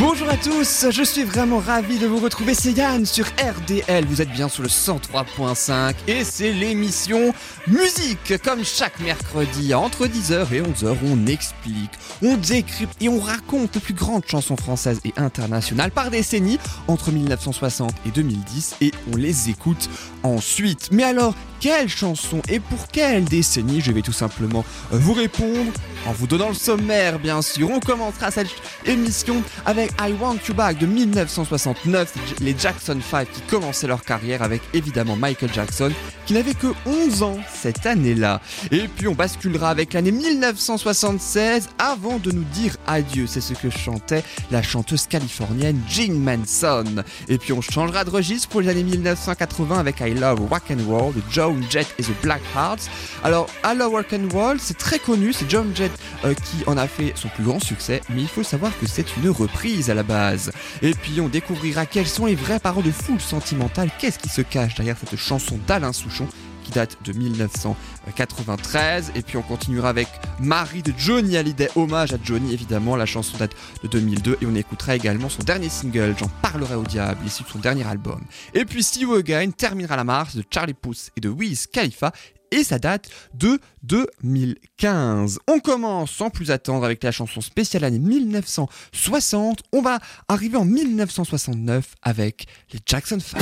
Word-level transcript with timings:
Bonjour 0.00 0.28
à 0.30 0.36
tous, 0.36 0.86
je 0.90 1.02
suis 1.02 1.24
vraiment 1.24 1.58
ravi 1.58 1.98
de 1.98 2.06
vous 2.06 2.18
retrouver, 2.18 2.54
c'est 2.54 2.70
Yann 2.70 3.04
sur 3.04 3.26
RDL, 3.26 4.04
vous 4.04 4.22
êtes 4.22 4.30
bien 4.30 4.48
sur 4.48 4.62
le 4.62 4.68
103.5 4.68 5.94
et 6.06 6.22
c'est 6.22 6.52
l'émission 6.52 7.34
Musique, 7.66 8.40
comme 8.44 8.64
chaque 8.64 9.00
mercredi 9.00 9.74
entre 9.74 10.06
10h 10.06 10.52
et 10.52 10.62
11h 10.62 10.96
on 11.04 11.26
explique, 11.26 11.90
on 12.22 12.36
décrypte 12.36 12.94
et 13.02 13.08
on 13.08 13.18
raconte 13.18 13.74
les 13.74 13.80
plus 13.80 13.92
grandes 13.92 14.24
chansons 14.24 14.56
françaises 14.56 15.00
et 15.04 15.12
internationales 15.16 15.90
par 15.90 16.10
décennie 16.10 16.60
entre 16.86 17.10
1960 17.10 17.92
et 18.06 18.10
2010 18.10 18.76
et 18.80 18.92
on 19.12 19.16
les 19.16 19.50
écoute 19.50 19.90
ensuite. 20.22 20.90
Mais 20.92 21.02
alors, 21.02 21.34
quelle 21.60 21.88
chanson 21.88 22.40
et 22.48 22.60
pour 22.60 22.88
quelle 22.88 23.24
décennie 23.24 23.80
Je 23.80 23.92
vais 23.92 24.02
tout 24.02 24.12
simplement 24.12 24.64
euh, 24.92 24.98
vous 24.98 25.12
répondre 25.12 25.72
en 26.06 26.12
vous 26.12 26.26
donnant 26.26 26.48
le 26.48 26.54
sommaire, 26.54 27.18
bien 27.18 27.42
sûr. 27.42 27.70
On 27.70 27.80
commencera 27.80 28.30
cette 28.30 28.48
émission 28.86 29.42
avec 29.66 29.90
I 30.00 30.12
Want 30.20 30.36
You 30.48 30.54
Back 30.54 30.78
de 30.78 30.86
1969, 30.86 32.38
les 32.40 32.56
Jackson 32.58 32.98
5 33.00 33.30
qui 33.30 33.40
commençaient 33.42 33.86
leur 33.86 34.02
carrière 34.02 34.42
avec 34.42 34.62
évidemment 34.74 35.16
Michael 35.16 35.52
Jackson 35.52 35.92
qui 36.26 36.34
n'avait 36.34 36.54
que 36.54 36.68
11 36.86 37.22
ans 37.22 37.38
cette 37.52 37.86
année-là. 37.86 38.40
Et 38.70 38.86
puis 38.88 39.08
on 39.08 39.14
basculera 39.14 39.70
avec 39.70 39.94
l'année 39.94 40.12
1976 40.12 41.68
avant 41.78 42.18
de 42.18 42.30
nous 42.30 42.44
dire 42.44 42.76
adieu. 42.86 43.26
C'est 43.26 43.40
ce 43.40 43.54
que 43.54 43.70
chantait 43.70 44.22
la 44.50 44.62
chanteuse 44.62 45.06
californienne 45.06 45.80
Jean 45.88 46.12
Manson. 46.12 47.02
Et 47.28 47.38
puis 47.38 47.52
on 47.52 47.60
changera 47.60 48.04
de 48.04 48.10
registre 48.10 48.48
pour 48.48 48.60
les 48.60 48.68
années 48.68 48.84
1980 48.84 49.78
avec 49.78 50.00
I 50.00 50.14
Love 50.14 50.40
Rock 50.50 50.64
and 50.70 50.86
Roll 50.86 51.14
de 51.14 51.22
Joan 51.48 51.62
Jett 51.70 51.94
et 51.98 52.02
The 52.02 52.12
Black 52.22 52.42
Hearts. 52.54 52.90
Alors 53.24 53.48
I 53.64 53.74
Love 53.74 53.92
Rock 53.92 54.12
and 54.12 54.28
Roll, 54.32 54.58
c'est 54.60 54.76
très 54.76 54.98
connu, 54.98 55.32
c'est 55.32 55.50
Joan 55.50 55.74
Jett 55.74 55.92
euh, 56.24 56.34
qui 56.34 56.62
en 56.66 56.76
a 56.76 56.86
fait 56.86 57.12
son 57.14 57.28
plus 57.28 57.44
grand 57.44 57.60
succès, 57.60 58.02
mais 58.10 58.20
il 58.20 58.28
faut 58.28 58.42
savoir 58.42 58.70
que 58.78 58.86
c'est 58.86 59.16
une 59.16 59.30
reprise 59.30 59.88
à 59.88 59.94
la 59.94 60.02
base. 60.02 60.52
Et 60.82 60.92
puis 60.92 61.20
on 61.20 61.28
découvrira 61.28 61.86
quelles 61.86 62.06
sont 62.06 62.26
les 62.26 62.34
vraies 62.34 62.60
paroles 62.60 62.84
de 62.84 62.90
foule 62.90 63.20
sentimentale, 63.20 63.90
qu'est-ce 63.98 64.18
qui 64.18 64.28
se 64.28 64.42
cache 64.42 64.74
derrière 64.74 64.96
cette 64.98 65.18
chanson 65.18 65.58
d'Alain 65.66 65.92
Souchon 65.92 66.28
date 66.72 66.98
de 67.04 67.12
1993. 67.12 69.12
Et 69.14 69.22
puis 69.22 69.36
on 69.36 69.42
continuera 69.42 69.88
avec 69.88 70.08
Marie 70.40 70.82
de 70.82 70.92
Johnny 70.96 71.36
Hallyday, 71.36 71.68
hommage 71.76 72.12
à 72.12 72.18
Johnny 72.22 72.52
évidemment, 72.52 72.96
la 72.96 73.06
chanson 73.06 73.36
date 73.38 73.52
de 73.82 73.88
2002 73.88 74.38
et 74.40 74.46
on 74.46 74.54
écoutera 74.54 74.96
également 74.96 75.28
son 75.28 75.42
dernier 75.42 75.68
single, 75.68 76.14
J'en 76.18 76.28
parlerai 76.42 76.74
au 76.74 76.84
diable, 76.84 77.20
issu 77.26 77.42
de 77.42 77.48
son 77.48 77.58
dernier 77.58 77.86
album. 77.86 78.20
Et 78.54 78.64
puis 78.64 78.86
You 78.98 79.14
Again 79.14 79.50
terminera 79.50 79.96
la 79.96 80.04
marche 80.04 80.34
de 80.34 80.44
Charlie 80.50 80.74
Puth 80.74 81.10
et 81.16 81.20
de 81.20 81.28
Wiz 81.28 81.66
Khalifa 81.66 82.12
et 82.50 82.64
ça 82.64 82.78
date 82.78 83.08
de 83.34 83.60
2015. 83.82 85.38
On 85.48 85.60
commence 85.60 86.10
sans 86.10 86.30
plus 86.30 86.50
attendre 86.50 86.84
avec 86.84 87.02
la 87.04 87.12
chanson 87.12 87.40
spéciale 87.40 87.84
année 87.84 87.98
1960. 87.98 89.62
On 89.72 89.82
va 89.82 89.98
arriver 90.28 90.56
en 90.56 90.64
1969 90.64 91.94
avec 92.02 92.46
les 92.72 92.80
Jackson 92.84 93.18
5. 93.20 93.40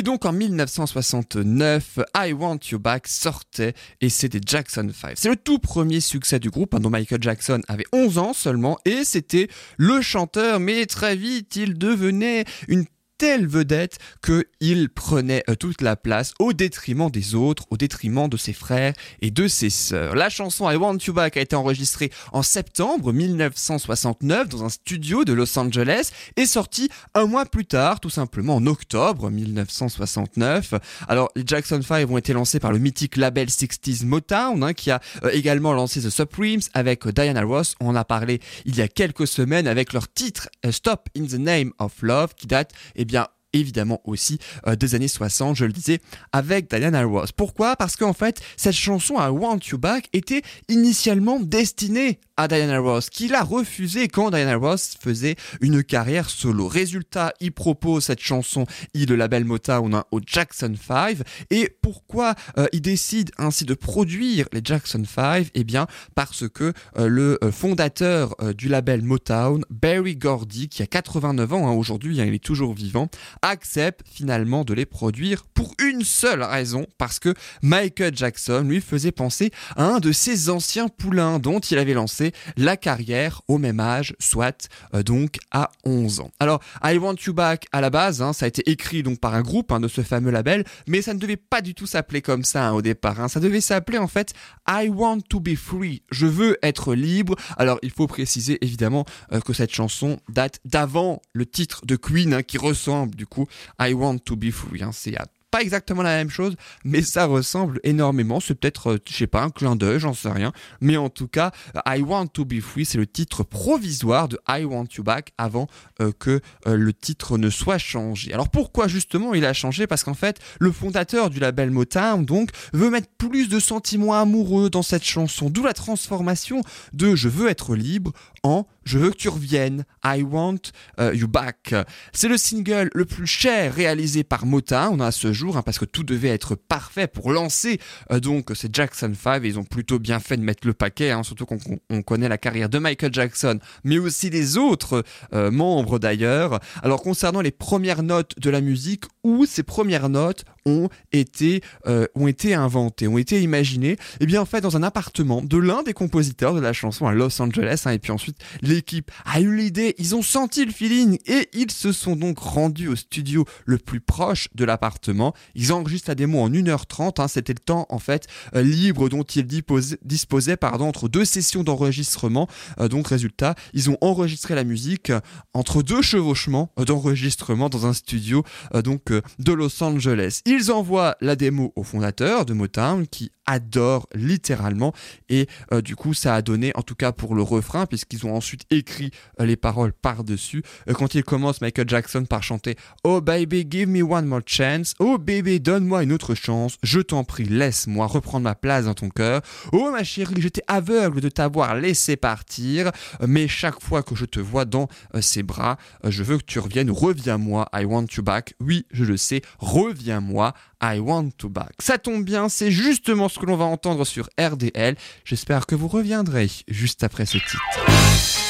Et 0.00 0.02
donc 0.02 0.24
en 0.24 0.32
1969, 0.32 1.98
I 2.16 2.32
Want 2.32 2.60
You 2.72 2.78
Back 2.78 3.06
sortait 3.06 3.74
et 4.00 4.08
c'était 4.08 4.40
Jackson 4.42 4.88
5. 4.90 5.12
C'est 5.14 5.28
le 5.28 5.36
tout 5.36 5.58
premier 5.58 6.00
succès 6.00 6.38
du 6.38 6.48
groupe, 6.48 6.74
hein, 6.74 6.80
dont 6.80 6.88
Michael 6.88 7.22
Jackson 7.22 7.60
avait 7.68 7.84
11 7.92 8.16
ans 8.16 8.32
seulement 8.32 8.78
et 8.86 9.04
c'était 9.04 9.48
le 9.76 10.00
chanteur, 10.00 10.58
mais 10.58 10.86
très 10.86 11.16
vite 11.16 11.54
il 11.56 11.76
devenait 11.76 12.46
une 12.68 12.86
telle 13.20 13.46
vedette 13.46 13.98
qu'il 14.24 14.88
prenait 14.88 15.44
euh, 15.50 15.54
toute 15.54 15.82
la 15.82 15.94
place 15.94 16.32
au 16.38 16.54
détriment 16.54 17.10
des 17.10 17.34
autres, 17.34 17.66
au 17.68 17.76
détriment 17.76 18.30
de 18.30 18.38
ses 18.38 18.54
frères 18.54 18.94
et 19.20 19.30
de 19.30 19.46
ses 19.46 19.68
sœurs. 19.68 20.14
La 20.14 20.30
chanson 20.30 20.70
I 20.70 20.76
Want 20.76 20.96
You 21.06 21.12
Back 21.12 21.36
a 21.36 21.42
été 21.42 21.54
enregistrée 21.54 22.10
en 22.32 22.42
septembre 22.42 23.12
1969 23.12 24.48
dans 24.48 24.64
un 24.64 24.70
studio 24.70 25.26
de 25.26 25.34
Los 25.34 25.58
Angeles 25.58 26.12
et 26.38 26.46
sortie 26.46 26.88
un 27.12 27.26
mois 27.26 27.44
plus 27.44 27.66
tard, 27.66 28.00
tout 28.00 28.08
simplement 28.08 28.56
en 28.56 28.66
octobre 28.66 29.28
1969. 29.28 30.72
Alors 31.06 31.30
les 31.36 31.42
Jackson 31.44 31.82
5 31.82 32.10
ont 32.10 32.16
été 32.16 32.32
lancés 32.32 32.58
par 32.58 32.72
le 32.72 32.78
mythique 32.78 33.18
label 33.18 33.48
60s 33.48 34.06
Motown 34.06 34.64
hein, 34.64 34.72
qui 34.72 34.90
a 34.90 34.98
euh, 35.24 35.30
également 35.34 35.74
lancé 35.74 36.00
The 36.00 36.08
Supremes 36.08 36.62
avec 36.72 37.06
euh, 37.06 37.12
Diana 37.12 37.42
Ross. 37.42 37.74
On 37.80 37.88
en 37.88 37.96
a 37.96 38.04
parlé 38.06 38.40
il 38.64 38.76
y 38.76 38.80
a 38.80 38.88
quelques 38.88 39.26
semaines 39.26 39.66
avec 39.66 39.92
leur 39.92 40.10
titre 40.10 40.48
Stop 40.70 41.10
in 41.14 41.26
the 41.26 41.34
Name 41.38 41.72
of 41.78 42.00
Love 42.00 42.34
qui 42.34 42.46
date 42.46 42.72
eh 42.96 43.09
bien 43.10 43.26
évidemment 43.52 44.00
aussi 44.04 44.38
euh, 44.68 44.76
des 44.76 44.94
années 44.94 45.08
60, 45.08 45.56
je 45.56 45.64
le 45.64 45.72
disais, 45.72 45.98
avec 46.32 46.70
Diana 46.70 47.02
Ross. 47.02 47.32
Pourquoi? 47.32 47.74
Parce 47.74 47.96
qu'en 47.96 48.12
fait, 48.12 48.40
cette 48.56 48.74
chanson 48.74 49.16
I 49.16 49.28
Want 49.28 49.58
You 49.70 49.78
Back 49.78 50.08
était 50.12 50.42
initialement 50.68 51.40
destinée 51.40 52.20
Diana 52.48 52.78
Ross, 52.78 53.10
qui 53.10 53.28
l'a 53.28 53.42
refusé 53.42 54.08
quand 54.08 54.30
Diana 54.30 54.56
Ross 54.56 54.96
faisait 54.98 55.36
une 55.60 55.84
carrière 55.84 56.30
solo. 56.30 56.68
Résultat, 56.68 57.32
il 57.40 57.52
propose 57.52 58.04
cette 58.04 58.20
chanson, 58.20 58.66
il 58.94 59.10
le 59.10 59.16
label 59.16 59.44
Motown 59.44 60.02
au 60.10 60.20
Jackson 60.24 60.72
5. 60.74 61.18
Et 61.50 61.76
pourquoi 61.82 62.34
euh, 62.56 62.66
il 62.72 62.80
décide 62.80 63.30
ainsi 63.38 63.64
de 63.64 63.74
produire 63.74 64.46
les 64.52 64.60
Jackson 64.64 65.02
5 65.04 65.48
Eh 65.54 65.64
bien, 65.64 65.86
parce 66.14 66.48
que 66.48 66.72
euh, 66.96 67.08
le 67.08 67.38
euh, 67.42 67.50
fondateur 67.50 68.34
du 68.56 68.68
label 68.68 69.02
Motown, 69.02 69.64
Barry 69.68 70.16
Gordy, 70.16 70.68
qui 70.68 70.82
a 70.82 70.86
89 70.86 71.52
ans 71.52 71.68
hein, 71.68 71.72
aujourd'hui, 71.72 72.20
hein, 72.20 72.24
il 72.26 72.34
est 72.34 72.44
toujours 72.44 72.74
vivant, 72.74 73.08
accepte 73.42 74.06
finalement 74.08 74.64
de 74.64 74.74
les 74.74 74.86
produire 74.86 75.44
pour 75.54 75.74
une 75.82 76.04
seule 76.04 76.42
raison, 76.42 76.86
parce 76.96 77.18
que 77.18 77.34
Michael 77.62 78.16
Jackson 78.16 78.64
lui 78.66 78.80
faisait 78.80 79.12
penser 79.12 79.50
à 79.76 79.84
un 79.84 79.98
de 79.98 80.12
ses 80.12 80.48
anciens 80.50 80.88
poulains 80.88 81.38
dont 81.38 81.58
il 81.58 81.78
avait 81.78 81.94
lancé 81.94 82.29
la 82.56 82.76
carrière 82.76 83.42
au 83.48 83.58
même 83.58 83.80
âge, 83.80 84.14
soit 84.18 84.68
euh, 84.94 85.02
donc 85.02 85.38
à 85.50 85.70
11 85.84 86.20
ans. 86.20 86.30
Alors, 86.40 86.60
I 86.84 86.98
Want 86.98 87.16
You 87.26 87.32
Back 87.32 87.66
à 87.72 87.80
la 87.80 87.90
base, 87.90 88.22
hein, 88.22 88.32
ça 88.32 88.46
a 88.46 88.48
été 88.48 88.68
écrit 88.70 89.02
donc 89.02 89.20
par 89.20 89.34
un 89.34 89.42
groupe 89.42 89.72
hein, 89.72 89.80
de 89.80 89.88
ce 89.88 90.02
fameux 90.02 90.30
label, 90.30 90.64
mais 90.86 91.02
ça 91.02 91.14
ne 91.14 91.18
devait 91.18 91.36
pas 91.36 91.60
du 91.60 91.74
tout 91.74 91.86
s'appeler 91.86 92.22
comme 92.22 92.44
ça 92.44 92.68
hein, 92.68 92.72
au 92.72 92.82
départ. 92.82 93.28
Ça 93.30 93.40
devait 93.40 93.60
s'appeler 93.60 93.98
en 93.98 94.08
fait 94.08 94.32
I 94.68 94.88
Want 94.88 95.20
to 95.28 95.40
Be 95.40 95.54
Free. 95.56 96.02
Je 96.10 96.26
veux 96.26 96.58
être 96.62 96.94
libre. 96.94 97.36
Alors, 97.56 97.78
il 97.82 97.90
faut 97.90 98.06
préciser 98.06 98.58
évidemment 98.64 99.04
euh, 99.32 99.40
que 99.40 99.52
cette 99.52 99.72
chanson 99.72 100.18
date 100.28 100.60
d'avant 100.64 101.20
le 101.32 101.46
titre 101.46 101.84
de 101.86 101.96
Queen 101.96 102.42
qui 102.42 102.58
ressemble 102.58 103.14
du 103.14 103.26
coup 103.26 103.46
I 103.80 103.92
Want 103.92 104.18
to 104.18 104.36
Be 104.36 104.50
Free. 104.50 104.80
C'est 104.92 105.16
à 105.16 105.26
pas 105.50 105.62
exactement 105.62 106.02
la 106.02 106.16
même 106.16 106.30
chose, 106.30 106.54
mais 106.84 107.02
ça 107.02 107.26
ressemble 107.26 107.80
énormément. 107.82 108.40
C'est 108.40 108.54
peut-être, 108.54 108.92
euh, 108.92 108.98
je 109.08 109.16
sais 109.16 109.26
pas, 109.26 109.42
un 109.42 109.50
clin 109.50 109.76
d'œil, 109.76 109.98
j'en 109.98 110.14
sais 110.14 110.30
rien. 110.30 110.52
Mais 110.80 110.96
en 110.96 111.08
tout 111.08 111.28
cas, 111.28 111.50
I 111.86 112.02
Want 112.02 112.28
to 112.28 112.44
Be 112.44 112.60
Free, 112.60 112.84
c'est 112.84 112.98
le 112.98 113.06
titre 113.06 113.42
provisoire 113.42 114.28
de 114.28 114.38
I 114.48 114.64
Want 114.64 114.86
You 114.96 115.02
Back 115.02 115.32
avant 115.38 115.66
euh, 116.00 116.12
que 116.18 116.40
euh, 116.66 116.76
le 116.76 116.92
titre 116.92 117.38
ne 117.38 117.50
soit 117.50 117.78
changé. 117.78 118.32
Alors 118.32 118.48
pourquoi 118.48 118.88
justement 118.88 119.34
il 119.34 119.44
a 119.44 119.52
changé? 119.52 119.86
Parce 119.86 120.04
qu'en 120.04 120.14
fait, 120.14 120.38
le 120.60 120.70
fondateur 120.72 121.30
du 121.30 121.40
label 121.40 121.70
Motown, 121.70 122.24
donc, 122.24 122.50
veut 122.72 122.90
mettre 122.90 123.08
plus 123.18 123.48
de 123.48 123.58
sentiments 123.58 124.14
amoureux 124.14 124.70
dans 124.70 124.82
cette 124.82 125.04
chanson. 125.04 125.50
D'où 125.50 125.64
la 125.64 125.72
transformation 125.72 126.62
de 126.92 127.14
Je 127.14 127.28
veux 127.28 127.48
être 127.48 127.74
libre 127.74 128.12
en 128.42 128.66
Je 128.84 128.98
veux 128.98 129.10
que 129.10 129.16
tu 129.16 129.28
reviennes. 129.28 129.84
I 130.04 130.22
want 130.22 130.72
euh, 130.98 131.14
you 131.14 131.28
back. 131.28 131.74
C'est 132.12 132.28
le 132.28 132.36
single 132.36 132.90
le 132.94 133.04
plus 133.04 133.26
cher 133.26 133.74
réalisé 133.74 134.24
par 134.24 134.46
Motown 134.46 135.00
à 135.00 135.12
ce 135.12 135.32
jour, 135.32 135.56
hein, 135.56 135.62
parce 135.62 135.78
que 135.78 135.84
tout 135.84 136.02
devait 136.02 136.30
être 136.30 136.54
parfait 136.54 137.06
pour 137.06 137.30
lancer 137.30 137.78
euh, 138.10 138.20
donc 138.20 138.50
ces 138.54 138.68
Jackson 138.72 139.12
5. 139.14 139.44
Et 139.44 139.48
ils 139.48 139.58
ont 139.58 139.64
plutôt 139.64 139.98
bien 139.98 140.18
fait 140.18 140.36
de 140.36 140.42
mettre 140.42 140.66
le 140.66 140.72
paquet, 140.72 141.10
hein, 141.10 141.22
surtout 141.22 141.46
qu'on 141.46 141.58
on 141.90 142.02
connaît 142.02 142.28
la 142.28 142.38
carrière 142.38 142.68
de 142.68 142.78
Michael 142.78 143.12
Jackson, 143.12 143.58
mais 143.84 143.98
aussi 143.98 144.30
des 144.30 144.56
autres 144.56 145.04
euh, 145.34 145.50
membres 145.50 145.98
d'ailleurs. 145.98 146.58
Alors 146.82 147.02
concernant 147.02 147.42
les 147.42 147.52
premières 147.52 148.02
notes 148.02 148.38
de 148.38 148.50
la 148.50 148.60
musique, 148.60 149.04
où 149.22 149.44
ces 149.46 149.62
premières 149.62 150.08
notes 150.08 150.44
ont 150.66 150.88
été, 151.12 151.62
euh, 151.86 152.06
ont 152.14 152.26
été 152.26 152.54
inventées, 152.54 153.08
ont 153.08 153.18
été 153.18 153.40
imaginées, 153.42 153.96
et 154.20 154.26
bien 154.26 154.40
en 154.40 154.44
fait 154.44 154.60
dans 154.60 154.76
un 154.76 154.82
appartement 154.82 155.42
de 155.42 155.56
l'un 155.56 155.82
des 155.82 155.92
compositeurs 155.92 156.54
de 156.54 156.60
la 156.60 156.72
chanson 156.72 157.06
à 157.06 157.12
Los 157.12 157.40
Angeles, 157.40 157.82
hein, 157.86 157.92
et 157.92 157.98
puis 157.98 158.12
ensuite 158.12 158.38
l'équipe 158.62 159.10
a 159.24 159.40
eu 159.40 159.54
l'idée, 159.54 159.94
ils 159.98 160.14
ont 160.14 160.22
senti 160.22 160.64
le 160.64 160.72
feeling, 160.72 161.18
et 161.26 161.48
ils 161.52 161.70
se 161.70 161.92
sont 161.92 162.16
donc 162.16 162.38
rendus 162.38 162.88
au 162.88 162.96
studio 162.96 163.44
le 163.64 163.78
plus 163.78 164.00
proche 164.00 164.48
de 164.54 164.64
l'appartement, 164.64 165.34
ils 165.54 165.72
enregistrent 165.72 166.10
la 166.10 166.14
démo 166.14 166.40
en 166.40 166.50
1h30, 166.50 167.20
hein, 167.20 167.28
c'était 167.28 167.54
le 167.54 167.60
temps 167.60 167.86
en 167.88 167.98
fait 167.98 168.26
euh, 168.54 168.62
libre 168.62 169.08
dont 169.08 169.22
ils 169.22 169.46
disposaient, 169.46 170.56
pardon, 170.56 170.88
entre 170.88 171.08
deux 171.08 171.24
sessions 171.24 171.64
d'enregistrement, 171.64 172.48
Euh, 172.78 172.88
donc 172.88 173.08
résultat, 173.08 173.54
ils 173.72 173.90
ont 173.90 173.98
enregistré 174.00 174.54
la 174.54 174.64
musique 174.64 175.12
entre 175.54 175.82
deux 175.82 176.02
chevauchements 176.02 176.72
d'enregistrement 176.76 177.68
dans 177.68 177.86
un 177.86 177.92
studio 177.92 178.44
donc 178.84 179.12
de 179.38 179.52
Los 179.52 179.82
Angeles. 179.82 180.40
Ils 180.52 180.72
envoient 180.72 181.16
la 181.20 181.36
démo 181.36 181.72
au 181.76 181.84
fondateur 181.84 182.44
de 182.44 182.54
Motown 182.54 183.06
qui 183.06 183.30
adorent 183.50 184.06
littéralement. 184.14 184.92
Et 185.28 185.48
euh, 185.72 185.82
du 185.82 185.96
coup, 185.96 186.14
ça 186.14 186.36
a 186.36 186.42
donné, 186.42 186.72
en 186.76 186.82
tout 186.82 186.94
cas 186.94 187.12
pour 187.12 187.34
le 187.34 187.42
refrain, 187.42 187.86
puisqu'ils 187.86 188.24
ont 188.24 188.34
ensuite 188.34 188.62
écrit 188.70 189.10
euh, 189.40 189.46
les 189.46 189.56
paroles 189.56 189.92
par-dessus. 189.92 190.62
Euh, 190.88 190.94
quand 190.94 191.14
il 191.14 191.24
commence, 191.24 191.60
Michael 191.60 191.88
Jackson 191.88 192.24
par 192.24 192.42
chanter 192.42 192.76
Oh 193.02 193.20
baby, 193.20 193.66
give 193.68 193.88
me 193.88 194.02
one 194.02 194.26
more 194.26 194.42
chance. 194.46 194.94
Oh 195.00 195.18
baby, 195.18 195.58
donne-moi 195.58 196.04
une 196.04 196.12
autre 196.12 196.34
chance. 196.34 196.76
Je 196.82 197.00
t'en 197.00 197.24
prie, 197.24 197.44
laisse-moi 197.44 198.06
reprendre 198.06 198.44
ma 198.44 198.54
place 198.54 198.84
dans 198.84 198.94
ton 198.94 199.08
cœur. 199.08 199.42
Oh 199.72 199.90
ma 199.90 200.04
chérie, 200.04 200.40
j'étais 200.40 200.62
aveugle 200.68 201.20
de 201.20 201.28
t'avoir 201.28 201.74
laissé 201.74 202.16
partir, 202.16 202.92
mais 203.26 203.48
chaque 203.48 203.82
fois 203.82 204.02
que 204.02 204.14
je 204.14 204.24
te 204.24 204.38
vois 204.38 204.64
dans 204.64 204.88
ses 205.20 205.42
bras, 205.42 205.76
je 206.04 206.22
veux 206.22 206.38
que 206.38 206.44
tu 206.44 206.60
reviennes. 206.60 206.90
Reviens-moi, 206.90 207.68
I 207.74 207.84
want 207.84 208.06
you 208.16 208.22
back. 208.22 208.54
Oui, 208.60 208.86
je 208.92 209.04
le 209.04 209.16
sais, 209.16 209.42
reviens-moi, 209.58 210.54
I 210.82 210.98
want 210.98 211.30
to 211.38 211.48
back. 211.48 211.72
Ça 211.78 211.98
tombe 211.98 212.24
bien, 212.24 212.48
c'est 212.48 212.70
justement 212.70 213.28
ce 213.28 213.39
que 213.40 213.46
l'on 213.46 213.56
va 213.56 213.64
entendre 213.64 214.04
sur 214.04 214.28
RDL. 214.38 214.96
J'espère 215.24 215.66
que 215.66 215.74
vous 215.74 215.88
reviendrez 215.88 216.48
juste 216.68 217.02
après 217.02 217.26
ce 217.26 217.38
titre. 217.38 218.49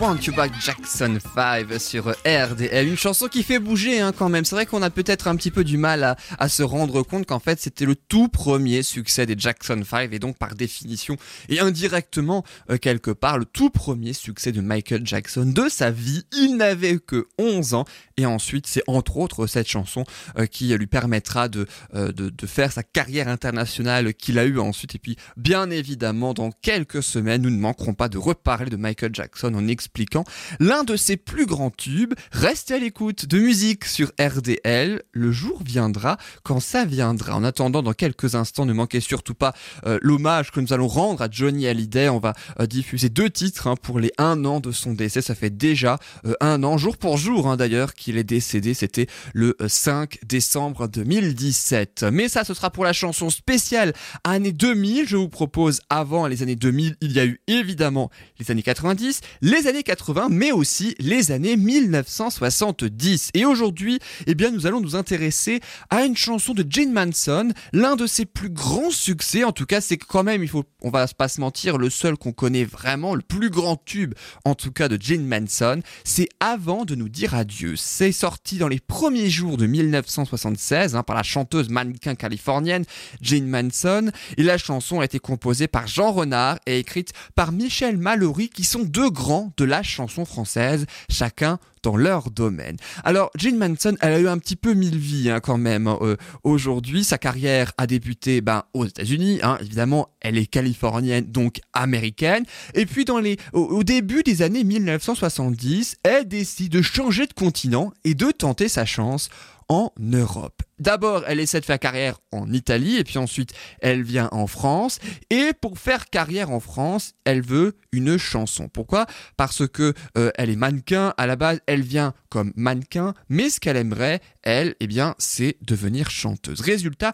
Want 0.00 0.16
You 0.22 0.32
Jackson 0.64 1.18
5 1.34 1.78
sur 1.78 2.08
RDL. 2.08 2.88
Une 2.88 2.96
chanson 2.96 3.28
qui 3.28 3.42
fait 3.42 3.58
bouger 3.58 4.00
hein, 4.00 4.12
quand 4.16 4.30
même. 4.30 4.46
C'est 4.46 4.54
vrai 4.54 4.64
qu'on 4.64 4.80
a 4.80 4.88
peut-être 4.88 5.28
un 5.28 5.36
petit 5.36 5.50
peu 5.50 5.62
du 5.62 5.76
mal 5.76 6.04
à, 6.04 6.16
à 6.38 6.48
se 6.48 6.62
rendre 6.62 7.02
compte 7.02 7.26
qu'en 7.26 7.38
fait 7.38 7.60
c'était 7.60 7.84
le 7.84 7.94
tout 7.94 8.28
premier 8.28 8.82
succès 8.82 9.26
des 9.26 9.34
Jackson 9.36 9.82
5 9.84 10.10
et 10.14 10.18
donc 10.18 10.38
par 10.38 10.54
définition 10.54 11.18
et 11.50 11.60
indirectement 11.60 12.44
euh, 12.70 12.78
quelque 12.78 13.10
part 13.10 13.36
le 13.36 13.44
tout 13.44 13.68
premier 13.68 14.14
succès 14.14 14.52
de 14.52 14.62
Michael 14.62 15.06
Jackson 15.06 15.44
de 15.44 15.68
sa 15.68 15.90
vie. 15.90 16.24
Il 16.32 16.56
n'avait 16.56 16.98
que 16.98 17.28
11 17.38 17.74
ans 17.74 17.84
et 18.20 18.26
ensuite 18.26 18.66
c'est 18.66 18.82
entre 18.86 19.16
autres 19.16 19.46
cette 19.46 19.68
chanson 19.68 20.04
euh, 20.38 20.46
qui 20.46 20.76
lui 20.76 20.86
permettra 20.86 21.48
de, 21.48 21.66
euh, 21.94 22.12
de, 22.12 22.28
de 22.30 22.46
faire 22.46 22.72
sa 22.72 22.82
carrière 22.82 23.28
internationale 23.28 24.14
qu'il 24.14 24.38
a 24.38 24.44
eu 24.44 24.58
ensuite 24.58 24.94
et 24.94 24.98
puis 24.98 25.16
bien 25.36 25.70
évidemment 25.70 26.34
dans 26.34 26.50
quelques 26.50 27.02
semaines 27.02 27.42
nous 27.42 27.50
ne 27.50 27.58
manquerons 27.58 27.94
pas 27.94 28.08
de 28.08 28.18
reparler 28.18 28.70
de 28.70 28.76
Michael 28.76 29.14
Jackson 29.14 29.54
en 29.54 29.66
expliquant 29.68 30.24
l'un 30.58 30.84
de 30.84 30.96
ses 30.96 31.16
plus 31.16 31.46
grands 31.46 31.70
tubes. 31.70 32.14
Restez 32.32 32.74
à 32.74 32.78
l'écoute 32.78 33.26
de 33.26 33.38
musique 33.38 33.84
sur 33.84 34.12
RDL. 34.20 35.02
Le 35.12 35.32
jour 35.32 35.62
viendra 35.64 36.18
quand 36.42 36.60
ça 36.60 36.84
viendra. 36.84 37.34
En 37.34 37.44
attendant, 37.44 37.82
dans 37.82 37.92
quelques 37.92 38.34
instants, 38.34 38.66
ne 38.66 38.72
manquez 38.72 39.00
surtout 39.00 39.34
pas 39.34 39.54
euh, 39.86 39.98
l'hommage 40.02 40.50
que 40.50 40.60
nous 40.60 40.72
allons 40.72 40.88
rendre 40.88 41.22
à 41.22 41.28
Johnny 41.30 41.66
Hallyday. 41.66 42.08
On 42.08 42.18
va 42.18 42.34
diffuser 42.66 43.08
deux 43.08 43.30
titres 43.30 43.66
hein, 43.66 43.76
pour 43.80 43.98
les 44.00 44.12
un 44.18 44.44
an 44.44 44.60
de 44.60 44.72
son 44.72 44.92
décès. 44.92 45.22
Ça 45.22 45.34
fait 45.34 45.50
déjà 45.50 45.98
un 46.40 46.62
an, 46.62 46.78
jour 46.78 46.96
pour 46.96 47.16
jour 47.16 47.48
hein, 47.48 47.56
d'ailleurs, 47.56 47.94
qu'il 48.10 48.18
est 48.18 48.24
décédé. 48.24 48.74
C'était 48.74 49.06
le 49.34 49.56
5 49.64 50.18
décembre 50.26 50.88
2017. 50.88 52.06
Mais 52.12 52.28
ça, 52.28 52.44
ce 52.44 52.54
sera 52.54 52.70
pour 52.70 52.84
la 52.84 52.92
chanson 52.92 53.30
spéciale 53.30 53.92
année 54.24 54.50
2000. 54.50 55.06
Je 55.06 55.16
vous 55.16 55.28
propose 55.28 55.80
avant 55.90 56.26
les 56.26 56.42
années 56.42 56.56
2000, 56.56 56.96
il 57.00 57.12
y 57.12 57.20
a 57.20 57.24
eu 57.24 57.40
évidemment 57.46 58.10
les 58.40 58.50
années 58.50 58.62
90, 58.62 59.20
les 59.42 59.66
années 59.68 59.84
80, 59.84 60.26
mais 60.30 60.50
aussi 60.50 60.96
les 60.98 61.30
années 61.30 61.56
1970. 61.56 63.30
Et 63.34 63.44
aujourd'hui, 63.44 64.00
eh 64.26 64.34
bien, 64.34 64.50
nous 64.50 64.66
allons 64.66 64.80
nous 64.80 64.96
intéresser 64.96 65.60
à 65.88 66.04
une 66.04 66.16
chanson 66.16 66.52
de 66.52 66.64
Jane 66.68 66.92
Manson, 66.92 67.52
l'un 67.72 67.94
de 67.94 68.06
ses 68.06 68.26
plus 68.26 68.50
grands 68.50 68.90
succès. 68.90 69.44
En 69.44 69.52
tout 69.52 69.66
cas, 69.66 69.80
c'est 69.80 69.98
quand 69.98 70.24
même, 70.24 70.42
il 70.42 70.48
faut, 70.48 70.64
on 70.82 70.90
va 70.90 71.06
pas 71.06 71.28
se 71.28 71.40
mentir, 71.40 71.78
le 71.78 71.90
seul 71.90 72.16
qu'on 72.16 72.32
connaît 72.32 72.64
vraiment, 72.64 73.14
le 73.14 73.22
plus 73.22 73.50
grand 73.50 73.76
tube, 73.76 74.14
en 74.44 74.56
tout 74.56 74.72
cas 74.72 74.88
de 74.88 74.98
Jane 75.00 75.24
Manson. 75.24 75.80
C'est 76.02 76.28
avant 76.40 76.84
de 76.84 76.96
nous 76.96 77.08
dire 77.08 77.34
adieu. 77.34 77.76
C'est 78.00 78.12
sorti 78.12 78.56
dans 78.56 78.66
les 78.68 78.80
premiers 78.80 79.28
jours 79.28 79.58
de 79.58 79.66
1976 79.66 80.96
hein, 80.96 81.02
par 81.02 81.14
la 81.14 81.22
chanteuse 81.22 81.68
mannequin 81.68 82.14
californienne 82.14 82.86
Jane 83.20 83.46
Manson. 83.46 84.10
Et 84.38 84.42
la 84.42 84.56
chanson 84.56 85.00
a 85.00 85.04
été 85.04 85.18
composée 85.18 85.68
par 85.68 85.86
Jean 85.86 86.10
Renard 86.10 86.58
et 86.64 86.78
écrite 86.78 87.12
par 87.34 87.52
Michel 87.52 87.98
Mallory, 87.98 88.48
qui 88.48 88.64
sont 88.64 88.84
deux 88.84 89.10
grands 89.10 89.52
de 89.58 89.66
la 89.66 89.82
chanson 89.82 90.24
française, 90.24 90.86
chacun 91.10 91.58
dans 91.82 91.96
leur 91.96 92.30
domaine. 92.30 92.76
Alors, 93.04 93.30
Jean 93.36 93.56
Manson, 93.56 93.96
elle 94.00 94.12
a 94.12 94.20
eu 94.20 94.28
un 94.28 94.38
petit 94.38 94.56
peu 94.56 94.74
mille 94.74 94.98
vies 94.98 95.30
hein, 95.30 95.40
quand 95.40 95.58
même. 95.58 95.86
Hein, 95.86 95.98
euh, 96.02 96.16
aujourd'hui, 96.42 97.04
sa 97.04 97.18
carrière 97.18 97.72
a 97.78 97.86
débuté 97.86 98.40
ben, 98.40 98.64
aux 98.74 98.86
États-Unis. 98.86 99.40
Hein, 99.42 99.58
évidemment, 99.60 100.08
elle 100.20 100.38
est 100.38 100.46
californienne, 100.46 101.24
donc 101.24 101.60
américaine. 101.72 102.44
Et 102.74 102.86
puis, 102.86 103.04
dans 103.04 103.18
les, 103.18 103.36
au, 103.52 103.60
au 103.60 103.84
début 103.84 104.22
des 104.22 104.42
années 104.42 104.64
1970, 104.64 105.96
elle 106.02 106.28
décide 106.28 106.72
de 106.72 106.82
changer 106.82 107.26
de 107.26 107.32
continent 107.32 107.92
et 108.04 108.14
de 108.14 108.30
tenter 108.30 108.68
sa 108.68 108.84
chance 108.84 109.30
en 109.70 109.92
Europe. 110.00 110.62
D'abord, 110.80 111.22
elle 111.28 111.38
essaie 111.38 111.60
de 111.60 111.64
faire 111.64 111.78
carrière 111.78 112.18
en 112.32 112.52
Italie 112.52 112.96
et 112.96 113.04
puis 113.04 113.18
ensuite, 113.18 113.52
elle 113.80 114.02
vient 114.02 114.28
en 114.32 114.48
France. 114.48 114.98
Et 115.30 115.52
pour 115.60 115.78
faire 115.78 116.10
carrière 116.10 116.50
en 116.50 116.58
France, 116.58 117.14
elle 117.24 117.40
veut 117.40 117.76
une 117.92 118.18
chanson. 118.18 118.68
Pourquoi? 118.68 119.06
Parce 119.36 119.68
que 119.68 119.94
euh, 120.18 120.32
elle 120.34 120.50
est 120.50 120.56
mannequin 120.56 121.14
à 121.16 121.28
la 121.28 121.36
base, 121.36 121.60
elle 121.66 121.82
vient 121.82 122.14
comme 122.30 122.52
mannequin, 122.56 123.14
mais 123.28 123.48
ce 123.48 123.60
qu'elle 123.60 123.76
aimerait, 123.76 124.20
elle, 124.42 124.74
eh 124.80 124.88
bien, 124.88 125.14
c'est 125.18 125.56
devenir 125.62 126.10
chanteuse. 126.10 126.60
Résultat, 126.60 127.12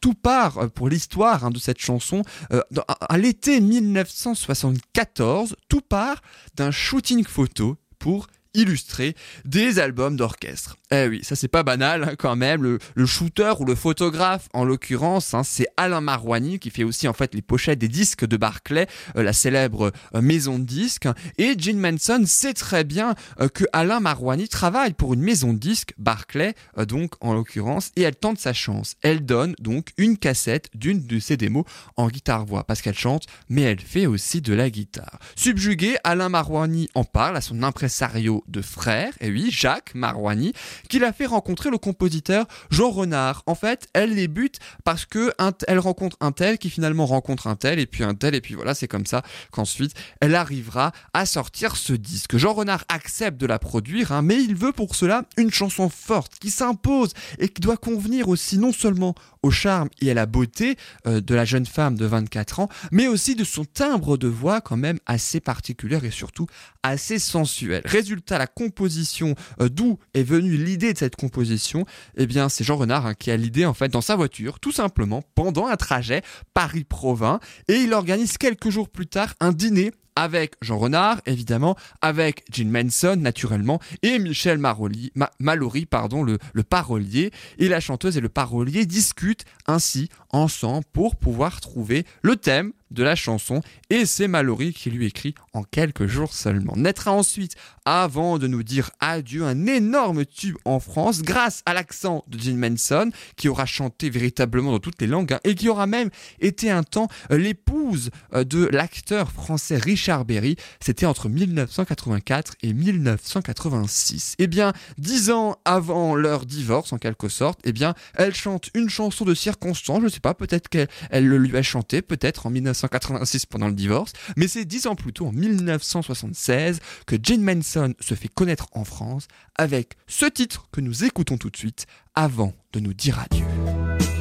tout 0.00 0.14
part 0.14 0.56
euh, 0.58 0.68
pour 0.68 0.88
l'histoire 0.88 1.44
hein, 1.44 1.50
de 1.50 1.58
cette 1.58 1.80
chanson. 1.80 2.22
Euh, 2.52 2.62
à 3.08 3.18
l'été 3.18 3.60
1974, 3.60 5.56
tout 5.68 5.82
part 5.82 6.22
d'un 6.56 6.70
shooting 6.70 7.24
photo 7.24 7.76
pour 7.98 8.28
illustrer 8.54 9.14
des 9.44 9.78
albums 9.78 10.16
d'orchestre. 10.16 10.76
Eh 10.94 11.08
oui, 11.08 11.20
ça 11.22 11.36
c'est 11.36 11.48
pas 11.48 11.62
banal 11.62 12.04
hein, 12.04 12.14
quand 12.18 12.36
même. 12.36 12.62
Le, 12.62 13.06
shooter 13.06 13.54
ou 13.60 13.64
le 13.64 13.74
photographe, 13.74 14.50
en 14.52 14.62
l'occurrence, 14.62 15.32
hein, 15.32 15.42
c'est 15.42 15.66
Alain 15.78 16.02
Marouani 16.02 16.58
qui 16.58 16.68
fait 16.68 16.84
aussi 16.84 17.08
en 17.08 17.14
fait 17.14 17.34
les 17.34 17.40
pochettes 17.40 17.78
des 17.78 17.88
disques 17.88 18.26
de 18.26 18.36
Barclay, 18.36 18.86
euh, 19.16 19.22
la 19.22 19.32
célèbre 19.32 19.90
euh, 20.14 20.20
maison 20.20 20.58
de 20.58 20.64
disques. 20.64 21.08
Et 21.38 21.58
Gene 21.58 21.78
Manson 21.78 22.24
sait 22.26 22.52
très 22.52 22.84
bien 22.84 23.14
euh, 23.40 23.48
que 23.48 23.64
Alain 23.72 24.00
Marouani 24.00 24.48
travaille 24.48 24.92
pour 24.92 25.14
une 25.14 25.22
maison 25.22 25.54
de 25.54 25.58
disques, 25.58 25.94
Barclay, 25.96 26.54
donc 26.86 27.14
en 27.22 27.32
l'occurrence, 27.32 27.90
et 27.96 28.02
elle 28.02 28.16
tente 28.16 28.38
sa 28.38 28.52
chance. 28.52 28.96
Elle 29.00 29.24
donne 29.24 29.54
donc 29.60 29.92
une 29.96 30.18
cassette 30.18 30.68
d'une 30.74 31.06
de 31.06 31.18
ses 31.20 31.38
démos 31.38 31.64
en 31.96 32.08
guitare-voix 32.08 32.64
parce 32.64 32.82
qu'elle 32.82 32.98
chante, 32.98 33.24
mais 33.48 33.62
elle 33.62 33.80
fait 33.80 34.04
aussi 34.04 34.42
de 34.42 34.52
la 34.52 34.68
guitare. 34.68 35.20
Subjugué, 35.36 35.96
Alain 36.04 36.28
Marouani 36.28 36.90
en 36.94 37.04
parle 37.04 37.38
à 37.38 37.40
son 37.40 37.62
impresario 37.62 38.44
de 38.46 38.60
frère, 38.60 39.14
et 39.22 39.30
oui, 39.30 39.48
Jacques 39.50 39.94
Marouani, 39.94 40.52
qui 40.88 40.98
l'a 40.98 41.12
fait 41.12 41.26
rencontrer 41.26 41.70
le 41.70 41.78
compositeur 41.78 42.46
Jean 42.70 42.90
Renard. 42.90 43.42
En 43.46 43.54
fait, 43.54 43.88
elle 43.92 44.14
débute 44.14 44.58
parce 44.84 45.06
que 45.06 45.32
elle 45.68 45.78
rencontre 45.78 46.16
un 46.20 46.32
tel 46.32 46.58
qui 46.58 46.70
finalement 46.70 47.06
rencontre 47.06 47.46
un 47.46 47.56
tel 47.56 47.78
et 47.78 47.86
puis 47.86 48.04
un 48.04 48.14
tel 48.14 48.34
et 48.34 48.40
puis 48.40 48.54
voilà, 48.54 48.74
c'est 48.74 48.88
comme 48.88 49.06
ça 49.06 49.22
qu'ensuite 49.50 49.94
elle 50.20 50.34
arrivera 50.34 50.92
à 51.14 51.26
sortir 51.26 51.76
ce 51.76 51.92
disque. 51.92 52.36
Jean 52.36 52.52
Renard 52.52 52.84
accepte 52.88 53.40
de 53.40 53.46
la 53.46 53.58
produire, 53.58 54.12
hein, 54.12 54.22
mais 54.22 54.42
il 54.42 54.54
veut 54.54 54.72
pour 54.72 54.94
cela 54.94 55.24
une 55.36 55.50
chanson 55.50 55.88
forte 55.88 56.38
qui 56.38 56.50
s'impose 56.50 57.12
et 57.38 57.48
qui 57.48 57.60
doit 57.60 57.76
convenir 57.76 58.28
aussi 58.28 58.58
non 58.58 58.72
seulement 58.72 59.14
au 59.42 59.50
charme 59.50 59.88
et 60.00 60.10
à 60.10 60.14
la 60.14 60.26
beauté 60.26 60.76
euh, 61.06 61.20
de 61.20 61.34
la 61.34 61.44
jeune 61.44 61.66
femme 61.66 61.96
de 61.96 62.06
24 62.06 62.60
ans, 62.60 62.68
mais 62.90 63.08
aussi 63.08 63.34
de 63.34 63.44
son 63.44 63.64
timbre 63.64 64.16
de 64.16 64.28
voix 64.28 64.60
quand 64.60 64.76
même 64.76 64.98
assez 65.06 65.40
particulier 65.40 65.98
et 66.02 66.10
surtout 66.10 66.46
assez 66.82 67.18
sensuel. 67.18 67.82
Résultat, 67.84 68.38
la 68.38 68.46
composition, 68.46 69.34
euh, 69.60 69.68
d'où 69.68 69.98
est 70.14 70.22
venue 70.22 70.56
l'idée 70.72 70.94
de 70.94 70.98
cette 70.98 71.16
composition, 71.16 71.84
eh 72.16 72.26
bien 72.26 72.48
c'est 72.48 72.64
Jean 72.64 72.76
Renard 72.76 73.04
hein, 73.04 73.14
qui 73.14 73.30
a 73.30 73.36
l'idée 73.36 73.66
en 73.66 73.74
fait 73.74 73.90
dans 73.90 74.00
sa 74.00 74.16
voiture, 74.16 74.58
tout 74.58 74.72
simplement 74.72 75.22
pendant 75.34 75.66
un 75.66 75.76
trajet 75.76 76.22
Paris-Provins, 76.54 77.40
et 77.68 77.74
il 77.74 77.92
organise 77.92 78.38
quelques 78.38 78.70
jours 78.70 78.88
plus 78.88 79.06
tard 79.06 79.34
un 79.40 79.52
dîner 79.52 79.92
avec 80.16 80.54
Jean 80.60 80.78
Renard, 80.78 81.20
évidemment, 81.26 81.76
avec 82.00 82.44
Gene 82.50 82.70
Manson, 82.70 83.16
naturellement, 83.16 83.80
et 84.02 84.18
Michel 84.18 84.58
Mallory, 84.58 85.86
pardon, 85.86 86.22
le, 86.22 86.38
le 86.52 86.62
parolier. 86.62 87.30
Et 87.58 87.68
la 87.68 87.80
chanteuse 87.80 88.18
et 88.18 88.20
le 88.20 88.28
parolier 88.28 88.84
discutent 88.84 89.44
ainsi 89.66 90.10
ensemble 90.32 90.84
pour 90.92 91.16
pouvoir 91.16 91.60
trouver 91.60 92.04
le 92.22 92.36
thème 92.36 92.72
de 92.92 93.02
la 93.02 93.16
chanson 93.16 93.60
et 93.90 94.06
c'est 94.06 94.28
Mallory 94.28 94.72
qui 94.72 94.90
lui 94.90 95.06
écrit 95.06 95.34
en 95.52 95.62
quelques 95.62 96.06
jours 96.06 96.32
seulement. 96.32 96.74
Naîtra 96.76 97.12
ensuite, 97.12 97.54
avant 97.84 98.38
de 98.38 98.46
nous 98.46 98.62
dire 98.62 98.90
adieu, 99.00 99.44
un 99.44 99.66
énorme 99.66 100.24
tube 100.24 100.56
en 100.64 100.78
France 100.78 101.22
grâce 101.22 101.62
à 101.66 101.74
l'accent 101.74 102.24
de 102.28 102.38
Gene 102.38 102.56
Manson 102.56 103.10
qui 103.36 103.48
aura 103.48 103.66
chanté 103.66 104.10
véritablement 104.10 104.72
dans 104.72 104.78
toutes 104.78 105.00
les 105.00 105.06
langues 105.06 105.32
hein, 105.32 105.40
et 105.44 105.54
qui 105.54 105.68
aura 105.68 105.86
même 105.86 106.10
été 106.40 106.70
un 106.70 106.82
temps 106.82 107.08
euh, 107.30 107.38
l'épouse 107.38 108.10
euh, 108.34 108.44
de 108.44 108.66
l'acteur 108.66 109.32
français 109.32 109.76
Richard 109.76 110.24
Berry. 110.24 110.56
C'était 110.80 111.06
entre 111.06 111.28
1984 111.28 112.54
et 112.62 112.72
1986. 112.72 114.34
Et 114.38 114.44
eh 114.44 114.46
bien, 114.46 114.72
dix 114.98 115.30
ans 115.30 115.56
avant 115.64 116.14
leur 116.14 116.46
divorce 116.46 116.92
en 116.92 116.98
quelque 116.98 117.28
sorte, 117.28 117.60
et 117.64 117.70
eh 117.70 117.72
bien, 117.72 117.94
elle 118.14 118.34
chante 118.34 118.70
une 118.74 118.88
chanson 118.88 119.24
de 119.24 119.34
circonstance, 119.34 120.02
je 120.02 120.08
sais 120.08 120.20
peut-être 120.22 120.68
qu'elle 120.68 120.88
le 121.26 121.38
lui 121.38 121.56
a 121.56 121.62
chanté, 121.62 122.02
peut-être 122.02 122.46
en 122.46 122.50
1986 122.50 123.46
pendant 123.46 123.68
le 123.68 123.74
divorce, 123.74 124.12
mais 124.36 124.48
c'est 124.48 124.64
dix 124.64 124.86
ans 124.86 124.94
plus 124.94 125.12
tôt, 125.12 125.26
en 125.26 125.32
1976, 125.32 126.80
que 127.06 127.16
Jane 127.22 127.42
Manson 127.42 127.94
se 128.00 128.14
fait 128.14 128.28
connaître 128.28 128.68
en 128.72 128.84
France 128.84 129.28
avec 129.56 129.96
ce 130.06 130.26
titre 130.26 130.68
que 130.72 130.80
nous 130.80 131.04
écoutons 131.04 131.36
tout 131.36 131.50
de 131.50 131.56
suite 131.56 131.86
avant 132.14 132.54
de 132.72 132.80
nous 132.80 132.94
dire 132.94 133.18
adieu. 133.18 134.11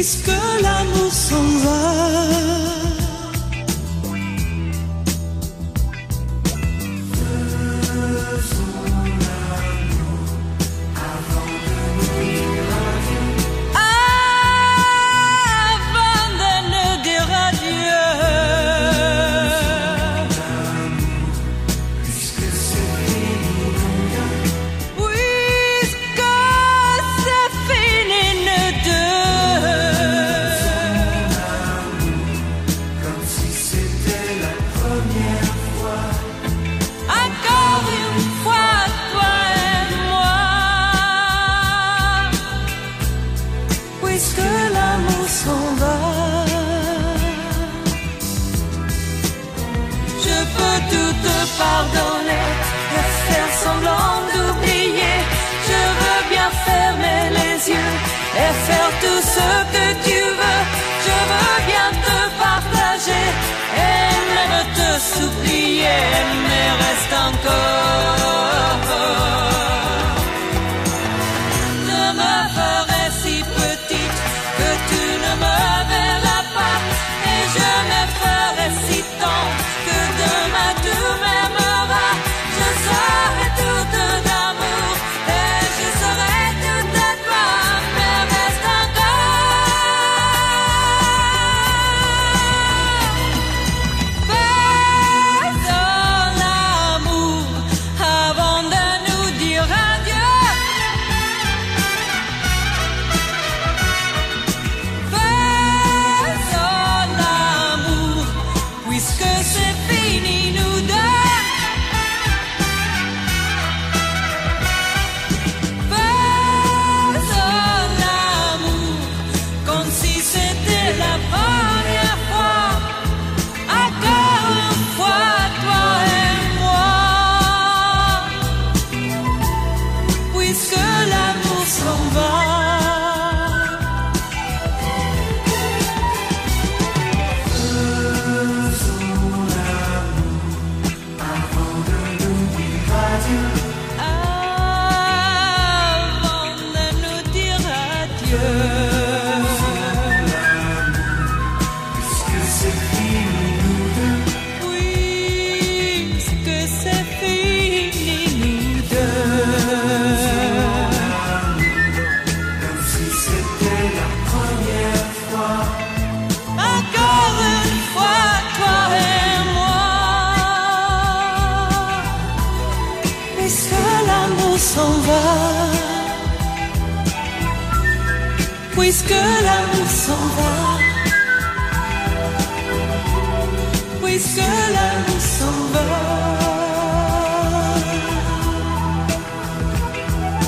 Puisque 0.00 0.32
l'amour 0.62 1.12
s'en 1.12 1.44
va. 1.62 2.39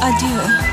Adieu. 0.04 0.71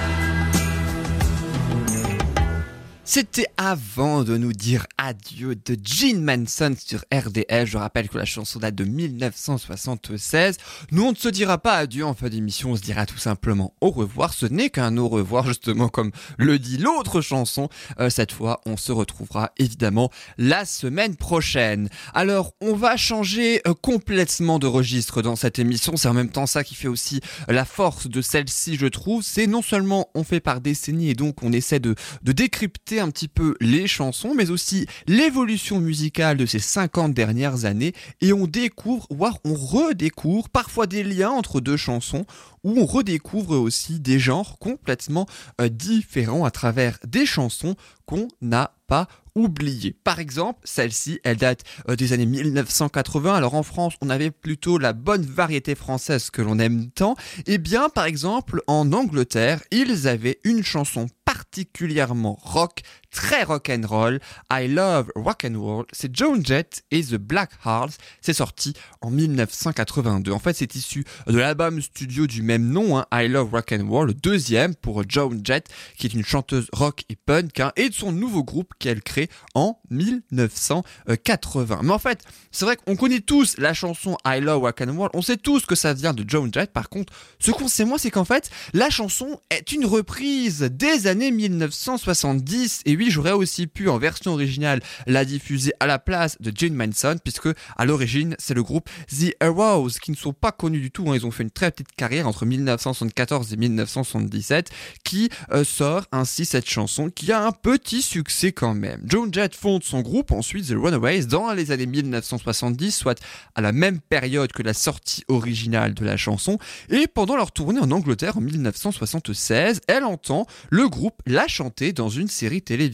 C'était 3.12 3.48
avant 3.58 4.24
de 4.24 4.38
nous 4.38 4.54
dire 4.54 4.86
adieu 5.00 5.56
de 5.56 5.76
Gene 5.84 6.24
Manson 6.24 6.76
sur 6.78 7.04
RDL. 7.12 7.66
Je 7.66 7.80
rappelle 7.80 8.08
que 8.08 8.20
la 8.20 8.26
chanson 8.26 8.60
date 8.60 8.76
de 8.76 8.84
1976. 8.84 10.58
Nous, 10.92 11.04
on 11.04 11.14
ne 11.14 11.18
se 11.18 11.28
dira 11.28 11.58
pas 11.58 11.78
adieu 11.78 12.06
en 12.06 12.14
fin 12.14 12.30
d'émission, 12.30 12.74
on 12.74 12.76
se 12.76 12.84
dira 12.84 13.08
tout 13.08 13.18
simplement 13.18 13.74
au 13.82 13.90
revoir. 13.90 14.36
Ce 14.36 14.46
n'est 14.46 14.70
qu'un 14.70 14.96
au 14.98 15.08
revoir, 15.08 15.48
justement, 15.48 15.90
comme 15.90 16.12
le 16.38 16.60
dit 16.60 16.78
l'autre 16.78 17.20
chanson. 17.22 17.68
Euh, 18.00 18.12
cette 18.12 18.32
fois, 18.32 18.62
on 18.68 18.78
se 18.78 18.92
retrouvera 18.92 19.54
évidemment 19.58 20.12
la 20.38 20.64
semaine 20.66 21.16
prochaine. 21.16 21.90
Alors, 22.14 22.54
on 22.62 22.76
va 22.76 22.96
changer 22.96 23.60
euh, 23.66 23.74
complètement 23.74 24.60
de 24.60 24.68
registre 24.68 25.24
dans 25.24 25.36
cette 25.36 25.58
émission. 25.58 25.98
C'est 25.98 26.10
en 26.10 26.14
même 26.14 26.30
temps 26.30 26.46
ça 26.46 26.64
qui 26.64 26.76
fait 26.76 26.88
aussi 26.88 27.22
euh, 27.50 27.54
la 27.54 27.66
force 27.66 28.08
de 28.08 28.22
celle-ci, 28.22 28.76
je 28.76 28.86
trouve. 28.86 29.24
C'est 29.24 29.48
non 29.48 29.64
seulement 29.64 30.12
on 30.14 30.24
fait 30.24 30.42
par 30.42 30.62
décennies 30.62 31.10
et 31.10 31.16
donc 31.16 31.42
on 31.42 31.52
essaie 31.52 31.80
de 31.80 31.96
décrypter 32.22 32.99
un 33.00 33.10
petit 33.10 33.28
peu 33.28 33.56
les 33.62 33.88
chansons, 33.88 34.34
mais 34.36 34.50
aussi 34.50 34.86
l'évolution 35.08 35.80
musicale 35.80 36.38
de 36.38 36.46
ces 36.46 36.60
50 36.60 37.14
dernières 37.14 37.66
années 37.66 37.94
et 38.22 38.34
on 38.34 38.48
découvre, 38.48 39.08
voire 39.10 39.38
on 39.46 39.54
redécouvre 39.54 40.50
parfois 40.50 40.88
des 40.88 41.04
liens 41.04 41.32
entre 41.32 41.62
deux 41.62 41.78
chansons 41.78 42.26
où 42.64 42.80
on 42.80 42.86
redécouvre 42.86 43.58
aussi 43.58 44.00
des 44.00 44.20
genres 44.20 44.58
complètement 44.60 45.26
euh, 45.62 45.70
différents 45.70 46.46
à 46.46 46.52
travers 46.52 47.00
des 47.08 47.26
chansons 47.26 47.76
qu'on 48.06 48.28
n'a 48.42 48.74
pas 48.88 49.08
oubliées. 49.36 49.96
Par 50.04 50.20
exemple, 50.20 50.60
celle-ci, 50.64 51.20
elle 51.24 51.38
date 51.38 51.64
euh, 51.88 51.96
des 51.96 52.14
années 52.14 52.26
1980. 52.26 53.34
Alors 53.34 53.54
en 53.54 53.64
France, 53.64 53.94
on 54.02 54.10
avait 54.10 54.32
plutôt 54.32 54.78
la 54.78 54.94
bonne 54.94 55.24
variété 55.24 55.76
française 55.76 56.30
que 56.30 56.42
l'on 56.42 56.60
aime 56.60 56.90
tant. 56.90 57.16
Et 57.46 57.58
bien, 57.58 57.90
par 57.90 58.06
exemple, 58.06 58.62
en 58.68 58.92
Angleterre, 58.92 59.62
ils 59.72 60.08
avaient 60.08 60.40
une 60.44 60.64
chanson 60.64 61.08
particulièrement 61.52 62.38
rock, 62.42 62.82
très 63.12 63.44
rock 63.44 63.70
and 63.70 63.88
roll. 63.88 64.20
I 64.52 64.68
Love 64.68 65.12
Rock 65.16 65.46
and 65.46 65.60
Roll. 65.60 65.86
C'est 65.92 66.16
Joan 66.16 66.46
Jett 66.46 66.84
et 66.92 67.04
The 67.04 67.16
Black 67.16 67.52
Hearts. 67.66 67.94
C'est 68.22 68.34
sorti 68.34 68.74
en 69.02 69.10
1982. 69.10 70.32
En 70.32 70.40
fait, 70.40 70.54
c'est 70.54 70.76
issu 70.76 71.04
de 71.28 71.38
l'album 71.38 71.82
studio 71.82 72.28
du 72.28 72.42
même 72.42 72.68
nom, 72.68 72.98
hein, 72.98 73.06
I 73.14 73.28
Love 73.28 73.52
Rock 73.52 73.74
and 73.74 73.88
Roll, 73.88 74.08
le 74.08 74.14
deuxième 74.14 74.76
pour 74.76 75.04
Joan 75.08 75.42
Jett, 75.44 75.68
qui 75.98 76.08
est 76.08 76.14
une 76.14 76.26
chanteuse 76.26 76.68
rock 76.74 77.04
et 77.10 77.16
punk, 77.16 77.60
hein, 77.60 77.72
et 77.76 77.90
de 77.90 77.94
son 77.94 78.12
nouveau 78.12 78.44
groupe 78.44 78.74
qu'elle 78.80 79.02
crée 79.02 79.30
en 79.56 79.80
1980. 79.90 81.82
Mais 81.84 81.94
en 81.94 82.00
fait, 82.00 82.24
c'est 82.52 82.66
vrai 82.66 82.76
qu'on 82.78 82.96
connaît 82.96 83.22
tous 83.22 83.58
la 83.58 83.74
chanson 83.74 84.18
I 84.26 84.40
Love 84.40 84.62
Rock 84.62 84.82
and 84.82 84.96
Roll. 84.96 85.10
On 85.14 85.22
sait 85.22 85.38
tous 85.38 85.66
que 85.66 85.76
ça 85.76 85.94
vient 85.94 86.14
de 86.14 86.28
Joan 86.28 86.50
Jett. 86.54 86.72
Par 86.72 86.90
contre, 86.90 87.14
ce 87.40 87.52
qu'on 87.52 87.68
sait 87.68 87.86
moins, 87.86 87.98
c'est 87.98 88.12
qu'en 88.12 88.26
fait, 88.26 88.50
la 88.74 88.90
chanson 88.90 89.40
est 89.50 89.72
une 89.72 89.86
reprise 89.86 90.62
des 90.62 91.08
années 91.08 91.32
1970. 91.32 92.82
Et 92.86 92.99
j'aurais 93.08 93.32
aussi 93.32 93.68
pu, 93.68 93.88
en 93.88 93.98
version 93.98 94.34
originale, 94.34 94.82
la 95.08 95.26
diffuser 95.26 95.72
à 95.80 95.88
la 95.88 96.00
place 96.00 96.38
de 96.40 96.52
Jane 96.54 96.74
Manson, 96.74 97.16
puisque 97.24 97.50
à 97.78 97.86
l'origine, 97.86 98.36
c'est 98.40 98.54
le 98.54 98.64
groupe 98.64 98.90
The 99.10 99.34
Arrows, 99.40 99.90
qui 100.02 100.12
ne 100.12 100.16
sont 100.16 100.34
pas 100.34 100.52
connus 100.52 100.82
du 100.82 100.92
tout. 100.92 101.10
hein. 101.10 101.16
Ils 101.16 101.26
ont 101.26 101.32
fait 101.32 101.44
une 101.44 101.52
très 101.52 101.72
petite 101.72 101.96
carrière 101.96 102.28
entre 102.28 102.46
1974 102.46 103.54
et 103.54 103.58
1977, 103.58 104.70
qui 105.04 105.30
euh, 105.52 105.64
sort 105.64 106.06
ainsi 106.12 106.46
cette 106.46 106.70
chanson, 106.70 107.10
qui 107.10 107.32
a 107.32 107.46
un 107.46 107.52
petit 107.52 108.02
succès 108.02 108.52
quand 108.52 108.74
même. 108.74 109.02
Joan 109.06 109.34
Jett 109.34 109.56
fonde 109.56 109.84
son 109.84 110.02
groupe, 110.02 110.32
ensuite 110.32 110.68
The 110.68 110.76
Runaways, 110.76 111.26
dans 111.26 111.54
les 111.54 111.72
années 111.72 111.86
1970, 111.86 112.92
soit 112.92 113.20
à 113.56 113.62
la 113.62 113.72
même 113.72 114.00
période 114.00 114.52
que 114.52 114.64
la 114.64 114.74
sortie 114.74 115.24
originale 115.28 115.94
de 115.94 116.04
la 116.04 116.18
chanson, 116.18 116.58
et 116.90 117.08
pendant 117.08 117.36
leur 117.36 117.52
tournée 117.52 117.80
en 117.80 117.92
Angleterre 117.92 118.38
en 118.38 118.42
1976, 118.42 119.82
elle 119.88 120.04
entend 120.04 120.46
le 120.70 120.88
groupe 120.90 121.22
la 121.26 121.48
chanter 121.48 121.94
dans 121.94 122.10
une 122.10 122.28
série 122.28 122.62
télévisée. 122.62 122.89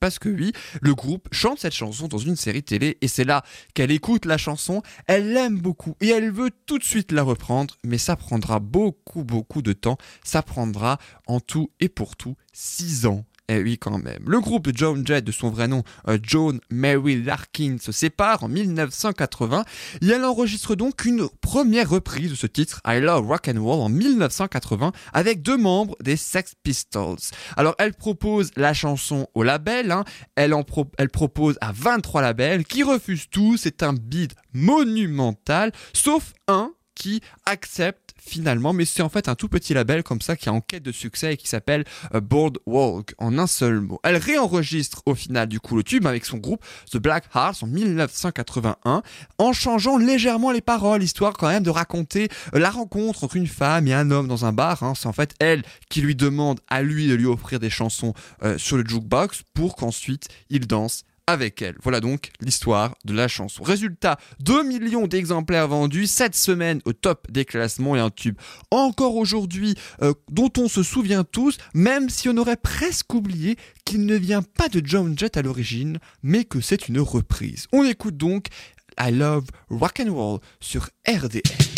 Parce 0.00 0.18
que 0.18 0.28
oui, 0.28 0.52
le 0.80 0.94
groupe 0.94 1.28
chante 1.32 1.58
cette 1.58 1.74
chanson 1.74 2.08
dans 2.08 2.18
une 2.18 2.36
série 2.36 2.62
télé, 2.62 2.98
et 3.00 3.08
c'est 3.08 3.24
là 3.24 3.42
qu'elle 3.74 3.90
écoute 3.90 4.24
la 4.24 4.38
chanson, 4.38 4.82
elle 5.06 5.32
l'aime 5.32 5.58
beaucoup, 5.58 5.94
et 6.00 6.08
elle 6.08 6.30
veut 6.30 6.50
tout 6.66 6.78
de 6.78 6.84
suite 6.84 7.12
la 7.12 7.22
reprendre, 7.22 7.76
mais 7.84 7.98
ça 7.98 8.16
prendra 8.16 8.60
beaucoup, 8.60 9.24
beaucoup 9.24 9.62
de 9.62 9.72
temps, 9.72 9.98
ça 10.24 10.42
prendra 10.42 10.98
en 11.26 11.40
tout 11.40 11.70
et 11.80 11.88
pour 11.88 12.16
tout 12.16 12.36
6 12.52 13.06
ans. 13.06 13.24
Eh 13.50 13.62
oui, 13.62 13.78
quand 13.78 13.96
même. 13.96 14.22
Le 14.26 14.40
groupe 14.40 14.68
de 14.68 14.76
Joan 14.76 15.06
Jett, 15.06 15.24
de 15.24 15.32
son 15.32 15.48
vrai 15.48 15.68
nom, 15.68 15.82
euh, 16.06 16.18
Joan 16.22 16.60
Mary 16.70 17.22
Larkin, 17.22 17.78
se 17.80 17.92
sépare 17.92 18.44
en 18.44 18.48
1980 18.48 19.64
et 20.02 20.08
elle 20.08 20.24
enregistre 20.26 20.74
donc 20.74 21.06
une 21.06 21.26
première 21.40 21.88
reprise 21.88 22.30
de 22.30 22.34
ce 22.34 22.46
titre, 22.46 22.82
I 22.86 23.00
Love 23.00 23.26
Rock 23.26 23.48
and 23.48 23.62
Roll, 23.62 23.80
en 23.80 23.88
1980, 23.88 24.92
avec 25.14 25.40
deux 25.40 25.56
membres 25.56 25.96
des 26.02 26.18
Sex 26.18 26.52
Pistols. 26.62 27.16
Alors, 27.56 27.74
elle 27.78 27.94
propose 27.94 28.50
la 28.56 28.74
chanson 28.74 29.26
au 29.34 29.42
label, 29.42 29.92
hein. 29.92 30.04
elle, 30.36 30.52
propose 31.10 31.56
à 31.62 31.72
23 31.72 32.20
labels 32.20 32.66
qui 32.66 32.82
refusent 32.82 33.30
tout, 33.30 33.56
c'est 33.56 33.82
un 33.82 33.94
bid 33.94 34.34
monumental, 34.52 35.72
sauf 35.94 36.34
un 36.48 36.72
qui 36.94 37.22
accepte 37.46 38.07
finalement, 38.20 38.72
mais 38.72 38.84
c'est 38.84 39.02
en 39.02 39.08
fait 39.08 39.28
un 39.28 39.34
tout 39.34 39.48
petit 39.48 39.74
label 39.74 40.02
comme 40.02 40.20
ça 40.20 40.36
qui 40.36 40.48
est 40.48 40.52
en 40.52 40.60
quête 40.60 40.82
de 40.82 40.92
succès 40.92 41.34
et 41.34 41.36
qui 41.36 41.48
s'appelle 41.48 41.84
euh, 42.14 42.20
Boardwalk 42.20 43.14
en 43.18 43.38
un 43.38 43.46
seul 43.46 43.80
mot. 43.80 44.00
Elle 44.02 44.16
réenregistre 44.16 45.02
au 45.06 45.14
final 45.14 45.48
du 45.48 45.60
coup 45.60 45.76
le 45.76 45.82
tube 45.82 46.06
avec 46.06 46.24
son 46.24 46.38
groupe 46.38 46.64
The 46.90 46.98
Black 46.98 47.24
Hearts 47.34 47.62
en 47.62 47.66
1981 47.66 49.02
en 49.38 49.52
changeant 49.52 49.98
légèrement 49.98 50.50
les 50.52 50.60
paroles, 50.60 51.02
histoire 51.02 51.32
quand 51.32 51.48
même 51.48 51.62
de 51.62 51.70
raconter 51.70 52.28
euh, 52.54 52.58
la 52.58 52.70
rencontre 52.70 53.24
entre 53.24 53.36
une 53.36 53.46
femme 53.46 53.86
et 53.88 53.94
un 53.94 54.10
homme 54.10 54.28
dans 54.28 54.44
un 54.44 54.52
bar. 54.52 54.82
hein. 54.82 54.94
C'est 54.94 55.06
en 55.08 55.12
fait 55.12 55.34
elle 55.40 55.62
qui 55.88 56.00
lui 56.00 56.14
demande 56.14 56.60
à 56.68 56.82
lui 56.82 57.08
de 57.08 57.14
lui 57.14 57.26
offrir 57.26 57.60
des 57.60 57.70
chansons 57.70 58.14
euh, 58.42 58.58
sur 58.58 58.76
le 58.76 58.84
jukebox 58.86 59.42
pour 59.54 59.76
qu'ensuite 59.76 60.28
il 60.50 60.66
danse 60.66 61.04
avec 61.28 61.60
elle. 61.60 61.76
Voilà 61.82 62.00
donc 62.00 62.30
l'histoire 62.40 62.96
de 63.04 63.12
la 63.12 63.28
chanson. 63.28 63.62
Résultat, 63.62 64.18
2 64.40 64.62
millions 64.62 65.06
d'exemplaires 65.06 65.68
vendus 65.68 66.06
cette 66.06 66.34
semaine 66.34 66.80
au 66.86 66.94
top 66.94 67.30
des 67.30 67.44
classements 67.44 67.94
et 67.94 68.00
un 68.00 68.08
tube 68.08 68.38
encore 68.70 69.14
aujourd'hui 69.16 69.74
euh, 70.00 70.14
dont 70.30 70.50
on 70.56 70.68
se 70.68 70.82
souvient 70.82 71.24
tous, 71.24 71.58
même 71.74 72.08
si 72.08 72.30
on 72.30 72.36
aurait 72.38 72.56
presque 72.56 73.12
oublié 73.12 73.56
qu'il 73.84 74.06
ne 74.06 74.16
vient 74.16 74.42
pas 74.42 74.70
de 74.70 74.80
John 74.82 75.18
Jett 75.18 75.36
à 75.36 75.42
l'origine, 75.42 75.98
mais 76.22 76.44
que 76.44 76.62
c'est 76.62 76.88
une 76.88 77.00
reprise. 77.00 77.66
On 77.72 77.84
écoute 77.84 78.16
donc 78.16 78.46
I 78.98 79.10
Love 79.12 79.44
Rock 79.68 80.00
and 80.00 80.14
Roll 80.14 80.40
sur 80.60 80.88
RDL. 81.06 81.77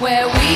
where 0.00 0.26
we 0.28 0.47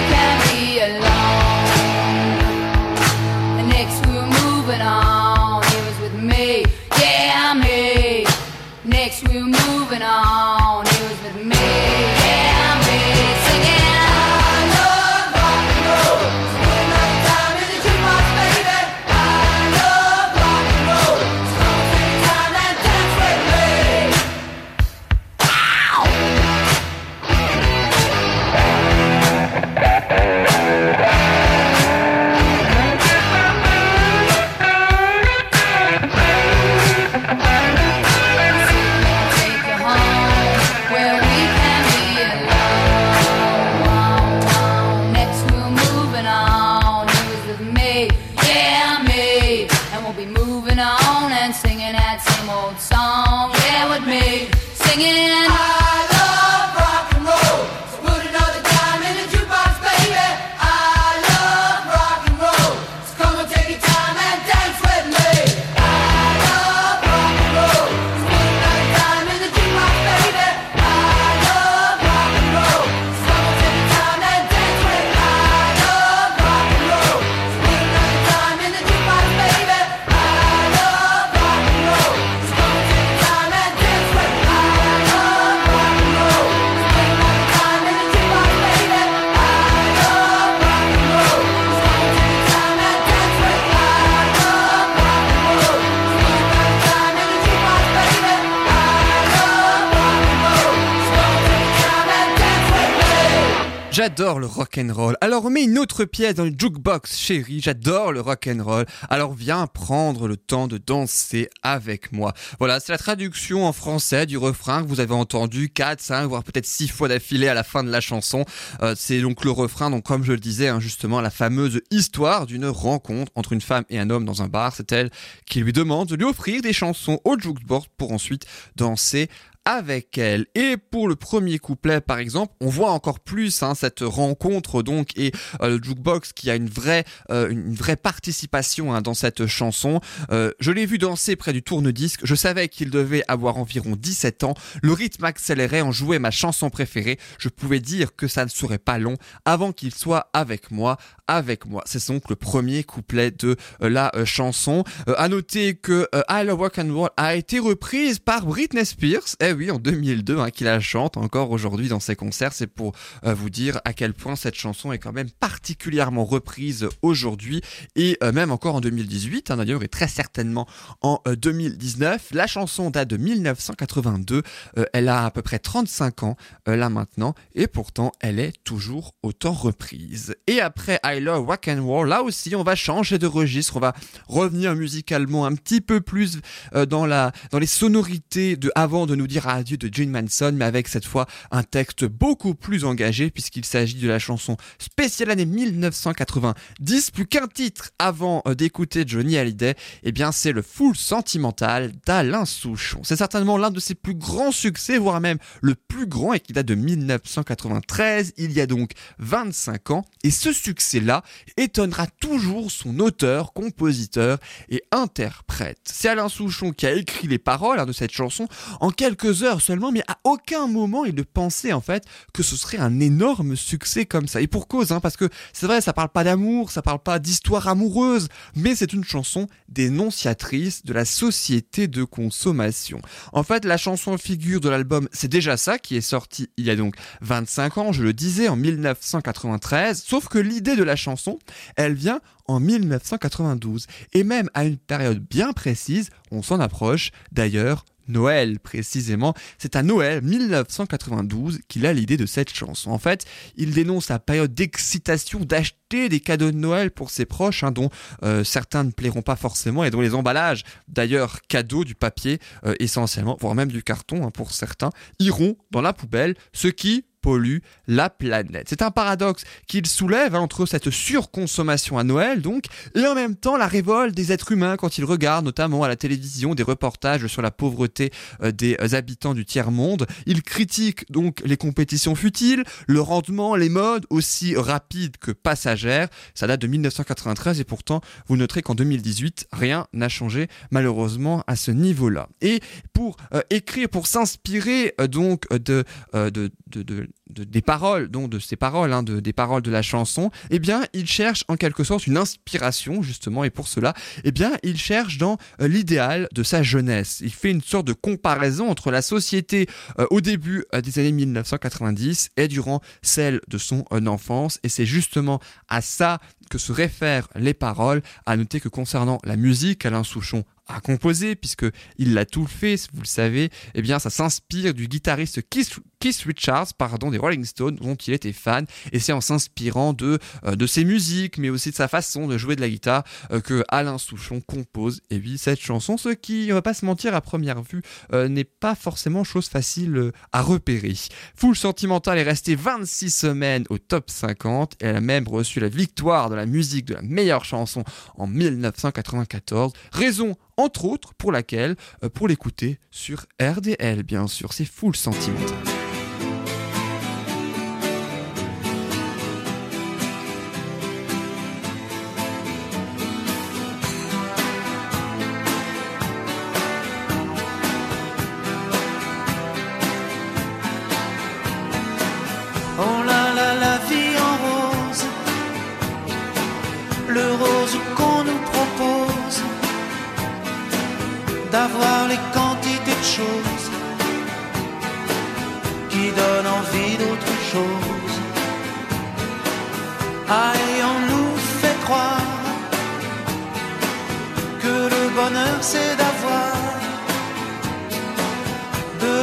J'adore 104.03 104.41
le 104.41 104.47
rock 104.47 104.79
and 104.79 104.93
roll. 104.93 105.17
Alors 105.21 105.49
mets 105.49 105.63
une 105.63 105.79
autre 105.79 106.05
pièce 106.05 106.35
dans 106.35 106.43
le 106.43 106.51
jukebox, 106.59 107.17
chérie. 107.17 107.61
J'adore 107.63 108.11
le 108.11 108.21
rock 108.21 108.49
and 108.49 108.65
roll. 108.65 108.85
Alors 109.09 109.33
viens 109.33 109.69
prendre 109.69 110.27
le 110.27 110.37
temps 110.37 110.67
de 110.67 110.77
danser 110.77 111.49
avec 111.63 112.11
moi. 112.11 112.35
Voilà, 112.59 112.81
c'est 112.81 112.91
la 112.91 112.99
traduction 112.99 113.65
en 113.65 113.73
français 113.73 114.27
du 114.27 114.37
refrain 114.37 114.83
que 114.83 114.89
vous 114.89 114.99
avez 114.99 115.15
entendu 115.15 115.69
4, 115.69 116.01
5, 116.01 116.27
voire 116.27 116.43
peut-être 116.43 116.67
6 116.67 116.89
fois 116.89 117.07
d'affilée 117.07 117.47
à 117.47 117.55
la 117.55 117.63
fin 117.63 117.85
de 117.85 117.91
la 117.91 118.01
chanson. 118.01 118.45
Euh, 118.83 118.97
c'est 118.99 119.21
donc 119.21 119.45
le 119.45 119.53
refrain, 119.53 119.89
donc 119.89 120.03
comme 120.03 120.25
je 120.25 120.33
le 120.33 120.41
disais, 120.41 120.67
hein, 120.67 120.81
justement, 120.81 121.21
la 121.21 121.31
fameuse 121.31 121.81
histoire 121.93 122.47
d'une 122.47 122.67
rencontre 122.67 123.31
entre 123.37 123.53
une 123.53 123.61
femme 123.61 123.85
et 123.89 124.01
un 124.01 124.11
homme 124.11 124.25
dans 124.25 124.43
un 124.43 124.49
bar. 124.49 124.75
C'est 124.75 124.91
elle 124.91 125.11
qui 125.47 125.61
lui 125.61 125.73
demande 125.73 126.09
de 126.09 126.17
lui 126.17 126.25
offrir 126.25 126.61
des 126.61 126.73
chansons 126.73 127.21
au 127.25 127.39
jukebox 127.39 127.87
pour 127.97 128.11
ensuite 128.11 128.47
danser 128.75 129.29
avec 129.65 130.19
elle. 130.19 130.47
Et 130.55 130.77
pour 130.77 131.09
le 131.09 131.17
premier 131.17 131.59
couplet, 131.59 132.01
par 132.01 132.19
exemple, 132.19 132.55
on 132.61 132.69
voit 132.69 132.91
encore 132.91 133.21
plus 133.21 133.63
hein, 133.63 133.75
cette 133.75 134.01
rencontre 134.01 134.83
donc 134.83 135.11
et 135.17 135.33
euh, 135.61 135.79
le 135.79 135.83
jukebox 135.83 136.33
qui 136.33 136.51
a 136.51 136.57
une 136.57 136.69
vraie, 136.69 137.05
euh, 137.31 137.49
une 137.49 137.75
vraie 137.75 137.97
participation 137.97 138.95
hein, 138.95 139.03
dans 139.03 139.15
cette 139.15 139.47
chanson. 139.47 140.01
Euh, 140.31 140.51
je 140.59 140.73
l'ai 140.73 140.87
vu 140.87 140.99
danser 140.99 141.37
près 141.37 141.53
du 141.53 141.63
tourne-disque. 141.63 142.21
Je 142.25 142.35
savais 142.35 142.69
qu'il 142.69 142.91
devait 142.91 143.23
avoir 143.29 143.57
environ 143.57 143.95
17 143.97 144.45
ans. 144.45 144.55
Le 144.83 144.93
rythme 144.93 145.25
accélérait, 145.25 145.83
on 145.83 145.93
jouait 145.93 146.19
ma 146.19 146.31
chanson 146.31 146.71
préférée. 146.71 147.19
Je 147.39 147.49
pouvais 147.49 147.81
dire 147.81 148.17
que 148.17 148.27
ça 148.27 148.45
ne 148.45 148.51
serait 148.51 148.79
pas 148.79 148.99
long 148.99 149.17
avant 149.45 149.73
qu'il 149.73 149.95
soit 149.95 150.29
avec 150.33 150.71
moi, 150.71 150.97
avec 151.29 151.67
moi. 151.67 151.83
C'est 151.87 152.05
donc 152.09 152.29
le 152.29 152.37
premier 152.37 152.83
couplet 152.83 153.31
de 153.31 153.57
la 153.81 154.13
chanson. 154.25 154.85
À 155.17 155.29
noter 155.29 155.75
que 155.75 156.09
I 156.29 156.45
Love 156.45 156.59
Rock 156.59 156.79
and 156.79 156.93
Roll 156.93 157.11
a 157.17 157.37
été 157.37 157.59
reprise 157.59 158.19
par 158.19 158.45
Britney 158.45 158.85
Spears. 158.85 159.37
Eh 159.53 159.55
oui, 159.55 159.71
en 159.71 159.79
2002, 159.79 160.39
hein, 160.39 160.49
qui 160.49 160.65
la 160.65 160.81
chante 160.81 161.19
encore 161.19 161.51
aujourd'hui 161.51 161.89
dans 161.89 162.01
ses 162.01 162.17
concerts. 162.17 162.55
C'est 162.55 162.67
pour 162.67 162.95
euh, 163.27 163.35
vous 163.35 163.51
dire 163.51 163.83
à 163.85 163.93
quel 163.93 164.15
point 164.15 164.35
cette 164.35 164.55
chanson 164.55 164.93
est 164.93 164.99
quand 164.99 165.13
même 165.13 165.29
particulièrement 165.31 166.25
reprise 166.25 166.89
aujourd'hui 167.03 167.61
et 167.95 168.17
euh, 168.23 168.33
même 168.33 168.51
encore 168.51 168.77
en 168.77 168.81
2018 168.81 169.51
hein, 169.51 169.59
d'ailleurs 169.59 169.83
et 169.83 169.89
très 169.89 170.09
certainement 170.09 170.67
en 171.03 171.21
euh, 171.27 171.37
2019. 171.37 172.31
La 172.33 172.47
chanson 172.47 172.89
date 172.89 173.09
de 173.09 173.19
1982. 173.19 174.43
Euh, 174.79 174.85
elle 174.93 175.09
a 175.09 175.27
à 175.27 175.31
peu 175.31 175.43
près 175.43 175.59
35 175.59 176.23
ans 176.23 176.37
euh, 176.69 176.77
là 176.77 176.89
maintenant 176.89 177.35
et 177.55 177.67
pourtant 177.67 178.13
elle 178.21 178.39
est 178.39 178.55
toujours 178.65 179.15
autant 179.23 179.53
reprise. 179.53 180.35
Et 180.47 180.61
après 180.61 180.99
I 181.05 181.21
Love 181.21 181.47
Rock 181.47 181.69
and 181.69 181.85
Roll, 181.85 182.09
là 182.09 182.23
aussi 182.23 182.57
on 182.57 182.63
va 182.63 182.75
changer 182.75 183.19
de 183.19 183.27
registre, 183.27 183.77
on 183.77 183.81
va 183.81 183.95
revenir 184.29 184.75
musicalement 184.75 185.45
un 185.45 185.55
petit 185.55 185.81
peu 185.81 186.01
plus 186.01 186.39
euh, 186.75 186.87
dans 186.87 187.07
la 187.07 187.33
dans 187.51 187.59
les 187.59 187.67
sonorités 187.67 188.57
de 188.57 188.71
avant 188.75 189.07
de 189.07 189.15
nous 189.15 189.27
dire 189.27 189.42
adieu 189.49 189.77
de 189.77 189.89
Jane 189.93 190.11
Manson, 190.11 190.53
mais 190.55 190.65
avec 190.65 190.89
cette 190.89 191.05
fois 191.05 191.27
un 191.51 191.63
texte 191.63 192.05
beaucoup 192.05 192.55
plus 192.55 192.85
engagé 192.85 193.31
puisqu'il 193.31 193.65
s'agit 193.65 193.97
de 193.97 194.09
la 194.09 194.19
chanson 194.19 194.57
spéciale 194.79 195.31
année 195.31 195.47
1990, 195.47 197.11
plus 197.11 197.27
qu'un 197.27 197.47
titre 197.47 197.91
avant 197.99 198.43
euh, 198.47 198.55
d'écouter 198.55 199.05
Johnny 199.07 199.37
Hallyday, 199.37 199.75
et 200.03 200.13
bien 200.13 200.33
c'est 200.33 200.53
le 200.53 200.63
Full 200.63 200.97
Sentimental 200.97 201.93
d'Alain 202.07 202.45
Souchon. 202.45 203.01
C'est 203.05 203.17
certainement 203.17 203.59
l'un 203.59 203.71
de 203.71 203.81
ses 203.81 203.95
plus 203.95 204.15
grands 204.15 204.53
succès, 204.53 204.99
voire 204.99 205.21
même 205.21 205.39
le 205.61 205.75
plus 205.75 206.07
grand 206.07 206.33
et 206.33 206.41
qui 206.41 206.53
date 206.53 206.67
de 206.67 206.75
1993, 206.75 208.35
il 208.37 208.53
y 208.53 208.61
a 208.61 208.67
donc 208.67 208.93
25 209.19 209.91
ans, 209.91 210.05
et 210.23 210.31
ce 210.31 210.53
succès-là 210.53 211.23
étonnera 211.57 212.07
toujours 212.07 212.71
son 212.71 212.99
auteur, 213.01 213.53
compositeur 213.53 214.39
et 214.69 214.83
interprète. 214.93 215.79
C'est 215.85 216.09
Alain 216.09 216.29
Souchon 216.29 216.73
qui 216.73 216.87
a 216.87 216.93
écrit 216.93 217.29
les 217.29 217.39
paroles 217.39 217.79
hein, 217.79 217.87
de 217.87 217.93
cette 217.93 218.13
chanson 218.13 218.49
en 218.81 218.91
quelques 218.91 219.32
heures 219.43 219.61
seulement, 219.61 219.93
mais 219.93 220.03
à 220.09 220.19
aucun 220.25 220.67
moment 220.67 221.05
il 221.05 221.15
ne 221.15 221.23
pensait 221.23 221.73
en 221.73 221.81
fait 221.81 222.05
que 222.33 222.43
ce 222.43 222.57
serait 222.57 222.79
un 222.79 223.01
énorme 223.01 223.57
succès 223.57 224.07
comme 224.07 224.29
ça. 224.29 224.41
Et 224.41 224.47
pour 224.47 224.69
cause, 224.69 224.93
hein, 224.93 225.01
parce 225.01 225.17
que 225.17 225.29
c'est 225.53 225.67
vrai, 225.67 225.81
ça 225.81 225.93
parle 225.93 226.11
pas 226.11 226.25
d'amour, 226.25 226.71
ça 226.71 226.83
parle 226.83 226.99
pas 226.99 227.19
d'histoire 227.19 227.69
amoureuse, 227.69 228.29
mais 228.55 228.75
c'est 228.75 228.93
une 228.93 229.05
chanson 229.05 229.47
dénonciatrice 229.69 230.85
de 230.85 230.93
la 230.93 231.05
société 231.05 231.89
de 231.89 232.05
consommation. 232.05 233.01
En 233.33 233.43
fait, 233.43 233.65
la 233.65 233.77
chanson 233.77 234.19
figure 234.19 234.61
de 234.61 234.69
l'album 234.69 235.09
C'est 235.13 235.29
déjà 235.29 235.57
ça 235.57 235.79
qui 235.79 235.97
est 235.97 236.01
sorti 236.01 236.49
il 236.57 236.67
y 236.67 236.71
a 236.71 236.77
donc 236.77 236.95
25 237.21 237.79
ans, 237.79 237.93
je 237.93 238.03
le 238.03 238.13
disais, 238.13 238.49
en 238.49 238.57
1993, 238.57 240.03
sauf 240.03 240.29
que 240.29 240.39
l'idée 240.39 240.77
de 240.77 240.83
la 240.83 240.97
chanson, 240.97 241.39
elle 241.77 241.95
vient 241.95 242.21
en 242.47 242.61
1992. 242.61 243.87
Et 244.13 244.25
même 244.25 244.49
à 244.55 244.65
une 244.65 244.79
période 244.79 245.19
bien 245.19 245.53
précise, 245.53 246.11
on 246.31 246.43
s'en 246.43 246.61
approche 246.61 247.11
d'ailleurs 247.33 247.85
Noël 248.13 248.61
précisément. 248.61 249.35
C'est 249.59 249.77
à 249.77 249.83
Noël 249.83 250.23
1992 250.23 251.61
qu'il 251.69 251.87
a 251.87 251.93
l'idée 251.93 252.17
de 252.17 252.27
cette 252.27 252.55
chanson. 252.55 252.91
En 252.91 252.99
fait, 252.99 253.25
il 253.57 253.73
dénonce 253.73 254.09
la 254.09 254.19
période 254.19 254.55
d'excitation 254.55 255.41
d'acheter 255.41 256.09
des 256.09 256.21
cadeaux 256.21 256.51
de 256.51 256.57
Noël 256.57 256.91
pour 256.91 257.11
ses 257.11 257.27
proches, 257.27 257.65
hein, 257.65 257.73
dont 257.73 257.91
euh, 258.23 258.45
certains 258.45 258.85
ne 258.85 258.91
plairont 258.91 259.23
pas 259.23 259.37
forcément 259.37 259.85
et 259.85 259.91
dont 259.91 260.01
les 260.01 260.15
emballages, 260.15 260.65
d'ailleurs 260.89 261.43
cadeaux 261.49 261.85
du 261.85 261.95
papier 261.95 262.39
euh, 262.65 262.75
essentiellement, 262.79 263.37
voire 263.41 263.55
même 263.55 263.71
du 263.71 263.83
carton 263.83 264.27
hein, 264.27 264.31
pour 264.31 264.53
certains, 264.53 264.91
iront 265.19 265.57
dans 265.71 265.83
la 265.83 265.93
poubelle, 265.93 266.35
ce 266.53 266.69
qui 266.69 267.05
pollue 267.23 267.59
la 267.87 268.11
planète. 268.11 268.67
C'est 268.69 268.83
un 268.83 268.91
paradoxe 268.91 269.45
qu'il 269.67 269.87
soulève 269.87 270.35
hein, 270.35 270.41
entre 270.41 270.67
cette 270.67 270.91
surconsommation 270.91 271.97
à 271.97 272.05
Noël 272.05 272.43
donc 272.43 272.67
et 272.95 273.07
en 273.07 273.15
même 273.15 273.37
temps 273.37 273.57
la 273.57 273.67
révolte 273.67 274.15
des 274.15 274.33
êtres 274.33 274.53
humains 274.53 274.77
quand 274.77 274.99
ils 274.99 275.05
regardent 275.05 275.47
notamment 275.47 275.85
à 275.85 275.89
la 275.89 275.97
télévision 275.97 276.55
des 276.55 276.63
reportages 276.63 277.27
sur 277.29 277.41
la 277.41 277.51
pauvreté 277.51 278.11
euh, 278.43 278.51
des 278.51 278.77
euh, 278.81 278.95
habitants 278.95 279.35
du 279.35 279.45
tiers-monde. 279.45 280.07
Il 280.27 280.43
critique 280.43 281.11
donc 281.11 281.41
les 281.45 281.57
compétitions 281.57 282.15
futiles, 282.15 282.65
le 282.89 283.01
rendement, 283.01 283.55
les 283.55 283.69
modes 283.69 284.05
aussi 284.11 284.57
rapides 284.57 285.17
que 285.17 285.31
passagères. 285.31 286.09
Ça 286.35 286.47
date 286.47 286.61
de 286.61 286.67
1993 286.67 287.61
et 287.61 287.65
pourtant 287.65 288.01
vous 288.27 288.37
noterez 288.37 288.63
qu'en 288.63 288.75
2018 288.75 289.47
rien 289.53 289.87
n'a 289.93 290.09
changé 290.09 290.49
malheureusement 290.71 291.45
à 291.47 291.55
ce 291.55 291.71
niveau-là. 291.71 292.29
Et 292.41 292.61
pour 292.93 293.17
euh, 293.33 293.43
écrire, 293.51 293.89
pour 293.89 294.09
s'inspirer 294.09 294.95
donc 295.09 295.49
de, 295.51 295.85
de, 296.13 296.31
de, 296.31 296.83
de 296.83 297.09
de- 297.31 297.45
des 297.45 297.63
paroles, 297.63 298.09
donc 298.09 298.31
de 298.31 298.39
ces 298.39 298.57
paroles, 298.57 298.93
hein, 298.93 299.03
de, 299.03 299.21
des 299.21 299.33
paroles 299.33 299.63
de 299.63 299.71
la 299.71 299.83
chanson, 299.83 300.31
eh 300.51 300.59
bien, 300.59 300.83
il 300.93 301.07
cherche 301.07 301.45
en 301.49 301.57
quelque 301.57 301.85
sorte 301.85 302.07
une 302.07 302.17
inspiration, 302.17 303.03
justement, 303.03 303.45
et 303.45 303.51
pour 303.51 303.69
cela, 303.69 303.95
eh 304.25 304.33
bien, 304.33 304.53
il 304.63 304.77
cherche 304.79 305.19
dans 305.19 305.39
euh, 305.61 305.69
l'idéal 305.69 306.29
de 306.33 306.43
sa 306.43 306.63
jeunesse. 306.63 307.21
Il 307.23 307.33
fait 307.33 307.51
une 307.51 307.63
sorte 307.63 307.87
de 307.87 307.93
comparaison 307.93 308.69
entre 308.71 308.91
la 308.91 309.03
société 309.03 309.67
euh, 309.99 310.07
au 310.11 310.21
début 310.21 310.65
euh, 310.75 310.81
des 310.81 310.99
années 310.99 311.13
1990 311.13 312.31
et 312.37 312.49
durant 312.49 312.81
celle 313.03 313.41
de 313.49 313.59
son 313.59 313.85
enfance, 314.07 314.59
et 314.63 314.69
c'est 314.69 314.87
justement 314.87 315.41
à 315.69 315.81
ça 315.81 316.19
que 316.51 316.59
se 316.59 316.73
réfèrent 316.73 317.29
les 317.35 317.55
paroles. 317.55 318.03
À 318.27 318.37
noter 318.37 318.61
que 318.61 318.69
concernant 318.69 319.19
la 319.25 319.37
musique, 319.37 319.87
Alain 319.87 320.05
Souchon 320.05 320.45
a 320.75 320.81
composé, 320.81 321.35
puisque 321.35 321.67
il 321.99 322.15
l'a 322.15 322.25
tout 322.25 322.47
fait, 322.47 322.77
vous 322.93 323.03
le 323.03 323.07
savez, 323.07 323.51
eh 323.75 323.83
bien 323.83 323.99
ça 323.99 324.11
s'inspire 324.11 324.75
du 324.75 324.89
guitariste 324.89 325.43
Keith, 325.49 325.79
Keith 326.01 326.23
Richards, 326.27 326.75
pardon, 326.75 327.11
des 327.11 327.19
Rolling 327.19 327.45
Stones, 327.45 327.77
dont 327.77 327.95
il 327.95 328.13
était 328.13 328.33
fan, 328.33 328.67
et 328.93 328.99
c'est 328.99 329.13
en 329.13 329.21
s'inspirant 329.21 329.93
de, 329.93 330.19
euh, 330.45 330.57
de 330.57 330.67
ses 330.67 330.85
musiques, 330.85 331.39
mais 331.39 331.51
aussi 331.51 331.71
de 331.71 331.77
sa 331.77 331.89
façon 331.89 332.27
de 332.27 332.39
jouer 332.39 332.57
de 332.57 332.61
la 332.61 332.69
guitare, 332.69 333.05
euh, 333.31 333.41
que 333.41 333.65
Alain 333.69 333.99
Souchon 333.99 334.41
compose, 334.41 335.01
et 335.11 335.17
oui, 335.17 335.39
cette 335.39 335.61
chanson, 335.61 335.97
ce 335.97 336.09
qui, 336.09 336.49
on 336.51 336.55
va 336.55 336.63
pas 336.63 336.75
se 336.75 336.85
mentir, 336.85 337.15
à 337.15 337.21
première 337.21 337.63
vue, 337.63 337.83
euh, 338.13 338.29
n'est 338.29 338.45
pas 338.45 338.75
forcément 338.75 339.25
chose 339.25 339.49
facile 339.49 340.13
à 340.33 340.43
repérer. 340.43 340.95
Full 341.37 341.57
Sentimental 341.57 342.19
est 342.19 342.23
resté 342.23 342.55
26 342.55 343.11
semaines 343.11 343.65
au 343.71 343.79
top 343.79 344.11
50, 344.11 344.75
et 344.81 344.87
elle 344.87 344.97
a 344.97 345.01
même 345.01 345.29
reçu 345.29 345.61
la 345.61 345.69
victoire 345.69 346.31
de 346.31 346.35
la 346.35 346.47
musique 346.47 346.87
de 346.87 346.95
la 346.95 347.03
meilleure 347.03 347.45
chanson 347.45 347.85
en 348.17 348.27
1994, 348.27 349.73
raison 349.93 350.37
entre 350.63 350.85
autres 350.85 351.15
pour 351.15 351.33
laquelle, 351.33 351.77
euh, 352.03 352.09
pour 352.09 352.29
l'écouter 352.29 352.79
sur 352.91 353.27
RDL 353.41 354.03
bien 354.03 354.27
sûr, 354.27 354.53
c'est 354.53 354.65
Full 354.65 354.97
Sentimental. 354.97 355.72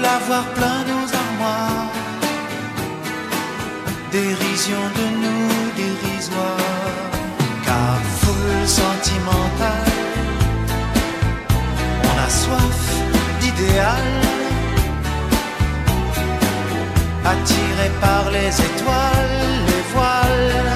De 0.09 0.13
l'avoir 0.13 0.45
plein 0.57 0.83
nos 0.91 1.07
armoires. 1.23 1.91
Dérision 4.11 4.83
de 4.97 5.05
nous 5.23 5.51
dérisoire. 5.81 7.01
Car 7.65 7.99
foule 8.19 8.67
sentimentale 8.67 9.93
on 12.09 12.15
a 12.27 12.29
soif 12.41 12.81
d'idéal. 13.39 14.09
Attiré 17.33 17.87
par 18.01 18.31
les 18.31 18.51
étoiles 18.69 19.39
les 19.69 19.83
voiles 19.93 20.75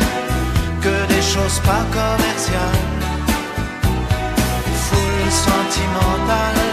que 0.82 1.14
des 1.14 1.22
choses 1.22 1.60
pas 1.70 1.86
commerciales. 2.00 2.92
Foule 4.86 5.32
sentimentale 5.32 6.73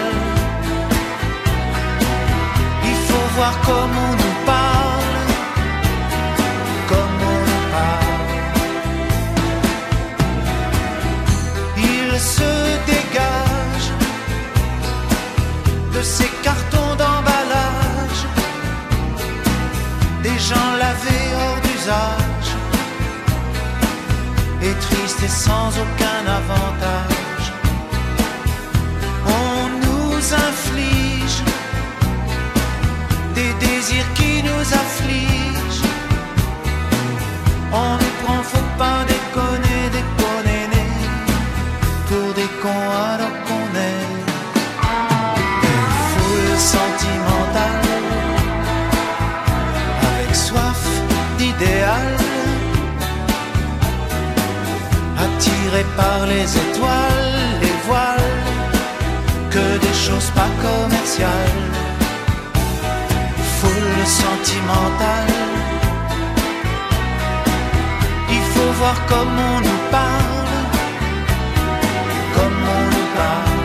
comment 3.64 4.10
on 4.10 4.16
nous 4.22 4.36
parle 4.44 5.18
comme 6.88 7.16
on 7.32 7.40
nous 7.48 7.64
parle. 7.72 8.28
Il 11.76 12.18
se 12.18 12.52
dégage 12.86 13.88
de 15.94 16.02
ces 16.02 16.30
cartons 16.42 16.94
d'emballage, 17.00 18.20
des 20.22 20.38
gens 20.38 20.72
lavés 20.78 21.26
hors 21.40 21.60
d'usage, 21.62 22.50
et 24.62 24.74
tristes 24.86 25.22
et 25.22 25.28
sans 25.28 25.68
aucun 25.82 26.20
avantage. 26.40 27.19
Qui 34.14 34.42
nous 34.42 34.66
affligent. 34.82 35.88
On 37.72 37.92
nous 38.00 38.14
prend, 38.22 38.42
faut 38.42 38.70
pas 38.76 39.04
déconner, 39.06 39.80
déconner, 39.96 40.66
pour 42.08 42.34
des 42.34 42.50
cons 42.62 42.90
alors 43.12 43.36
qu'on 43.46 43.68
est. 43.92 44.06
Des 45.62 45.82
foules 46.10 46.58
sentimentales, 46.58 47.88
avec 50.08 50.34
soif 50.34 50.82
d'idéal, 51.38 52.16
attirés 55.24 55.88
par 55.96 56.26
les 56.26 56.56
étoiles, 56.64 57.34
les 57.62 57.76
voiles, 57.86 58.36
que 59.50 59.78
des 59.78 59.94
choses 59.94 60.30
pas 60.34 60.50
commerciales, 60.66 61.60
foule 61.62 61.69
sentimentale. 64.10 65.34
Il 68.36 68.44
faut 68.52 68.72
voir 68.80 68.96
comment 69.08 69.52
on 69.56 69.60
nous 69.68 69.82
parle, 69.98 70.54
comme 72.36 72.60
on 72.78 72.84
nous 72.94 73.08
parle. 73.22 73.60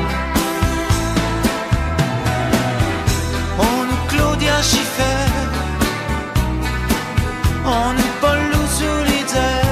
On 3.67 3.77
nous 3.89 4.01
Claudia 4.12 4.58
Schiffer, 4.69 5.23
on 7.65 7.88
nous 7.97 8.13
Paul 8.21 8.41
Solitaire. 8.79 9.65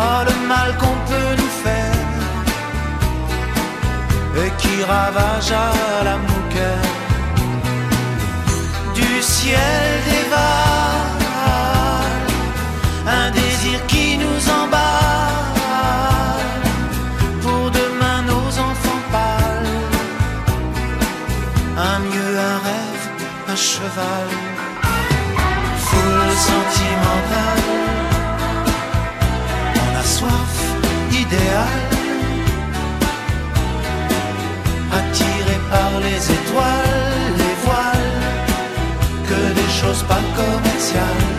Oh 0.00 0.20
le 0.28 0.36
mal 0.46 0.70
qu'on 0.80 0.98
peut 1.10 1.32
nous 1.40 1.52
faire 1.64 1.98
et 4.42 4.50
qui 4.60 4.84
ravage 4.84 5.50
à 5.50 6.04
la 6.04 6.16
ciel 9.38 9.90
dévale 10.10 11.26
un 13.20 13.30
désir 13.30 13.78
qui 13.86 14.06
nous 14.22 14.40
emballe. 14.60 16.46
Pour 17.44 17.64
demain 17.80 18.20
nos 18.32 18.48
enfants 18.68 19.04
pâles 19.12 19.76
un 21.90 21.98
mieux 22.08 22.32
un 22.52 22.58
rêve 22.68 23.04
un 23.52 23.58
cheval. 23.70 24.28
Foule 25.86 26.34
sentimentale 26.50 27.68
on 29.84 29.90
a 30.02 30.04
soif 30.16 30.56
d'idéal 31.10 31.80
attiré 34.98 35.56
par 35.72 35.90
les 36.04 36.20
étoiles 36.38 36.87
commerciales 40.90 41.37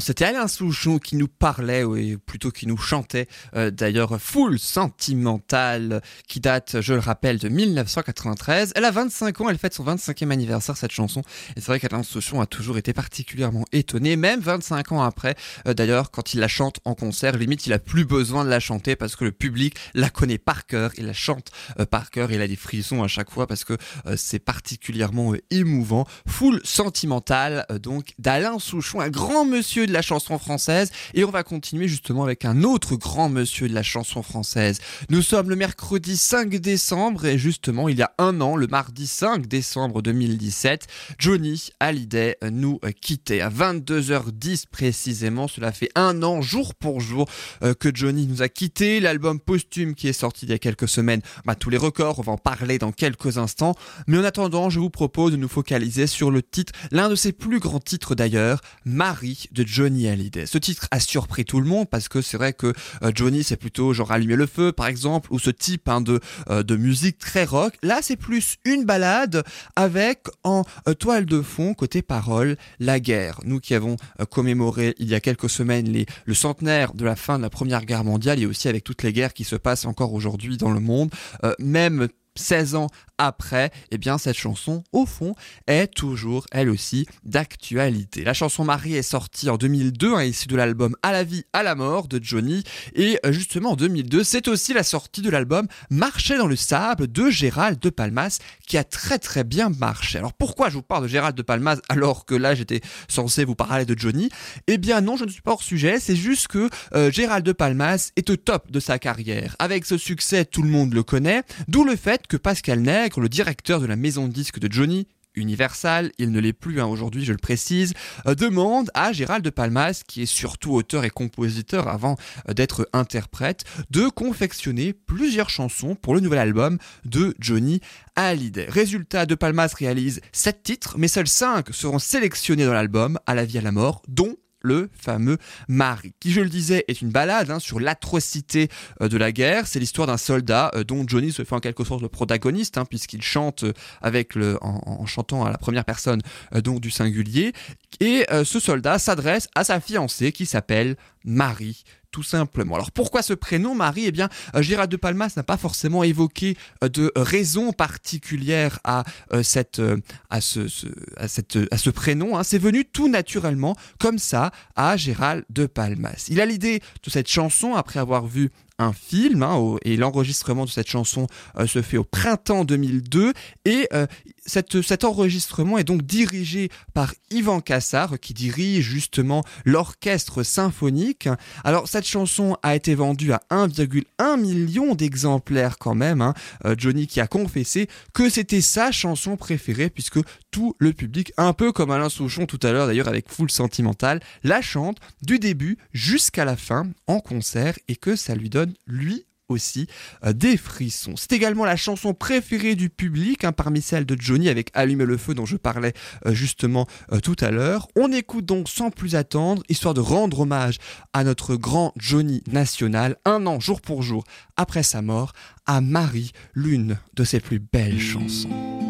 c'était 0.00 0.24
Alain 0.24 0.48
Souchon 0.48 0.98
qui 0.98 1.16
nous 1.16 1.28
parlait, 1.28 1.84
ou 1.84 2.18
plutôt 2.18 2.50
qui 2.50 2.66
nous 2.66 2.76
chantait, 2.76 3.26
euh, 3.54 3.70
d'ailleurs, 3.70 4.20
Full 4.20 4.58
Sentimental, 4.58 6.02
qui 6.28 6.40
date, 6.40 6.80
je 6.80 6.94
le 6.94 7.00
rappelle, 7.00 7.38
de 7.38 7.48
1993. 7.48 8.72
Elle 8.76 8.84
a 8.84 8.90
25 8.90 9.40
ans, 9.40 9.48
elle 9.48 9.58
fête 9.58 9.74
son 9.74 9.84
25e 9.84 10.30
anniversaire, 10.30 10.76
cette 10.76 10.92
chanson. 10.92 11.22
Et 11.56 11.60
c'est 11.60 11.66
vrai 11.66 11.80
qu'Alain 11.80 12.02
Souchon 12.02 12.40
a 12.40 12.46
toujours 12.46 12.78
été 12.78 12.92
particulièrement 12.92 13.64
étonné, 13.72 14.16
même 14.16 14.40
25 14.40 14.92
ans 14.92 15.02
après. 15.02 15.34
Euh, 15.66 15.74
d'ailleurs, 15.74 16.10
quand 16.10 16.34
il 16.34 16.40
la 16.40 16.48
chante 16.48 16.80
en 16.84 16.94
concert, 16.94 17.36
limite, 17.36 17.66
il 17.66 17.72
a 17.72 17.78
plus 17.78 18.04
besoin 18.04 18.44
de 18.44 18.50
la 18.50 18.60
chanter 18.60 18.96
parce 18.96 19.16
que 19.16 19.24
le 19.24 19.32
public 19.32 19.76
la 19.94 20.10
connaît 20.10 20.38
par 20.38 20.66
cœur, 20.66 20.92
il 20.96 21.06
la 21.06 21.12
chante 21.12 21.50
euh, 21.78 21.86
par 21.86 22.10
cœur, 22.10 22.32
il 22.32 22.40
a 22.40 22.48
des 22.48 22.56
frissons 22.56 23.02
à 23.02 23.08
chaque 23.08 23.30
fois 23.30 23.46
parce 23.46 23.64
que 23.64 23.76
c'est 24.16 24.38
particulièrement 24.38 25.34
émouvant. 25.50 26.06
Full 26.26 26.60
Sentimental, 26.64 27.66
euh, 27.70 27.78
donc, 27.78 28.12
d'Alain 28.18 28.58
Souchon, 28.58 29.00
un 29.00 29.08
grand 29.08 29.44
monsieur 29.44 29.59
de 29.60 29.92
la 29.92 30.02
chanson 30.02 30.38
française. 30.38 30.90
Et 31.12 31.24
on 31.24 31.30
va 31.30 31.42
continuer 31.42 31.86
justement 31.86 32.24
avec 32.24 32.44
un 32.44 32.62
autre 32.62 32.96
grand 32.96 33.28
monsieur 33.28 33.68
de 33.68 33.74
la 33.74 33.82
chanson 33.82 34.22
française. 34.22 34.80
Nous 35.10 35.22
sommes 35.22 35.50
le 35.50 35.56
mercredi 35.56 36.16
5 36.16 36.48
décembre 36.56 37.26
et 37.26 37.36
justement, 37.36 37.88
il 37.88 37.98
y 37.98 38.02
a 38.02 38.12
un 38.18 38.40
an, 38.40 38.56
le 38.56 38.66
mardi 38.66 39.06
5 39.06 39.46
décembre 39.46 40.00
2017, 40.00 40.86
Johnny 41.18 41.68
Hallyday 41.78 42.38
nous 42.50 42.80
quittait 43.02 43.42
à 43.42 43.50
22h10 43.50 44.64
précisément. 44.70 45.46
Cela 45.46 45.72
fait 45.72 45.90
un 45.94 46.22
an, 46.22 46.40
jour 46.40 46.74
pour 46.74 47.00
jour, 47.00 47.28
euh, 47.62 47.74
que 47.74 47.94
Johnny 47.94 48.26
nous 48.26 48.42
a 48.42 48.48
quitté. 48.48 48.98
L'album 49.00 49.40
posthume 49.40 49.94
qui 49.94 50.08
est 50.08 50.14
sorti 50.14 50.46
il 50.46 50.50
y 50.50 50.54
a 50.54 50.58
quelques 50.58 50.88
semaines, 50.88 51.20
bah, 51.44 51.54
tous 51.54 51.68
les 51.68 51.76
records, 51.76 52.18
on 52.18 52.22
va 52.22 52.32
en 52.32 52.38
parler 52.38 52.78
dans 52.78 52.92
quelques 52.92 53.36
instants. 53.36 53.74
Mais 54.06 54.16
en 54.16 54.24
attendant, 54.24 54.70
je 54.70 54.80
vous 54.80 54.90
propose 54.90 55.32
de 55.32 55.36
nous 55.36 55.48
focaliser 55.48 56.06
sur 56.06 56.30
le 56.30 56.42
titre, 56.42 56.72
l'un 56.90 57.10
de 57.10 57.14
ses 57.14 57.32
plus 57.32 57.60
grands 57.60 57.80
titres 57.80 58.14
d'ailleurs, 58.14 58.60
Marie 58.84 59.39
de 59.52 59.64
Johnny 59.66 60.08
Hallyday. 60.08 60.46
Ce 60.46 60.58
titre 60.58 60.88
a 60.90 61.00
surpris 61.00 61.44
tout 61.44 61.60
le 61.60 61.66
monde 61.66 61.88
parce 61.88 62.08
que 62.08 62.22
c'est 62.22 62.36
vrai 62.36 62.52
que 62.52 62.72
euh, 63.02 63.12
Johnny 63.14 63.44
c'est 63.44 63.56
plutôt 63.56 63.92
genre 63.92 64.12
allumer 64.12 64.36
le 64.36 64.46
feu 64.46 64.72
par 64.72 64.86
exemple 64.86 65.32
ou 65.32 65.38
ce 65.38 65.50
type 65.50 65.88
hein, 65.88 66.00
de, 66.00 66.20
euh, 66.48 66.62
de 66.62 66.76
musique 66.76 67.18
très 67.18 67.44
rock. 67.44 67.74
Là 67.82 68.00
c'est 68.02 68.16
plus 68.16 68.56
une 68.64 68.84
balade 68.84 69.44
avec 69.76 70.24
en 70.44 70.64
euh, 70.88 70.94
toile 70.94 71.26
de 71.26 71.42
fond 71.42 71.74
côté 71.74 72.02
parole 72.02 72.56
la 72.78 73.00
guerre. 73.00 73.40
Nous 73.44 73.60
qui 73.60 73.74
avons 73.74 73.96
commémoré 74.30 74.94
il 74.98 75.08
y 75.08 75.14
a 75.14 75.20
quelques 75.20 75.50
semaines 75.50 76.04
le 76.24 76.34
centenaire 76.34 76.94
de 76.94 77.04
la 77.04 77.16
fin 77.16 77.38
de 77.38 77.42
la 77.42 77.50
Première 77.50 77.84
Guerre 77.84 78.04
mondiale 78.04 78.40
et 78.40 78.46
aussi 78.46 78.68
avec 78.68 78.84
toutes 78.84 79.02
les 79.02 79.12
guerres 79.12 79.34
qui 79.34 79.44
se 79.44 79.56
passent 79.56 79.86
encore 79.86 80.12
aujourd'hui 80.12 80.56
dans 80.56 80.70
le 80.70 80.80
monde, 80.80 81.10
même 81.58 82.08
16 82.36 82.74
ans 82.74 82.88
après, 83.18 83.70
eh 83.90 83.98
bien 83.98 84.16
cette 84.16 84.38
chanson, 84.38 84.82
au 84.92 85.04
fond, 85.04 85.34
est 85.66 85.88
toujours, 85.88 86.46
elle 86.52 86.70
aussi, 86.70 87.06
d'actualité. 87.24 88.24
La 88.24 88.32
chanson 88.32 88.64
Marie 88.64 88.94
est 88.94 89.02
sortie 89.02 89.50
en 89.50 89.58
2002, 89.58 90.14
hein, 90.14 90.24
issue 90.24 90.48
de 90.48 90.56
l'album 90.56 90.96
À 91.02 91.12
la 91.12 91.22
vie, 91.22 91.44
à 91.52 91.62
la 91.62 91.74
mort 91.74 92.08
de 92.08 92.18
Johnny. 92.22 92.64
Et 92.94 93.18
euh, 93.26 93.32
justement, 93.32 93.72
en 93.72 93.76
2002, 93.76 94.24
c'est 94.24 94.48
aussi 94.48 94.72
la 94.72 94.82
sortie 94.82 95.20
de 95.20 95.28
l'album 95.28 95.66
Marcher 95.90 96.38
dans 96.38 96.46
le 96.46 96.56
sable 96.56 97.12
de 97.12 97.28
Gérald 97.28 97.78
de 97.78 97.90
Palmas, 97.90 98.38
qui 98.66 98.78
a 98.78 98.84
très 98.84 99.18
très 99.18 99.44
bien 99.44 99.68
marché. 99.68 100.16
Alors 100.16 100.32
pourquoi 100.32 100.70
je 100.70 100.74
vous 100.74 100.82
parle 100.82 101.02
de 101.02 101.08
Gérald 101.08 101.36
de 101.36 101.42
Palmas 101.42 101.76
alors 101.90 102.24
que 102.24 102.34
là 102.34 102.54
j'étais 102.54 102.80
censé 103.08 103.44
vous 103.44 103.54
parler 103.54 103.84
de 103.84 103.98
Johnny? 103.98 104.30
Eh 104.66 104.78
bien 104.78 105.02
non, 105.02 105.18
je 105.18 105.24
ne 105.24 105.30
suis 105.30 105.42
pas 105.42 105.52
hors 105.52 105.62
sujet, 105.62 106.00
c'est 106.00 106.16
juste 106.16 106.48
que 106.48 106.70
euh, 106.94 107.10
Gérald 107.10 107.44
de 107.44 107.52
Palmas 107.52 108.12
est 108.16 108.30
au 108.30 108.36
top 108.36 108.70
de 108.70 108.80
sa 108.80 108.98
carrière. 108.98 109.56
Avec 109.58 109.84
ce 109.84 109.98
succès, 109.98 110.46
tout 110.46 110.62
le 110.62 110.70
monde 110.70 110.94
le 110.94 111.02
connaît, 111.02 111.42
d'où 111.68 111.84
le 111.84 111.96
fait 111.96 112.19
que 112.28 112.36
Pascal 112.36 112.80
Nègre, 112.80 113.20
le 113.20 113.28
directeur 113.28 113.80
de 113.80 113.86
la 113.86 113.96
maison 113.96 114.28
de 114.28 114.32
disques 114.32 114.58
de 114.58 114.72
Johnny, 114.72 115.06
Universal, 115.34 116.10
il 116.18 116.32
ne 116.32 116.40
l'est 116.40 116.52
plus 116.52 116.80
hein, 116.80 116.86
aujourd'hui, 116.86 117.24
je 117.24 117.32
le 117.32 117.38
précise, 117.38 117.94
euh, 118.26 118.34
demande 118.34 118.90
à 118.94 119.12
Gérald 119.12 119.44
de 119.44 119.50
Palmas, 119.50 120.02
qui 120.06 120.22
est 120.22 120.26
surtout 120.26 120.74
auteur 120.74 121.04
et 121.04 121.10
compositeur 121.10 121.88
avant 121.88 122.16
euh, 122.48 122.52
d'être 122.52 122.88
interprète, 122.92 123.64
de 123.90 124.08
confectionner 124.08 124.92
plusieurs 124.92 125.48
chansons 125.48 125.94
pour 125.94 126.14
le 126.14 126.20
nouvel 126.20 126.40
album 126.40 126.78
de 127.04 127.34
Johnny 127.38 127.80
Hallyday. 128.16 128.66
Résultat, 128.68 129.26
de 129.26 129.34
Palmas 129.34 129.72
réalise 129.76 130.20
7 130.32 130.62
titres, 130.62 130.94
mais 130.98 131.08
seuls 131.08 131.28
5 131.28 131.72
seront 131.72 131.98
sélectionnés 131.98 132.66
dans 132.66 132.72
l'album, 132.72 133.18
à 133.26 133.34
la 133.34 133.44
vie 133.44 133.58
à 133.58 133.62
la 133.62 133.72
mort, 133.72 134.02
dont 134.08 134.36
le 134.62 134.90
fameux 134.92 135.38
Marie, 135.68 136.12
qui 136.20 136.30
je 136.30 136.40
le 136.40 136.48
disais 136.48 136.84
est 136.88 137.00
une 137.00 137.10
balade 137.10 137.50
hein, 137.50 137.58
sur 137.58 137.80
l'atrocité 137.80 138.68
euh, 139.00 139.08
de 139.08 139.16
la 139.16 139.32
guerre. 139.32 139.66
C'est 139.66 139.80
l'histoire 139.80 140.06
d'un 140.06 140.16
soldat 140.16 140.70
euh, 140.74 140.84
dont 140.84 141.04
Johnny 141.06 141.32
se 141.32 141.44
fait 141.44 141.54
en 141.54 141.60
quelque 141.60 141.84
sorte 141.84 142.02
le 142.02 142.08
protagoniste, 142.08 142.78
hein, 142.78 142.84
puisqu'il 142.84 143.22
chante 143.22 143.64
euh, 143.64 144.58
en, 144.60 145.06
chantant 145.06 145.44
à 145.44 145.50
la 145.50 145.58
première 145.58 145.84
personne 145.84 146.20
donc 146.52 146.80
du 146.80 146.90
singulier. 146.90 147.52
Et 148.00 148.24
ce 148.44 148.60
soldat 148.60 148.98
s'adresse 148.98 149.48
à 149.54 149.64
sa 149.64 149.80
fiancée 149.80 150.32
qui 150.32 150.46
s'appelle 150.46 150.96
Marie 151.24 151.84
tout 152.12 152.24
simplement. 152.24 152.74
Alors 152.74 152.90
pourquoi 152.90 153.22
ce 153.22 153.34
prénom 153.34 153.76
Marie? 153.76 154.06
Eh 154.06 154.10
bien, 154.10 154.28
euh, 154.56 154.62
Gérald 154.62 154.90
de 154.90 154.96
Palmas 154.96 155.32
n'a 155.36 155.44
pas 155.44 155.56
forcément 155.56 156.02
évoqué 156.02 156.56
euh, 156.82 156.88
de 156.88 157.12
raison 157.14 157.72
particulière 157.72 158.80
à 158.82 159.04
euh, 159.32 159.44
cette 159.44 159.80
à 160.28 160.40
ce, 160.40 160.66
ce- 160.66 160.88
à 161.16 161.28
cette 161.28 161.56
à 161.70 161.78
ce 161.78 161.88
prénom. 161.90 162.36
hein. 162.36 162.42
C'est 162.42 162.58
venu 162.58 162.84
tout 162.84 163.08
naturellement 163.08 163.76
comme 164.00 164.18
ça 164.18 164.50
à 164.74 164.96
Gérald 164.96 165.44
de 165.50 165.66
Palmas. 165.66 166.24
Il 166.28 166.40
a 166.40 166.46
l'idée 166.46 166.80
de 167.04 167.10
cette 167.10 167.28
chanson 167.28 167.74
après 167.74 168.00
avoir 168.00 168.26
vu 168.26 168.50
un 168.80 168.92
film 168.92 169.42
hein, 169.42 169.76
et 169.82 169.96
l'enregistrement 169.96 170.64
de 170.64 170.70
cette 170.70 170.88
chanson 170.88 171.26
euh, 171.58 171.66
se 171.66 171.82
fait 171.82 171.98
au 171.98 172.04
printemps 172.04 172.64
2002 172.64 173.32
et 173.64 173.88
euh, 173.92 174.06
cette, 174.46 174.80
cet 174.82 175.04
enregistrement 175.04 175.78
est 175.78 175.84
donc 175.84 176.02
dirigé 176.02 176.70
par 176.94 177.14
Ivan 177.30 177.60
Cassar 177.60 178.18
qui 178.18 178.34
dirige 178.34 178.84
justement 178.84 179.44
l'orchestre 179.64 180.42
symphonique. 180.42 181.28
Alors 181.62 181.88
cette 181.88 182.06
chanson 182.06 182.56
a 182.62 182.74
été 182.74 182.94
vendue 182.94 183.32
à 183.32 183.42
1,1 183.50 184.40
million 184.40 184.94
d'exemplaires 184.94 185.78
quand 185.78 185.94
même. 185.94 186.22
hein. 186.22 186.34
Euh, 186.64 186.74
Johnny 186.76 187.06
qui 187.06 187.20
a 187.20 187.26
confessé 187.26 187.88
que 188.14 188.28
c'était 188.28 188.60
sa 188.62 188.90
chanson 188.90 189.36
préférée 189.36 189.90
puisque 189.90 190.20
tout 190.50 190.74
le 190.78 190.92
public, 190.92 191.32
un 191.36 191.52
peu 191.52 191.70
comme 191.70 191.90
Alain 191.90 192.08
Souchon 192.08 192.46
tout 192.46 192.58
à 192.62 192.72
l'heure 192.72 192.86
d'ailleurs 192.86 193.08
avec 193.08 193.30
Full 193.30 193.50
Sentimental, 193.50 194.20
la 194.42 194.62
chante 194.62 194.98
du 195.22 195.38
début 195.38 195.78
jusqu'à 195.92 196.44
la 196.44 196.56
fin 196.56 196.88
en 197.06 197.20
concert 197.20 197.78
et 197.88 197.96
que 197.96 198.16
ça 198.16 198.34
lui 198.34 198.48
donne 198.50 198.69
lui 198.86 199.26
aussi 199.50 199.86
euh, 200.24 200.32
des 200.32 200.56
frissons. 200.56 201.14
C'est 201.16 201.32
également 201.32 201.64
la 201.64 201.76
chanson 201.76 202.14
préférée 202.14 202.74
du 202.74 202.88
public 202.88 203.44
hein, 203.44 203.52
parmi 203.52 203.82
celles 203.82 204.06
de 204.06 204.16
Johnny 204.18 204.48
avec 204.48 204.70
Allumer 204.74 205.04
le 205.04 205.16
feu 205.16 205.34
dont 205.34 205.46
je 205.46 205.56
parlais 205.56 205.92
euh, 206.26 206.32
justement 206.32 206.86
euh, 207.12 207.20
tout 207.20 207.36
à 207.40 207.50
l'heure. 207.50 207.88
On 207.96 208.12
écoute 208.12 208.46
donc 208.46 208.68
sans 208.68 208.90
plus 208.90 209.16
attendre, 209.16 209.62
histoire 209.68 209.94
de 209.94 210.00
rendre 210.00 210.40
hommage 210.40 210.78
à 211.12 211.24
notre 211.24 211.56
grand 211.56 211.92
Johnny 211.96 212.42
national, 212.50 213.16
un 213.24 213.46
an 213.46 213.60
jour 213.60 213.80
pour 213.80 214.02
jour 214.02 214.24
après 214.56 214.82
sa 214.82 215.02
mort, 215.02 215.32
à 215.66 215.80
Marie, 215.80 216.32
l'une 216.54 216.98
de 217.14 217.24
ses 217.24 217.40
plus 217.40 217.58
belles 217.58 218.00
chansons. 218.00 218.89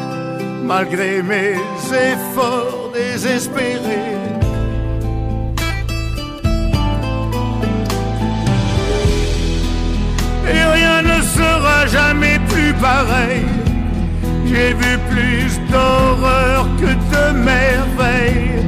malgré 0.63 1.21
mes 1.21 1.55
efforts 1.91 2.91
désespérés. 2.93 4.17
Et 10.53 10.63
rien 10.77 11.01
ne 11.01 11.21
sera 11.21 11.85
jamais 11.87 12.39
plus 12.49 12.73
pareil. 12.73 13.45
J'ai 14.45 14.73
vu 14.73 14.97
plus 15.09 15.59
d'horreur 15.71 16.67
que 16.79 16.91
de 17.13 17.37
merveilles. 17.37 18.65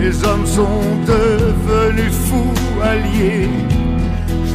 Les 0.00 0.24
hommes 0.24 0.46
sont 0.46 0.82
devenus 1.06 2.12
fous 2.26 2.82
alliés. 2.82 3.48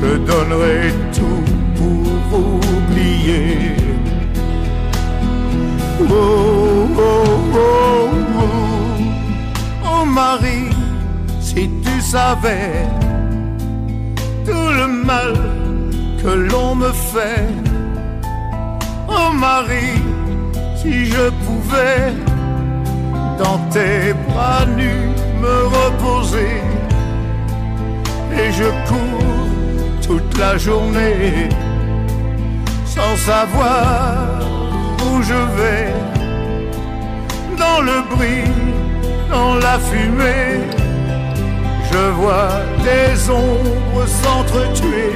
Je 0.01 0.17
donnerai 0.17 0.91
tout 1.13 1.45
pour 1.79 2.59
oublier. 2.59 3.84
Oh, 6.17 6.87
oh, 6.97 7.25
oh, 7.53 8.09
oh. 8.39 8.99
Oh 9.83 10.05
Marie, 10.05 10.69
si 11.41 11.69
tu 11.83 12.01
savais 12.01 12.87
tout 14.45 14.69
le 14.79 14.87
mal 14.87 15.33
que 16.21 16.29
l'on 16.49 16.75
me 16.75 16.91
fait. 17.11 17.49
Oh 19.09 19.29
Marie, 19.33 20.01
si 20.77 21.05
je 21.05 21.29
pouvais 21.45 22.13
dans 23.37 23.59
tes 23.73 24.13
bras 24.29 24.65
nus 24.77 25.09
me 25.41 25.55
reposer. 25.77 26.61
Et 28.39 28.51
je 28.51 28.69
cours 28.87 29.45
toute 30.07 30.37
la 30.37 30.57
journée 30.57 31.49
sans 32.85 33.15
savoir 33.17 34.44
où 35.05 35.21
je 35.21 35.41
vais. 35.57 35.93
Dans 37.57 37.81
le 37.81 37.97
bruit, 38.13 38.51
dans 39.29 39.55
la 39.55 39.77
fumée, 39.79 40.59
je 41.91 42.03
vois 42.19 42.51
des 42.83 43.29
ombres 43.29 44.05
s'entretuer. 44.21 45.13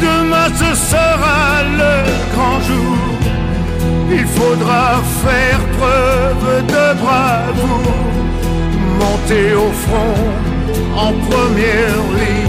Demain 0.00 0.48
ce 0.60 0.70
sera 0.92 1.62
le 1.80 1.94
grand 2.34 2.60
jour. 2.68 2.98
Il 4.10 4.26
faudra 4.26 5.02
faire 5.24 5.60
preuve 5.78 6.66
de 6.74 6.86
bravoure, 7.02 7.98
monter 9.00 9.54
au 9.54 9.70
front 9.84 10.44
en 10.96 11.12
première 11.28 12.02
ligne. 12.18 12.43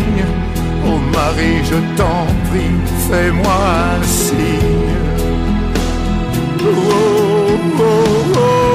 Oh 0.88 1.00
Marie, 1.14 1.64
je 1.64 1.78
t'en 1.98 2.26
prie, 2.50 2.76
fais-moi 3.10 3.58
un 3.98 4.04
signe. 4.04 4.96
Oh, 6.62 6.70
oh, 7.80 7.84
oh, 8.36 8.75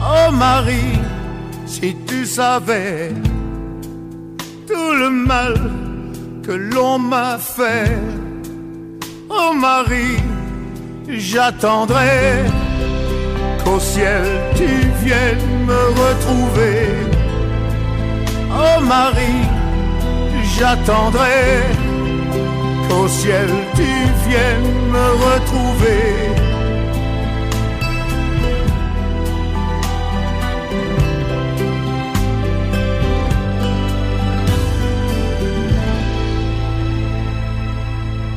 Oh 0.00 0.30
Marie, 0.32 0.98
si 1.66 1.96
tu 2.06 2.24
savais 2.24 3.12
tout 4.66 4.92
le 5.02 5.10
mal 5.10 5.54
que 6.42 6.52
l'on 6.52 6.98
m'a 6.98 7.38
fait. 7.38 7.98
Oh 9.28 9.52
Marie, 9.54 10.22
j'attendrai 11.08 12.44
qu'au 13.64 13.80
ciel 13.80 14.24
tu 14.54 14.68
viennes 15.04 15.66
me 15.66 15.82
retrouver. 16.02 16.80
Oh 18.50 18.80
Marie, 18.80 19.42
j'attendrai 20.58 21.40
qu'au 22.88 23.08
ciel 23.08 23.48
tu 23.74 23.90
viennes 24.28 24.74
me 24.94 25.06
retrouver. 25.24 26.34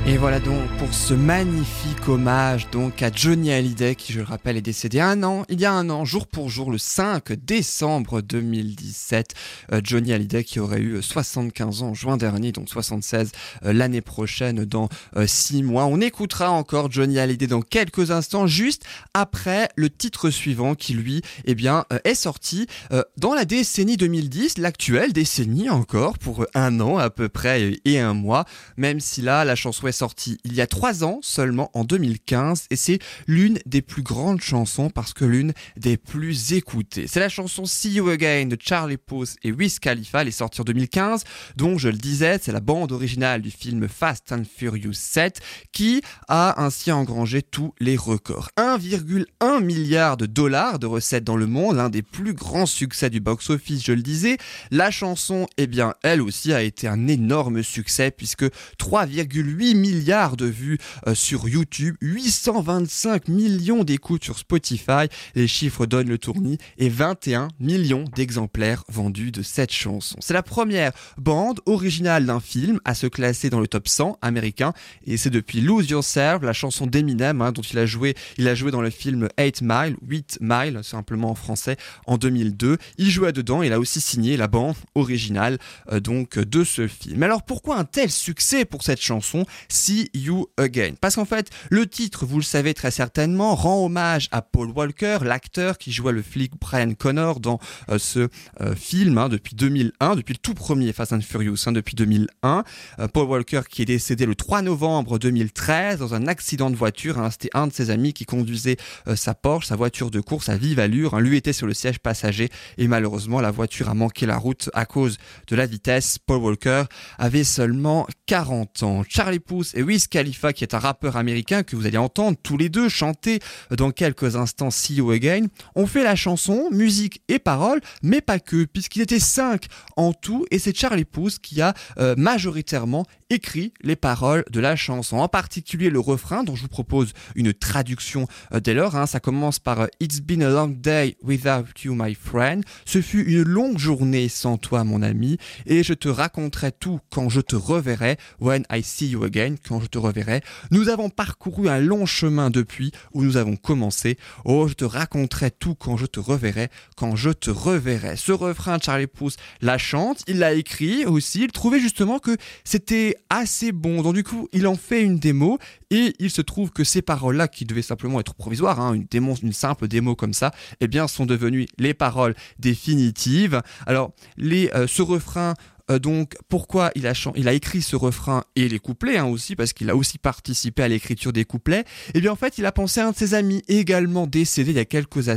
Et 0.09 0.17
voilà 0.17 0.39
donc 0.39 0.76
ce 0.91 1.13
magnifique 1.13 2.07
hommage 2.07 2.69
donc 2.71 3.01
à 3.01 3.11
Johnny 3.11 3.51
Hallyday 3.51 3.95
qui 3.95 4.13
je 4.13 4.19
le 4.19 4.25
rappelle 4.25 4.57
est 4.57 4.61
décédé 4.61 4.99
un 4.99 5.23
an, 5.23 5.43
il 5.49 5.59
y 5.59 5.65
a 5.65 5.71
un 5.71 5.89
an, 5.89 6.05
jour 6.05 6.27
pour 6.27 6.49
jour, 6.49 6.71
le 6.71 6.77
5 6.77 7.33
décembre 7.33 8.21
2017. 8.21 9.33
Euh, 9.71 9.81
Johnny 9.83 10.13
Hallyday 10.13 10.43
qui 10.43 10.59
aurait 10.59 10.79
eu 10.79 11.01
75 11.01 11.83
ans 11.83 11.89
en 11.89 11.93
juin 11.93 12.17
dernier, 12.17 12.51
donc 12.51 12.69
76 12.69 13.31
euh, 13.65 13.73
l'année 13.73 14.01
prochaine 14.01 14.65
dans 14.65 14.89
6 15.25 15.63
mois. 15.63 15.85
On 15.85 16.01
écoutera 16.01 16.51
encore 16.51 16.91
Johnny 16.91 17.19
Hallyday 17.19 17.47
dans 17.47 17.61
quelques 17.61 18.11
instants, 18.11 18.47
juste 18.47 18.83
après 19.13 19.69
le 19.75 19.89
titre 19.89 20.29
suivant 20.29 20.75
qui 20.75 20.93
lui 20.93 21.21
eh 21.45 21.55
bien, 21.55 21.85
euh, 21.91 21.99
est 22.03 22.15
sorti 22.15 22.67
euh, 22.91 23.03
dans 23.17 23.33
la 23.33 23.45
décennie 23.45 23.97
2010, 23.97 24.57
l'actuelle 24.57 25.13
décennie 25.13 25.69
encore, 25.69 26.17
pour 26.17 26.45
un 26.53 26.79
an 26.79 26.97
à 26.97 27.09
peu 27.09 27.29
près 27.29 27.79
et 27.85 27.99
un 27.99 28.13
mois, 28.13 28.45
même 28.77 28.99
si 28.99 29.21
là 29.21 29.45
la 29.45 29.55
chanson 29.55 29.87
est 29.87 29.91
sortie 29.91 30.37
il 30.43 30.53
y 30.53 30.61
a 30.61 30.67
trois 30.77 31.03
ans 31.03 31.17
seulement 31.23 31.71
en 31.73 31.83
2015 31.83 32.65
et 32.69 32.75
c'est 32.75 32.99
l'une 33.25 33.57
des 33.65 33.81
plus 33.81 34.03
grandes 34.03 34.41
chansons 34.41 34.91
parce 34.91 35.11
que 35.11 35.25
l'une 35.25 35.53
des 35.75 35.97
plus 35.97 36.53
écoutées. 36.53 37.07
C'est 37.07 37.19
la 37.19 37.29
chanson 37.29 37.65
See 37.65 37.93
You 37.93 38.07
Again 38.09 38.45
de 38.45 38.57
Charlie 38.61 38.97
Puth 38.97 39.37
et 39.41 39.51
Wiz 39.51 39.79
Khalifa, 39.79 40.21
elle 40.21 40.27
est 40.27 40.31
sortie 40.31 40.61
en 40.61 40.65
2015, 40.65 41.23
dont 41.55 41.79
je 41.79 41.89
le 41.89 41.97
disais, 41.97 42.37
c'est 42.39 42.51
la 42.51 42.59
bande 42.59 42.91
originale 42.91 43.41
du 43.41 43.49
film 43.49 43.87
Fast 43.87 44.31
and 44.31 44.43
Furious 44.55 44.93
7 44.93 45.39
qui 45.71 46.03
a 46.27 46.63
ainsi 46.63 46.91
engrangé 46.91 47.41
tous 47.41 47.73
les 47.79 47.97
records. 47.97 48.49
1,1 48.57 49.63
milliard 49.63 50.15
de 50.15 50.27
dollars 50.27 50.77
de 50.77 50.85
recettes 50.85 51.23
dans 51.23 51.37
le 51.37 51.47
monde, 51.47 51.77
l'un 51.77 51.89
des 51.89 52.03
plus 52.03 52.35
grands 52.35 52.67
succès 52.67 53.09
du 53.09 53.19
box-office, 53.19 53.83
je 53.83 53.93
le 53.93 54.03
disais. 54.03 54.37
La 54.69 54.91
chanson, 54.91 55.47
eh 55.57 55.65
bien, 55.65 55.95
elle 56.03 56.21
aussi 56.21 56.53
a 56.53 56.61
été 56.61 56.87
un 56.87 57.07
énorme 57.07 57.63
succès 57.63 58.11
puisque 58.11 58.45
3,8 58.77 59.75
milliards 59.75 60.37
de 60.37 60.45
vues 60.45 60.66
euh, 61.07 61.15
sur 61.15 61.47
YouTube, 61.47 61.95
825 62.01 63.27
millions 63.27 63.83
d'écoutes 63.83 64.23
sur 64.23 64.37
Spotify, 64.37 65.07
les 65.35 65.47
chiffres 65.47 65.85
donnent 65.85 66.09
le 66.09 66.17
tournis, 66.17 66.57
et 66.77 66.89
21 66.89 67.49
millions 67.59 68.05
d'exemplaires 68.15 68.83
vendus 68.89 69.31
de 69.31 69.41
cette 69.41 69.71
chanson. 69.71 70.17
C'est 70.19 70.33
la 70.33 70.43
première 70.43 70.91
bande 71.17 71.61
originale 71.65 72.25
d'un 72.25 72.39
film 72.39 72.79
à 72.85 72.93
se 72.93 73.07
classer 73.07 73.49
dans 73.49 73.59
le 73.59 73.67
top 73.67 73.87
100 73.87 74.17
américain, 74.21 74.73
et 75.05 75.17
c'est 75.17 75.29
depuis 75.29 75.61
Lose 75.61 75.89
Yourself, 75.89 76.43
la 76.43 76.53
chanson 76.53 76.87
d'Eminem, 76.87 77.41
hein, 77.41 77.51
dont 77.51 77.61
il 77.61 77.79
a 77.79 77.85
joué, 77.85 78.15
il 78.37 78.47
a 78.47 78.55
joué 78.55 78.71
dans 78.71 78.81
le 78.81 78.89
film 78.89 79.27
8 79.39 79.61
Mile, 79.61 79.95
8 80.07 80.39
Mile, 80.41 80.79
simplement 80.83 81.31
en 81.31 81.35
français, 81.35 81.77
en 82.05 82.17
2002. 82.17 82.77
Il 82.97 83.09
jouait 83.09 83.31
dedans, 83.31 83.61
il 83.63 83.73
a 83.73 83.79
aussi 83.79 84.01
signé 84.01 84.37
la 84.37 84.47
bande 84.47 84.75
originale 84.95 85.57
euh, 85.91 85.99
donc 85.99 86.39
de 86.39 86.63
ce 86.63 86.87
film. 86.87 87.23
Alors 87.23 87.43
pourquoi 87.43 87.77
un 87.77 87.85
tel 87.85 88.11
succès 88.11 88.65
pour 88.65 88.83
cette 88.83 89.01
chanson 89.01 89.45
See 89.69 90.09
You 90.13 90.47
Again 90.57 90.93
Parce 90.99 91.15
qu'en 91.15 91.25
fait, 91.25 91.49
le 91.69 91.87
titre, 91.87 92.25
vous 92.25 92.37
le 92.37 92.43
savez 92.43 92.73
très 92.73 92.91
certainement, 92.91 93.55
rend 93.55 93.85
hommage 93.85 94.27
à 94.31 94.41
Paul 94.41 94.69
Walker, 94.71 95.19
l'acteur 95.23 95.77
qui 95.77 95.91
jouait 95.91 96.11
le 96.11 96.21
flic 96.21 96.53
Brian 96.59 96.93
Connor 96.93 97.39
dans 97.39 97.59
euh, 97.89 97.99
ce 97.99 98.27
euh, 98.61 98.75
film 98.75 99.17
hein, 99.17 99.29
depuis 99.29 99.55
2001, 99.55 100.15
depuis 100.15 100.33
le 100.33 100.39
tout 100.39 100.53
premier 100.53 100.91
Fast 100.93 101.13
and 101.13 101.21
Furious, 101.21 101.57
hein, 101.67 101.71
depuis 101.71 101.95
2001. 101.95 102.63
Euh, 102.99 103.07
Paul 103.07 103.27
Walker 103.27 103.61
qui 103.69 103.83
est 103.83 103.85
décédé 103.85 104.25
le 104.25 104.35
3 104.35 104.63
novembre 104.63 105.19
2013 105.19 105.99
dans 105.99 106.15
un 106.15 106.27
accident 106.27 106.69
de 106.69 106.75
voiture. 106.75 107.19
hein. 107.19 107.29
C'était 107.31 107.49
un 107.53 107.67
de 107.67 107.73
ses 107.73 107.89
amis 107.89 108.13
qui 108.13 108.25
conduisait 108.25 108.77
sa 109.15 109.33
Porsche, 109.35 109.67
sa 109.67 109.75
voiture 109.75 110.11
de 110.11 110.19
course 110.19 110.49
à 110.49 110.57
vive 110.57 110.79
allure. 110.79 111.19
Lui 111.19 111.37
était 111.37 111.53
sur 111.53 111.67
le 111.67 111.73
siège 111.73 111.99
passager 111.99 112.49
et 112.77 112.87
malheureusement 112.87 113.41
la 113.41 113.51
voiture 113.51 113.89
a 113.89 113.93
manqué 113.93 114.25
la 114.25 114.37
route 114.37 114.69
à 114.73 114.85
cause 114.85 115.17
de 115.47 115.55
la 115.55 115.65
vitesse. 115.65 116.17
Paul 116.17 116.39
Walker 116.39 116.83
avait 117.17 117.43
seulement 117.43 118.07
40 118.25 118.83
ans. 118.83 119.03
Charlie 119.07 119.39
Puth 119.39 119.73
et 119.75 119.83
Wiz 119.83 120.07
Khalifa 120.07 120.46
qui 120.53 120.63
est 120.63 120.73
un 120.73 120.79
rappeur 120.79 121.17
américain 121.17 121.63
que 121.63 121.75
vous 121.75 121.85
allez 121.85 121.97
entendre 121.97 122.37
tous 122.41 122.57
les 122.57 122.69
deux 122.69 122.89
chanter 122.89 123.39
dans 123.75 123.91
quelques 123.91 124.35
instants 124.35 124.71
See 124.71 124.95
You 124.95 125.11
Again, 125.11 125.47
ont 125.75 125.87
fait 125.87 126.03
la 126.03 126.15
chanson, 126.15 126.69
musique 126.71 127.21
et 127.27 127.39
paroles, 127.39 127.81
mais 128.03 128.21
pas 128.21 128.39
que, 128.39 128.65
puisqu'ils 128.65 129.01
étaient 129.01 129.19
cinq 129.19 129.65
en 129.95 130.13
tout, 130.13 130.45
et 130.51 130.59
c'est 130.59 130.75
Charlie 130.75 131.05
Puth 131.05 131.39
qui 131.39 131.61
a 131.61 131.73
euh, 131.97 132.15
majoritairement 132.17 133.05
écrit 133.29 133.73
les 133.81 133.95
paroles 133.95 134.45
de 134.49 134.59
la 134.59 134.75
chanson, 134.75 135.17
en 135.17 135.27
particulier 135.27 135.89
le 135.89 135.99
refrain 135.99 136.43
dont 136.43 136.55
je 136.55 136.61
vous 136.61 136.67
propose 136.69 137.13
une 137.35 137.53
traduction 137.53 138.27
euh, 138.53 138.59
dès 138.59 138.73
lors. 138.73 138.95
hein. 138.95 139.05
Ça 139.05 139.19
commence 139.19 139.59
par 139.59 139.81
euh, 139.81 139.87
It's 139.99 140.21
been 140.21 140.43
a 140.43 140.49
long 140.49 140.67
day 140.69 141.17
without 141.23 141.65
you, 141.83 141.93
my 141.93 142.15
friend. 142.15 142.63
Ce 142.85 143.01
fut 143.01 143.23
une 143.23 143.43
longue 143.43 143.77
journée 143.77 144.29
sans 144.29 144.57
toi, 144.57 144.83
mon 144.83 145.01
ami, 145.01 145.37
et 145.65 145.83
je 145.83 145.93
te 145.93 146.07
raconterai 146.07 146.71
tout 146.71 146.99
quand 147.11 147.29
je 147.29 147.41
te 147.41 147.55
reverrai, 147.55 148.17
when 148.39 148.63
I 148.71 148.81
see 148.81 149.09
you 149.09 149.23
again, 149.23 149.55
quand 149.67 149.81
je 149.81 149.87
te 149.87 149.97
reverrai 149.97 150.36
Nous 150.71 150.89
avons 150.89 151.09
parcouru 151.09 151.69
un 151.69 151.79
long 151.79 152.05
chemin 152.05 152.49
depuis 152.49 152.91
où 153.13 153.23
nous 153.23 153.37
avons 153.37 153.55
commencé. 153.55 154.17
Oh, 154.45 154.67
je 154.67 154.73
te 154.73 154.85
raconterai 154.85 155.51
tout 155.51 155.75
quand 155.75 155.97
je 155.97 156.05
te 156.05 156.19
reverrai, 156.19 156.69
quand 156.95 157.15
je 157.15 157.29
te 157.29 157.49
reverrai. 157.49 158.15
Ce 158.15 158.31
refrain, 158.31 158.77
Charlie 158.79 159.07
Pouce 159.07 159.37
la 159.61 159.77
chante, 159.77 160.23
il 160.27 160.39
l'a 160.39 160.53
écrit 160.53 161.05
aussi, 161.05 161.43
il 161.43 161.51
trouvait 161.51 161.79
justement 161.79 162.19
que 162.19 162.35
c'était 162.63 163.15
assez 163.29 163.71
bon. 163.71 164.01
Donc 164.01 164.13
du 164.13 164.23
coup, 164.23 164.47
il 164.53 164.67
en 164.67 164.75
fait 164.75 165.01
une 165.01 165.19
démo 165.19 165.59
et 165.89 166.13
il 166.19 166.29
se 166.29 166.41
trouve 166.41 166.71
que 166.71 166.83
ces 166.83 167.01
paroles-là, 167.01 167.47
qui 167.47 167.65
devaient 167.65 167.81
simplement 167.81 168.19
être 168.19 168.33
provisoires, 168.33 168.79
hein, 168.79 168.93
une 168.93 169.53
simple 169.53 169.87
démo 169.87 170.15
comme 170.15 170.33
ça, 170.33 170.51
eh 170.79 170.87
bien, 170.87 171.07
sont 171.07 171.25
devenues 171.25 171.67
les 171.77 171.93
paroles 171.93 172.35
définitives. 172.59 173.61
Alors, 173.85 174.11
les, 174.37 174.69
euh, 174.73 174.87
ce 174.87 175.01
refrain 175.01 175.53
euh, 175.89 175.99
donc 175.99 176.35
pourquoi 176.49 176.91
il 176.95 177.07
a, 177.07 177.13
il 177.35 177.47
a 177.47 177.53
écrit 177.53 177.81
ce 177.81 177.95
refrain 177.95 178.43
et 178.55 178.67
les 178.67 178.79
couplets 178.79 179.17
hein, 179.17 179.25
aussi, 179.25 179.55
parce 179.55 179.73
qu'il 179.73 179.89
a 179.89 179.95
aussi 179.95 180.17
participé 180.17 180.83
à 180.83 180.87
l'écriture 180.87 181.33
des 181.33 181.45
couplets, 181.45 181.85
Eh 182.13 182.21
bien 182.21 182.31
en 182.31 182.35
fait 182.35 182.57
il 182.57 182.65
a 182.65 182.71
pensé 182.71 182.99
à 182.99 183.07
un 183.07 183.11
de 183.11 183.15
ses 183.15 183.33
amis 183.33 183.63
également 183.67 184.27
décédé 184.27 184.71
il 184.71 184.77
y 184.77 184.79
a 184.79 184.85
quelques, 184.85 185.29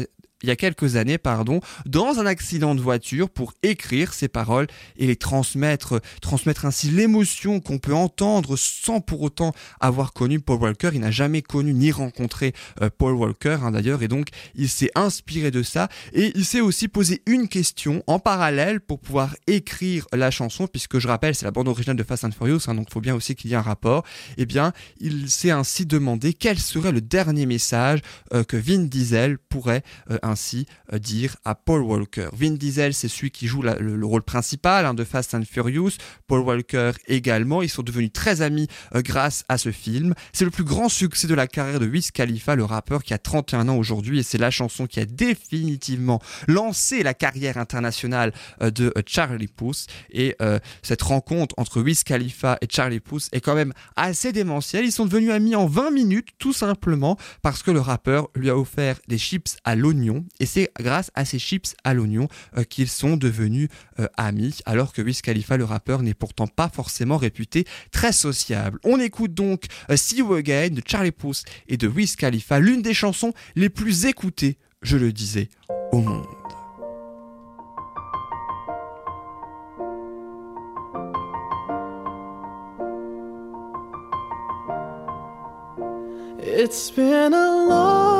il 0.42 0.48
y 0.48 0.52
a 0.52 0.56
quelques 0.56 0.96
années, 0.96 1.18
pardon, 1.18 1.60
dans 1.86 2.18
un 2.18 2.26
accident 2.26 2.74
de 2.74 2.80
voiture 2.80 3.30
pour 3.30 3.52
écrire 3.62 4.14
ces 4.14 4.28
paroles 4.28 4.66
et 4.96 5.06
les 5.06 5.16
transmettre, 5.16 6.00
transmettre 6.22 6.64
ainsi 6.64 6.90
l'émotion 6.90 7.60
qu'on 7.60 7.78
peut 7.78 7.94
entendre 7.94 8.56
sans 8.56 9.00
pour 9.00 9.22
autant 9.22 9.52
avoir 9.80 10.12
connu 10.12 10.40
Paul 10.40 10.60
Walker. 10.60 10.90
Il 10.94 11.00
n'a 11.00 11.10
jamais 11.10 11.42
connu 11.42 11.74
ni 11.74 11.92
rencontré 11.92 12.52
euh, 12.80 12.90
Paul 12.96 13.14
Walker 13.14 13.58
hein, 13.62 13.70
d'ailleurs 13.70 14.02
et 14.02 14.08
donc 14.08 14.28
il 14.54 14.68
s'est 14.68 14.90
inspiré 14.94 15.50
de 15.50 15.62
ça 15.62 15.88
et 16.12 16.32
il 16.34 16.44
s'est 16.44 16.60
aussi 16.60 16.88
posé 16.88 17.22
une 17.26 17.48
question 17.48 18.02
en 18.06 18.18
parallèle 18.18 18.80
pour 18.80 19.00
pouvoir 19.00 19.36
écrire 19.46 20.06
la 20.12 20.30
chanson 20.30 20.66
puisque 20.66 20.98
je 20.98 21.08
rappelle 21.08 21.34
c'est 21.34 21.44
la 21.44 21.50
bande 21.50 21.68
originale 21.68 21.96
de 21.96 22.02
Fast 22.02 22.24
and 22.24 22.32
Furious 22.32 22.60
hein, 22.68 22.74
donc 22.74 22.86
il 22.88 22.92
faut 22.92 23.00
bien 23.00 23.14
aussi 23.14 23.34
qu'il 23.34 23.50
y 23.50 23.54
ait 23.54 23.56
un 23.56 23.62
rapport. 23.62 24.04
Eh 24.36 24.46
bien, 24.46 24.72
il 24.98 25.30
s'est 25.30 25.50
ainsi 25.50 25.86
demandé 25.86 26.32
quel 26.32 26.58
serait 26.58 26.92
le 26.92 27.00
dernier 27.00 27.46
message 27.46 28.00
euh, 28.32 28.44
que 28.44 28.56
Vin 28.56 28.84
Diesel 28.84 29.38
pourrait 29.38 29.82
euh, 30.10 30.18
ainsi 30.30 30.66
euh, 30.92 30.98
dire 30.98 31.36
à 31.44 31.54
Paul 31.54 31.82
Walker. 31.82 32.28
Vin 32.32 32.52
Diesel, 32.52 32.94
c'est 32.94 33.08
celui 33.08 33.30
qui 33.30 33.46
joue 33.46 33.62
le, 33.62 34.06
rôle 34.06 34.22
principal 34.22 34.86
hein, 34.86 34.94
de 34.94 35.04
Fast 35.04 35.34
and 35.34 35.42
Furious. 35.50 35.92
Paul 36.26 36.40
Walker 36.40 36.92
également. 37.06 37.62
Ils 37.62 37.68
sont 37.68 37.82
devenus 37.82 38.12
très 38.12 38.42
amis 38.42 38.68
euh, 38.94 39.02
grâce 39.02 39.44
à 39.48 39.58
ce 39.58 39.72
film. 39.72 40.14
C'est 40.32 40.44
le 40.44 40.50
plus 40.50 40.64
grand 40.64 40.88
succès 40.88 41.26
de 41.26 41.34
la 41.34 41.46
carrière 41.46 41.80
de 41.80 41.86
Wiz 41.86 42.10
Khalifa, 42.10 42.56
le 42.56 42.64
rappeur 42.64 43.02
qui 43.02 43.12
a 43.12 43.18
31 43.18 43.68
ans 43.68 43.76
aujourd'hui, 43.76 44.20
et 44.20 44.22
c'est 44.22 44.38
la 44.38 44.50
chanson 44.50 44.86
qui 44.86 45.00
a 45.00 45.04
définitivement 45.04 46.20
lancé 46.48 47.02
la 47.02 47.14
carrière 47.14 47.58
internationale 47.58 48.32
euh, 48.62 48.70
de 48.70 48.92
Charlie 49.06 49.48
Puth. 49.48 49.86
Et 50.10 50.36
cette 50.82 51.02
rencontre 51.02 51.54
entre 51.58 51.80
Wiz 51.80 52.04
Khalifa 52.04 52.58
et 52.60 52.66
Charlie 52.70 53.00
Puth 53.00 53.28
est 53.32 53.40
quand 53.40 53.54
même 53.54 53.72
assez 53.96 54.32
démentielle. 54.32 54.84
Ils 54.84 54.92
sont 54.92 55.06
devenus 55.06 55.30
amis 55.30 55.56
en 55.56 55.66
20 55.66 55.90
minutes, 55.90 56.28
tout 56.38 56.52
simplement 56.52 57.16
parce 57.42 57.62
que 57.62 57.70
le 57.70 57.80
rappeur 57.80 58.28
lui 58.34 58.50
a 58.50 58.56
offert 58.56 58.98
des 59.08 59.18
chips 59.18 59.56
à 59.64 59.74
et 60.38 60.46
c'est 60.46 60.70
grâce 60.78 61.10
à 61.14 61.24
ces 61.24 61.38
chips 61.38 61.74
à 61.84 61.94
l'oignon 61.94 62.28
euh, 62.56 62.64
qu'ils 62.64 62.88
sont 62.88 63.16
devenus 63.16 63.68
euh, 63.98 64.06
amis, 64.16 64.58
alors 64.66 64.92
que 64.92 65.02
Wiz 65.02 65.22
Khalifa, 65.22 65.56
le 65.56 65.64
rappeur, 65.64 66.02
n'est 66.02 66.14
pourtant 66.14 66.46
pas 66.46 66.68
forcément 66.68 67.16
réputé 67.16 67.64
très 67.90 68.12
sociable. 68.12 68.78
On 68.84 68.98
écoute 69.00 69.34
donc 69.34 69.64
euh, 69.90 69.96
See 69.96 70.18
You 70.18 70.34
Again 70.34 70.70
de 70.70 70.82
Charlie 70.86 71.12
Puth 71.12 71.44
et 71.68 71.76
de 71.76 71.88
Wiz 71.88 72.16
Khalifa, 72.16 72.60
l'une 72.60 72.82
des 72.82 72.94
chansons 72.94 73.32
les 73.56 73.68
plus 73.68 74.06
écoutées, 74.06 74.58
je 74.82 74.96
le 74.96 75.12
disais, 75.12 75.48
au 75.92 76.00
monde. 76.00 76.26
It's 86.42 86.90
been 86.90 87.32
a 87.32 87.66
long 87.68 88.19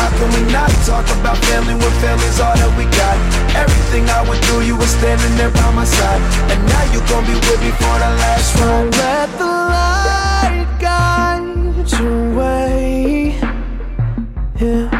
How 0.00 0.08
can 0.16 0.28
we 0.32 0.42
not 0.50 0.70
talk 0.88 1.04
about 1.20 1.36
family 1.44 1.74
when 1.74 1.92
family's 2.00 2.40
all 2.40 2.56
that 2.56 2.72
we 2.78 2.84
got? 2.96 3.16
Everything 3.52 4.08
I 4.08 4.24
went 4.28 4.42
through, 4.46 4.62
you 4.62 4.76
were 4.76 4.92
standing 4.98 5.36
there 5.36 5.50
by 5.50 5.70
my 5.76 5.84
side. 5.84 6.22
And 6.50 6.60
now 6.72 6.84
you 6.92 7.00
gon' 7.10 7.24
be 7.28 7.36
with 7.36 7.60
me 7.60 7.70
for 7.76 7.94
the 8.00 8.10
last 8.22 8.56
Don't 8.56 8.90
let 8.96 9.28
the 9.36 9.52
light 9.76 10.68
guide 10.80 11.84
your 12.00 12.34
way. 12.38 13.36
Yeah. 14.58 14.99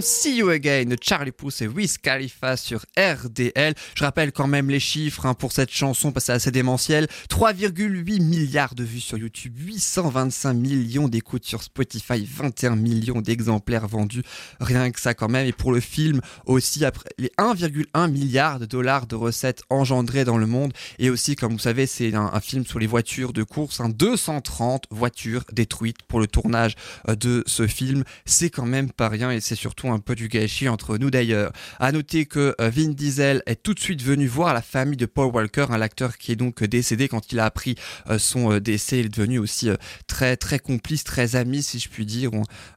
See 0.00 0.36
You 0.36 0.50
Again 0.50 0.96
Charlie 1.00 1.32
Puth 1.32 1.62
et 1.62 1.68
Wiz 1.68 1.98
Khalifa 1.98 2.56
sur 2.56 2.84
RDL. 2.96 3.74
Je 3.94 4.04
rappelle 4.04 4.32
quand 4.32 4.46
même 4.46 4.70
les 4.70 4.80
chiffres 4.80 5.26
hein, 5.26 5.34
pour 5.34 5.52
cette 5.52 5.70
chanson 5.70 6.12
parce 6.12 6.24
que 6.24 6.26
c'est 6.26 6.32
assez 6.32 6.50
démentiel. 6.50 7.06
3,8 7.28 8.22
milliards 8.22 8.74
de 8.74 8.84
vues 8.84 9.00
sur 9.00 9.18
YouTube, 9.18 9.54
825 9.58 10.54
millions 10.54 11.08
d'écoutes 11.08 11.44
sur 11.44 11.62
Spotify, 11.62 12.24
21 12.24 12.76
millions 12.76 13.20
d'exemplaires 13.20 13.86
vendus. 13.86 14.22
Rien 14.60 14.90
que 14.90 15.00
ça 15.00 15.14
quand 15.14 15.28
même. 15.28 15.46
Et 15.46 15.52
pour 15.52 15.72
le 15.72 15.80
film 15.80 16.20
aussi, 16.46 16.84
après 16.84 17.10
les 17.18 17.30
1,1 17.38 18.10
milliard 18.10 18.58
de 18.58 18.66
dollars 18.66 19.06
de 19.06 19.16
recettes 19.16 19.62
engendrées 19.70 20.24
dans 20.24 20.38
le 20.38 20.46
monde. 20.46 20.72
Et 20.98 21.10
aussi, 21.10 21.36
comme 21.36 21.52
vous 21.52 21.58
savez, 21.58 21.86
c'est 21.86 22.14
un, 22.14 22.40
film 22.40 22.66
sur 22.66 22.78
les 22.78 22.86
voitures 22.86 23.32
de 23.32 23.42
course. 23.42 23.80
hein, 23.80 23.88
230 23.88 24.84
voitures 24.90 25.44
détruites 25.52 26.02
pour 26.08 26.20
le 26.20 26.26
tournage 26.26 26.74
euh, 27.08 27.14
de 27.14 27.42
ce 27.46 27.66
film. 27.66 28.04
C'est 28.24 28.50
quand 28.50 28.66
même 28.66 28.90
pas 28.90 29.08
rien 29.08 29.30
et 29.30 29.40
c'est 29.40 29.54
surtout 29.54 29.83
un 29.92 29.98
peu 29.98 30.14
du 30.14 30.28
gâchis 30.28 30.68
entre 30.68 30.98
nous 30.98 31.10
d'ailleurs. 31.10 31.52
À 31.78 31.92
noter 31.92 32.26
que 32.26 32.54
euh, 32.60 32.70
Vin 32.70 32.88
Diesel 32.88 33.42
est 33.46 33.62
tout 33.62 33.74
de 33.74 33.80
suite 33.80 34.02
venu 34.02 34.26
voir 34.26 34.54
la 34.54 34.62
famille 34.62 34.96
de 34.96 35.06
Paul 35.06 35.32
Walker, 35.32 35.66
un 35.70 35.80
acteur 35.80 36.18
qui 36.18 36.32
est 36.32 36.36
donc 36.36 36.62
décédé 36.64 37.08
quand 37.08 37.32
il 37.32 37.38
a 37.38 37.44
appris 37.44 37.76
euh, 38.10 38.18
son 38.18 38.52
euh, 38.52 38.60
décès. 38.60 39.00
Il 39.00 39.06
est 39.06 39.16
devenu 39.16 39.38
aussi 39.38 39.68
euh, 39.68 39.76
très 40.06 40.36
très 40.36 40.58
complice, 40.58 41.04
très 41.04 41.36
ami 41.36 41.62
si 41.62 41.78
je 41.78 41.88
puis 41.88 42.06
dire, 42.06 42.30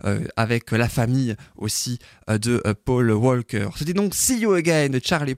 euh, 0.06 0.22
avec 0.36 0.72
la 0.72 0.90
famille 0.90 1.36
aussi 1.56 2.00
euh, 2.30 2.38
de 2.38 2.62
euh, 2.66 2.74
Paul 2.86 3.12
Walker. 3.12 3.70
C'était 3.76 3.94
donc 3.94 4.14
See 4.14 4.40
You 4.40 4.54
Again 4.54 4.90
de 4.90 5.02
Charlie 5.04 5.36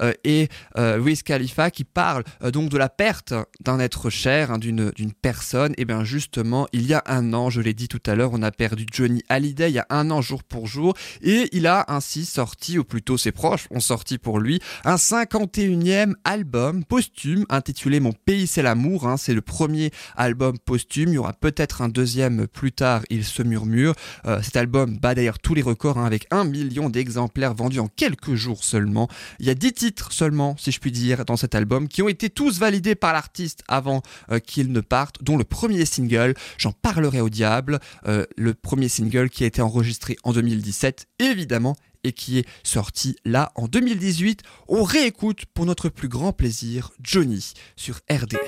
euh, 0.00 0.12
et 0.24 0.48
euh, 0.78 0.98
Wiz 0.98 1.22
Khalifa 1.22 1.70
qui 1.70 1.84
parle 1.84 2.24
euh, 2.42 2.50
donc 2.50 2.70
de 2.70 2.76
la 2.76 2.88
perte 2.88 3.34
d'un 3.60 3.78
être 3.78 4.10
cher, 4.10 4.50
hein, 4.50 4.58
d'une 4.58 4.90
d'une 4.90 5.12
personne. 5.12 5.74
Et 5.78 5.84
bien 5.84 6.04
justement, 6.04 6.66
il 6.72 6.86
y 6.86 6.94
a 6.94 7.02
un 7.06 7.32
an, 7.32 7.50
je 7.50 7.60
l'ai 7.60 7.74
dit 7.74 7.88
tout 7.88 8.02
à 8.06 8.14
l'heure, 8.14 8.30
on 8.32 8.42
a 8.42 8.50
perdu 8.50 8.86
Johnny 8.92 9.22
Hallyday 9.28 9.70
il 9.70 9.74
y 9.74 9.78
a 9.78 9.86
un 9.90 10.10
an 10.10 10.20
jour 10.20 10.42
pour 10.42 10.66
jour 10.66 10.94
et 11.22 11.48
il 11.52 11.66
a 11.66 11.84
ainsi 11.88 12.24
sorti, 12.24 12.78
ou 12.78 12.84
plutôt 12.84 13.16
ses 13.16 13.32
proches 13.32 13.66
ont 13.70 13.80
sorti 13.80 14.18
pour 14.18 14.38
lui, 14.38 14.60
un 14.84 14.96
51e 14.96 16.14
album 16.24 16.84
posthume 16.84 17.44
intitulé 17.48 18.00
Mon 18.00 18.12
pays 18.12 18.46
c'est 18.46 18.62
l'amour. 18.62 19.06
hein. 19.06 19.16
C'est 19.16 19.34
le 19.34 19.40
premier 19.40 19.90
album 20.16 20.58
posthume. 20.58 21.10
Il 21.10 21.14
y 21.14 21.18
aura 21.18 21.32
peut-être 21.32 21.82
un 21.82 21.88
deuxième 21.88 22.46
plus 22.46 22.72
tard, 22.72 23.02
il 23.10 23.24
se 23.24 23.42
murmure. 23.42 23.94
Euh, 24.26 24.42
cet 24.42 24.56
album 24.56 24.98
bat 24.98 25.14
d'ailleurs 25.14 25.38
tous 25.38 25.54
les 25.54 25.62
records 25.62 25.98
hein, 25.98 26.04
avec 26.04 26.26
un 26.30 26.44
million 26.44 26.90
d'exemplaires 26.90 27.54
vendus 27.54 27.80
en 27.80 27.88
quelques 27.88 28.34
jours 28.34 28.64
seulement. 28.64 29.08
Il 29.40 29.46
y 29.46 29.50
a 29.50 29.54
10 29.54 29.72
titres 29.72 30.12
seulement, 30.12 30.56
si 30.58 30.70
je 30.70 30.80
puis 30.80 30.92
dire, 30.92 31.24
dans 31.24 31.36
cet 31.36 31.54
album 31.54 31.88
qui 31.88 32.02
ont 32.02 32.08
été 32.08 32.30
tous 32.30 32.58
validés 32.58 32.94
par 32.94 33.12
l'artiste 33.12 33.62
avant 33.68 34.02
euh, 34.30 34.38
qu'il 34.38 34.72
ne 34.72 34.80
parte, 34.80 35.22
dont 35.22 35.36
le 35.36 35.44
premier 35.44 35.84
single, 35.84 36.34
J'en 36.58 36.72
parlerai 36.72 37.20
au 37.20 37.28
diable, 37.28 37.78
euh, 38.06 38.24
le 38.36 38.54
premier 38.54 38.88
single 38.88 39.30
qui 39.30 39.44
a 39.44 39.46
été 39.46 39.62
enregistré 39.62 40.16
en 40.22 40.32
2017, 40.32 40.93
évidemment, 41.18 41.76
et 42.04 42.12
qui 42.12 42.38
est 42.38 42.46
sorti 42.62 43.16
là 43.24 43.50
en 43.56 43.66
2018. 43.66 44.42
On 44.68 44.84
réécoute 44.84 45.46
pour 45.54 45.66
notre 45.66 45.88
plus 45.88 46.08
grand 46.08 46.32
plaisir 46.32 46.90
Johnny 47.02 47.54
sur 47.76 48.00
RDL. 48.10 48.40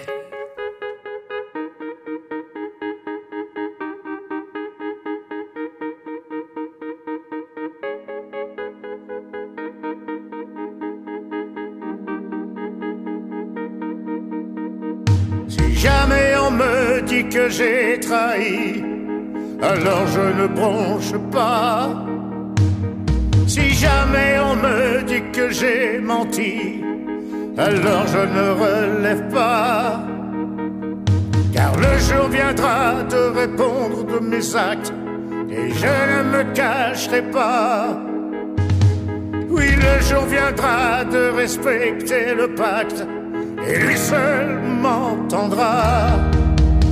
Jamais 15.74 16.34
on 16.36 16.50
me 16.50 17.00
dit 17.02 17.28
que 17.28 17.48
j'ai 17.48 18.00
trahi, 18.00 18.82
alors 19.62 20.06
je 20.08 20.42
ne 20.42 20.46
bronche 20.48 21.12
pas. 21.30 22.15
Si 23.46 23.72
jamais 23.74 24.38
on 24.40 24.56
me 24.56 25.02
dit 25.04 25.22
que 25.32 25.50
j'ai 25.50 26.00
menti, 26.00 26.82
alors 27.56 28.06
je 28.08 28.18
ne 28.18 28.46
relève 28.64 29.28
pas. 29.32 30.04
Car 31.54 31.72
le 31.76 31.98
jour 31.98 32.28
viendra 32.28 33.04
de 33.04 33.38
répondre 33.40 34.04
de 34.04 34.18
mes 34.18 34.56
actes, 34.56 34.92
et 35.48 35.70
je 35.70 35.86
ne 35.86 36.22
me 36.34 36.42
cacherai 36.54 37.22
pas. 37.22 37.96
Oui, 39.48 39.68
le 39.76 40.04
jour 40.04 40.24
viendra 40.26 41.04
de 41.04 41.30
respecter 41.36 42.34
le 42.34 42.48
pacte, 42.54 43.06
et 43.66 43.78
lui 43.78 43.96
seul 43.96 44.60
m'entendra. 44.82 46.10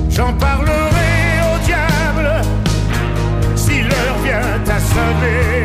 J'en 0.09 0.33
parlerai 0.33 1.15
au 1.53 1.57
diable 1.65 2.29
si 3.55 3.81
l'heure 3.81 4.19
vient 4.23 4.73
à 4.73 4.79
sonner. 4.79 5.64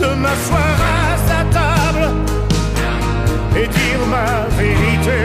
De 0.00 0.14
m'asseoir 0.14 0.78
à 0.80 1.16
sa 1.28 1.44
table 1.58 2.04
et 3.54 3.66
dire 3.66 4.06
ma 4.08 4.48
vérité. 4.56 5.20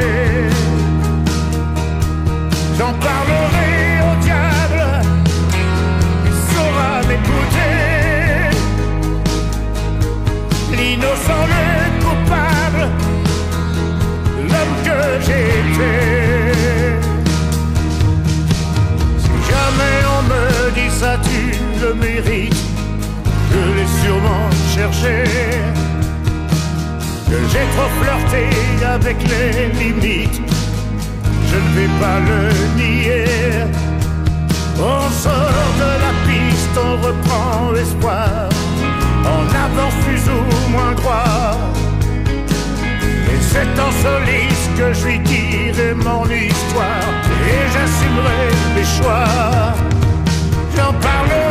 J'en 2.77 2.93
parlerai 2.93 3.73
au 4.09 4.13
diable, 4.21 4.83
il 6.25 6.35
saura 6.53 6.91
m'écouter. 7.07 7.77
L'innocent, 10.73 11.45
le 11.53 11.65
coupable, 12.03 12.83
l'homme 14.49 14.75
que 14.83 14.99
j'étais. 15.21 16.99
Si 19.19 19.33
jamais 19.49 19.97
on 20.17 20.21
me 20.31 20.71
dit 20.71 20.91
ça, 20.99 21.13
tu 21.23 21.41
le 21.81 21.93
mérites, 21.93 22.64
je 23.55 23.61
l'ai 23.77 23.89
sûrement 24.03 24.49
cherché. 24.75 25.23
Que 27.29 27.37
j'ai 27.51 27.65
trop 27.75 27.91
flirté 27.99 28.45
avec 28.95 29.17
les 29.31 29.67
limites, 29.79 30.41
je 31.49 31.57
ne 31.65 31.69
vais 31.75 31.93
pas 31.99 32.19
le 32.29 32.41
nier. 32.79 33.25
On 34.77 35.09
sort 35.23 35.69
de 35.83 35.91
la 36.05 36.13
piste, 36.27 36.75
on 36.87 36.95
reprend 37.07 37.71
l'espoir, 37.71 38.49
on 39.35 39.43
avance 39.65 39.97
plus 40.05 40.23
ou 40.37 40.71
moins 40.71 40.93
droit. 40.93 41.57
Et 43.31 43.39
c'est 43.51 43.73
en 43.87 43.91
soliste 44.05 44.69
que 44.77 44.93
je 44.93 45.05
lui 45.07 45.19
dirai 45.19 45.93
mon 45.93 46.25
histoire 46.25 47.09
et 47.51 47.61
j'assumerai 47.73 48.43
mes 48.75 48.87
choix. 48.97 49.73
J'en 50.75 50.93
parlerai 51.07 51.44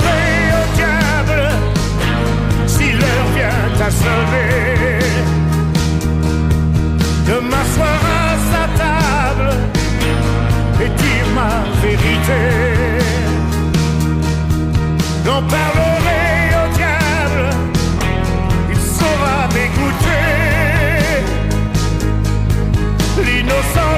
à 3.80 3.90
sonner. 3.90 4.98
De 7.26 7.40
m'asseoir 7.40 8.00
à 8.22 8.36
sa 8.50 8.64
table 8.82 9.50
et 10.80 10.88
dire 10.88 11.28
ma 11.34 11.54
vérité. 11.82 12.42
J'en 15.24 15.42
parlerai 15.42 16.24
au 16.60 16.66
diable, 16.76 17.46
il 18.70 18.80
saura 18.98 19.48
m'écouter. 19.54 20.26
L'innocent, 23.24 23.94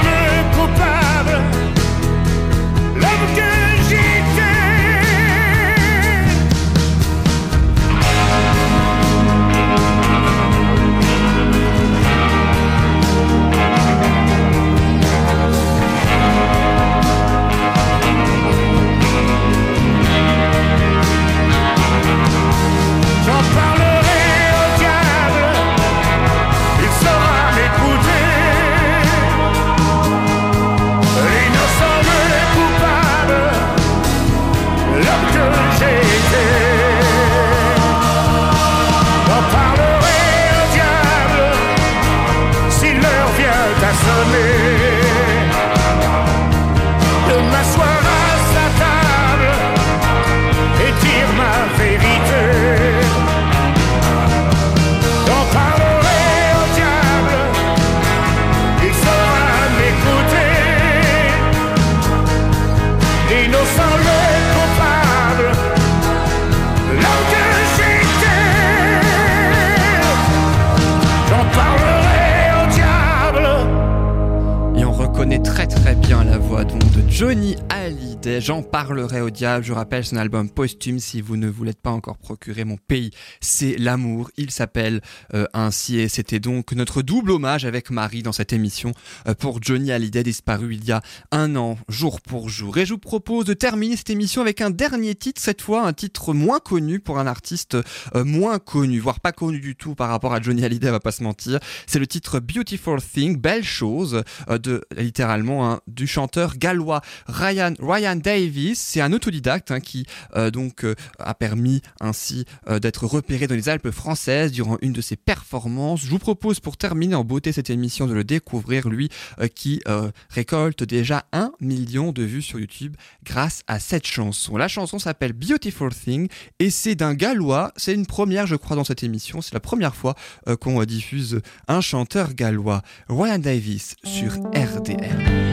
je 79.39 79.73
rappelle 79.73 80.05
son 80.05 80.17
album 80.17 80.49
posthume 80.49 80.99
si 80.99 81.21
vous 81.21 81.37
ne 81.37 81.49
vous 81.49 81.65
l'êtes 81.65 81.81
pas 81.81 81.91
encore 81.91 82.17
procuré, 82.17 82.65
mon 82.65 82.79
pays 82.79 83.11
c'est 83.41 83.77
l'amour, 83.77 84.31
il 84.39 84.51
s'appelle 84.51 85.03
euh, 85.35 85.47
ainsi 85.53 85.99
et 85.99 86.09
c'était 86.09 86.41
donc 86.41 86.73
notre 86.73 87.03
double 87.03 87.33
hommage 87.33 87.67
avec 87.67 87.91
Marie 87.91 88.23
dans 88.23 88.33
cette 88.33 88.55
émission 88.55 88.93
euh, 89.29 89.35
pour 89.35 89.63
Johnny 89.63 89.93
Hallyday 89.93 90.23
disparu 90.23 90.75
il 90.75 90.85
y 90.85 90.93
a 90.93 91.03
un 91.33 91.55
an, 91.57 91.77
jour 91.89 92.21
pour 92.23 92.49
jour. 92.49 92.79
Et 92.79 92.87
je 92.87 92.95
vous 92.95 92.99
propose 92.99 93.45
de 93.45 93.53
terminer 93.53 93.97
cette 93.97 94.11
émission 94.11 94.41
avec 94.41 94.63
un 94.63 94.71
dernier 94.71 95.15
titre, 95.15 95.41
cette 95.43 95.61
fois 95.61 95.87
un 95.87 95.93
titre 95.93 96.33
moins 96.33 96.61
connu 96.61 96.99
pour 96.99 97.19
un 97.19 97.27
artiste 97.27 97.77
euh, 98.15 98.25
moins 98.25 98.59
connu, 98.59 99.01
voire 99.01 99.21
pas 99.21 99.33
connu 99.33 99.61
du 99.61 99.77
tout 99.77 99.95
par 99.95 100.09
rapport 100.09 100.33
à 100.33 100.41
Johnny 100.41 100.65
Hallyday, 100.65 100.89
on 100.89 100.93
va 100.93 101.01
pas 101.01 101.13
se 101.13 101.23
mentir. 101.23 101.59
C'est 101.87 101.99
le 101.99 102.07
titre 102.07 102.41
Beautiful 102.41 103.03
Thing, 103.03 103.37
belle 103.37 103.65
chose, 103.65 104.23
de 104.49 104.83
littéralement 104.97 105.71
hein, 105.71 105.81
du 105.87 106.07
chanteur 106.07 106.57
gallois 106.57 107.03
Ryan, 107.27 107.75
Ryan 107.81 108.17
Davis. 108.17 108.79
C'est 108.79 109.01
un 109.01 109.13
autodidacte 109.27 109.71
hein, 109.71 109.81
qui 109.81 110.07
euh, 110.37 110.51
donc 110.51 110.85
euh, 110.85 110.95
a 111.19 111.35
permis 111.35 111.83
ainsi 112.01 112.45
euh, 112.69 112.79
d'être 112.79 113.07
repéré 113.07 113.47
dans 113.47 113.55
les 113.55 113.69
Alpes 113.69 113.91
françaises 113.91 114.53
durant 114.53 114.79
une 114.83 114.93
de 114.93 115.01
ses 115.01 115.17
performances. 115.17 116.01
Je 116.03 116.11
vous 116.11 116.19
propose 116.19 116.61
pour 116.61 116.77
terminer 116.77 117.15
en 117.15 117.25
beauté 117.25 117.53
cette 117.53 117.71
émission 117.71 118.07
de 118.07 118.15
le 118.15 118.25
découvrir, 118.25 118.89
lui 118.89 119.09
qui 119.55 119.83
récolte 120.31 120.83
déjà 120.83 121.25
un 121.33 121.53
million 121.61 122.13
de 122.13 122.23
vues 122.23 122.43
sur 122.43 122.59
YouTube 122.59 122.97
grâce 123.25 123.63
à 123.67 123.79
cette 123.81 124.07
chanson. 124.07 124.57
La 124.57 124.69
chanson 124.69 124.99
s'appelle 124.99 125.33
Beautiful 125.33 125.93
Thing 125.95 126.29
et 126.59 126.71
c'est 126.71 126.95
d'un 126.95 127.15
gallois. 127.15 127.73
C'est 127.77 127.95
une 127.95 128.07
première, 128.07 128.47
je 128.47 128.57
crois, 128.57 128.77
dans 128.77 128.85
cette 128.85 129.03
émission. 129.03 129.41
C'est 129.41 129.55
la 129.55 129.61
première 129.61 129.95
fois 129.95 130.15
qu'on 130.61 130.83
diffuse 130.85 131.41
un 131.69 131.81
chanteur 131.81 132.35
gallois, 132.35 132.83
Ryan 133.09 133.39
Davis, 133.39 133.97
sur 134.05 134.35
RDL. 134.55 135.46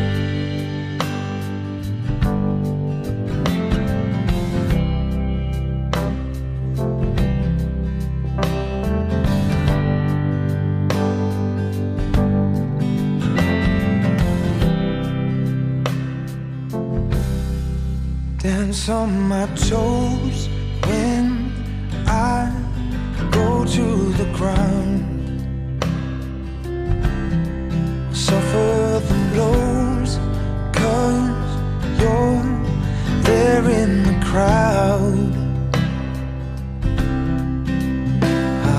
Dance 18.73 18.89
on 18.89 19.21
my 19.27 19.45
toes 19.55 20.49
when 20.87 21.51
I 22.07 22.51
go 23.31 23.65
to 23.65 23.85
the 24.13 24.25
ground. 24.33 24.99
Suffer 28.15 29.01
the 29.09 29.29
blows, 29.33 30.17
cause 30.73 31.51
you're 31.99 32.43
there 33.21 33.69
in 33.69 34.03
the 34.09 34.25
crowd. 34.25 35.31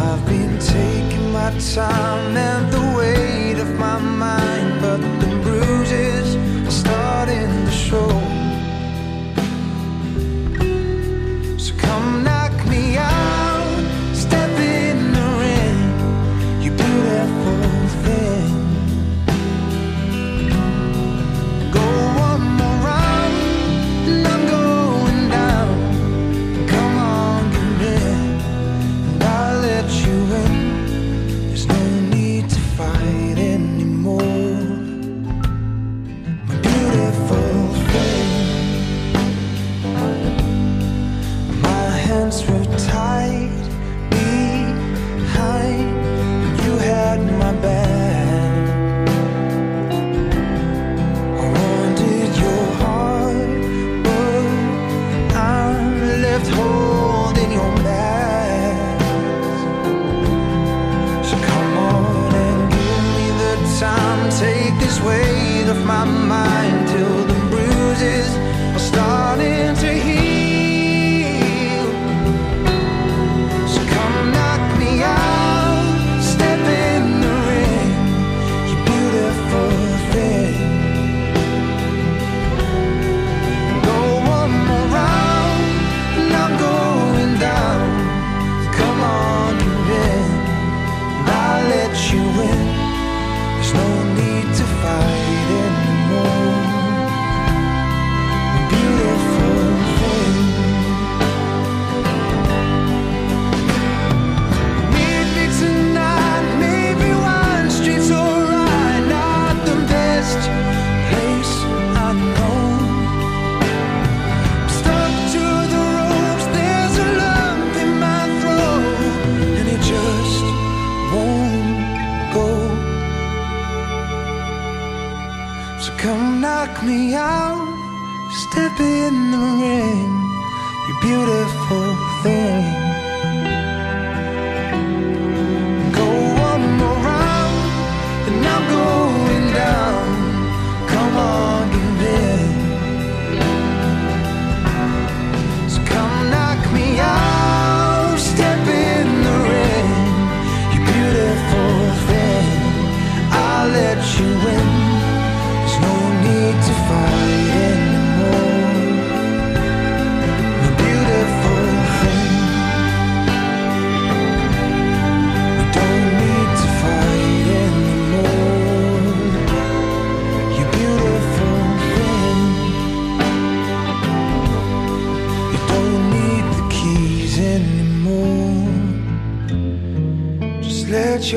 I've 0.02 0.26
been 0.26 0.58
taking 0.58 1.30
my 1.32 1.50
time 1.74 2.36
and 2.36 2.72
the 2.72 2.84
weight 2.98 3.58
of 3.60 3.78
my 3.78 3.98
mind, 3.98 4.80
but 4.80 5.00
the 5.20 5.33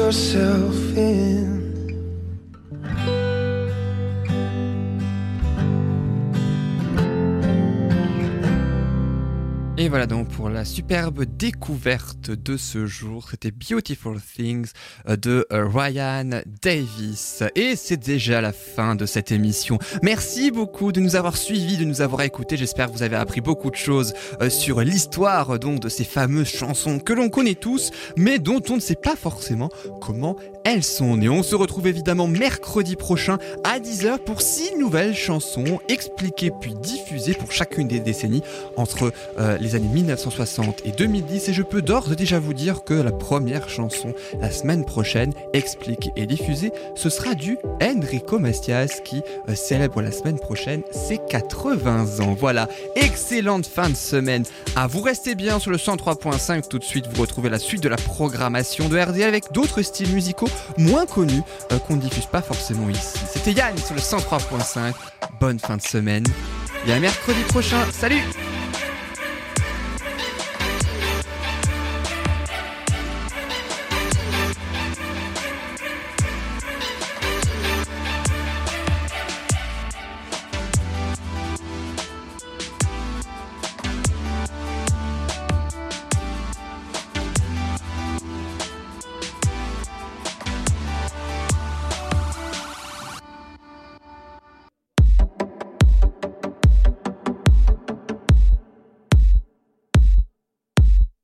yourself 0.07 0.95
in. 0.95 1.56
Et 9.87 9.89
voilà 9.89 10.05
donc 10.05 10.27
pour 10.27 10.49
la 10.49 10.65
superbe 10.65 11.23
découverte 11.23 12.29
de 12.29 12.57
ce 12.57 12.85
jour, 12.87 13.29
c'était 13.31 13.51
Beautiful 13.51 14.19
Things 14.19 14.73
euh, 15.07 15.15
de 15.15 15.47
euh, 15.53 15.65
Ryan 15.65 16.41
Davis. 16.61 17.41
Et 17.55 17.77
c'est 17.77 17.95
déjà 17.95 18.41
la 18.41 18.51
fin 18.51 18.95
de 18.95 19.05
cette 19.05 19.31
émission. 19.31 19.79
Merci 20.03 20.51
beaucoup 20.51 20.91
de 20.91 20.99
nous 20.99 21.15
avoir 21.15 21.37
suivis, 21.37 21.77
de 21.77 21.85
nous 21.85 22.01
avoir 22.01 22.23
écoutés. 22.23 22.57
J'espère 22.57 22.87
que 22.87 22.97
vous 22.97 23.03
avez 23.03 23.15
appris 23.15 23.39
beaucoup 23.39 23.71
de 23.71 23.77
choses 23.77 24.13
euh, 24.41 24.49
sur 24.49 24.81
l'histoire 24.81 25.57
donc 25.57 25.79
de 25.79 25.87
ces 25.87 26.03
fameuses 26.03 26.49
chansons 26.49 26.99
que 26.99 27.13
l'on 27.13 27.29
connaît 27.29 27.55
tous, 27.55 27.91
mais 28.17 28.39
dont 28.39 28.61
on 28.69 28.75
ne 28.75 28.81
sait 28.81 28.95
pas 29.01 29.15
forcément 29.15 29.69
comment 30.01 30.35
elles 30.67 30.83
sont 30.83 31.15
nées. 31.15 31.29
On 31.29 31.43
se 31.43 31.55
retrouve 31.55 31.87
évidemment 31.87 32.27
mercredi 32.27 32.97
prochain 32.97 33.37
à 33.63 33.79
10h 33.79 34.17
pour 34.17 34.41
six 34.41 34.75
nouvelles 34.77 35.15
chansons 35.15 35.79
expliquées 35.87 36.51
puis 36.59 36.73
diffusées 36.73 37.35
pour 37.35 37.53
chacune 37.53 37.87
des 37.87 38.01
décennies 38.01 38.43
entre 38.75 39.13
euh, 39.39 39.57
les 39.59 39.75
années 39.75 39.87
1960 39.87 40.81
et 40.85 40.91
2010 40.91 41.47
et 41.47 41.53
je 41.53 41.63
peux 41.63 41.81
d'ores 41.81 42.11
et 42.11 42.17
déjà 42.17 42.39
vous 42.39 42.53
dire 42.53 42.83
que 42.83 42.93
la 42.93 43.13
première 43.13 43.69
chanson 43.69 44.13
la 44.41 44.51
semaine 44.51 44.83
prochaine 44.83 45.31
expliquée 45.53 46.11
et 46.17 46.25
diffusée 46.25 46.73
ce 46.95 47.09
sera 47.09 47.33
du 47.33 47.57
Enrico 47.81 48.37
Macias 48.37 48.99
qui 49.05 49.21
euh, 49.47 49.55
célèbre 49.55 50.01
la 50.01 50.11
semaine 50.11 50.37
prochaine 50.37 50.81
ses 50.91 51.17
80 51.29 52.19
ans. 52.19 52.35
Voilà, 52.37 52.67
excellente 52.95 53.65
fin 53.65 53.89
de 53.89 53.95
semaine 53.95 54.43
à 54.75 54.87
vous 54.87 55.01
rester 55.01 55.33
bien 55.33 55.59
sur 55.59 55.71
le 55.71 55.77
103.5 55.77 56.67
tout 56.67 56.79
de 56.79 56.83
suite 56.83 57.05
vous 57.13 57.21
retrouvez 57.21 57.49
la 57.49 57.59
suite 57.59 57.81
de 57.81 57.89
la 57.89 57.95
programmation 57.95 58.89
de 58.89 58.99
RDL 58.99 59.29
avec 59.29 59.53
d'autres 59.53 59.81
styles 59.81 60.11
musicaux 60.13 60.49
moins 60.77 61.05
connus 61.05 61.41
euh, 61.71 61.79
qu'on 61.79 61.95
ne 61.95 62.01
diffuse 62.01 62.25
pas 62.25 62.41
forcément 62.41 62.89
ici. 62.89 63.19
C'était 63.31 63.53
Yann 63.53 63.77
sur 63.77 63.95
le 63.95 64.01
103.5. 64.01 64.93
Bonne 65.39 65.59
fin 65.59 65.77
de 65.77 65.81
semaine 65.81 66.25
et 66.87 66.93
à 66.93 66.99
mercredi 66.99 67.41
prochain. 67.43 67.83
Salut 67.91 68.21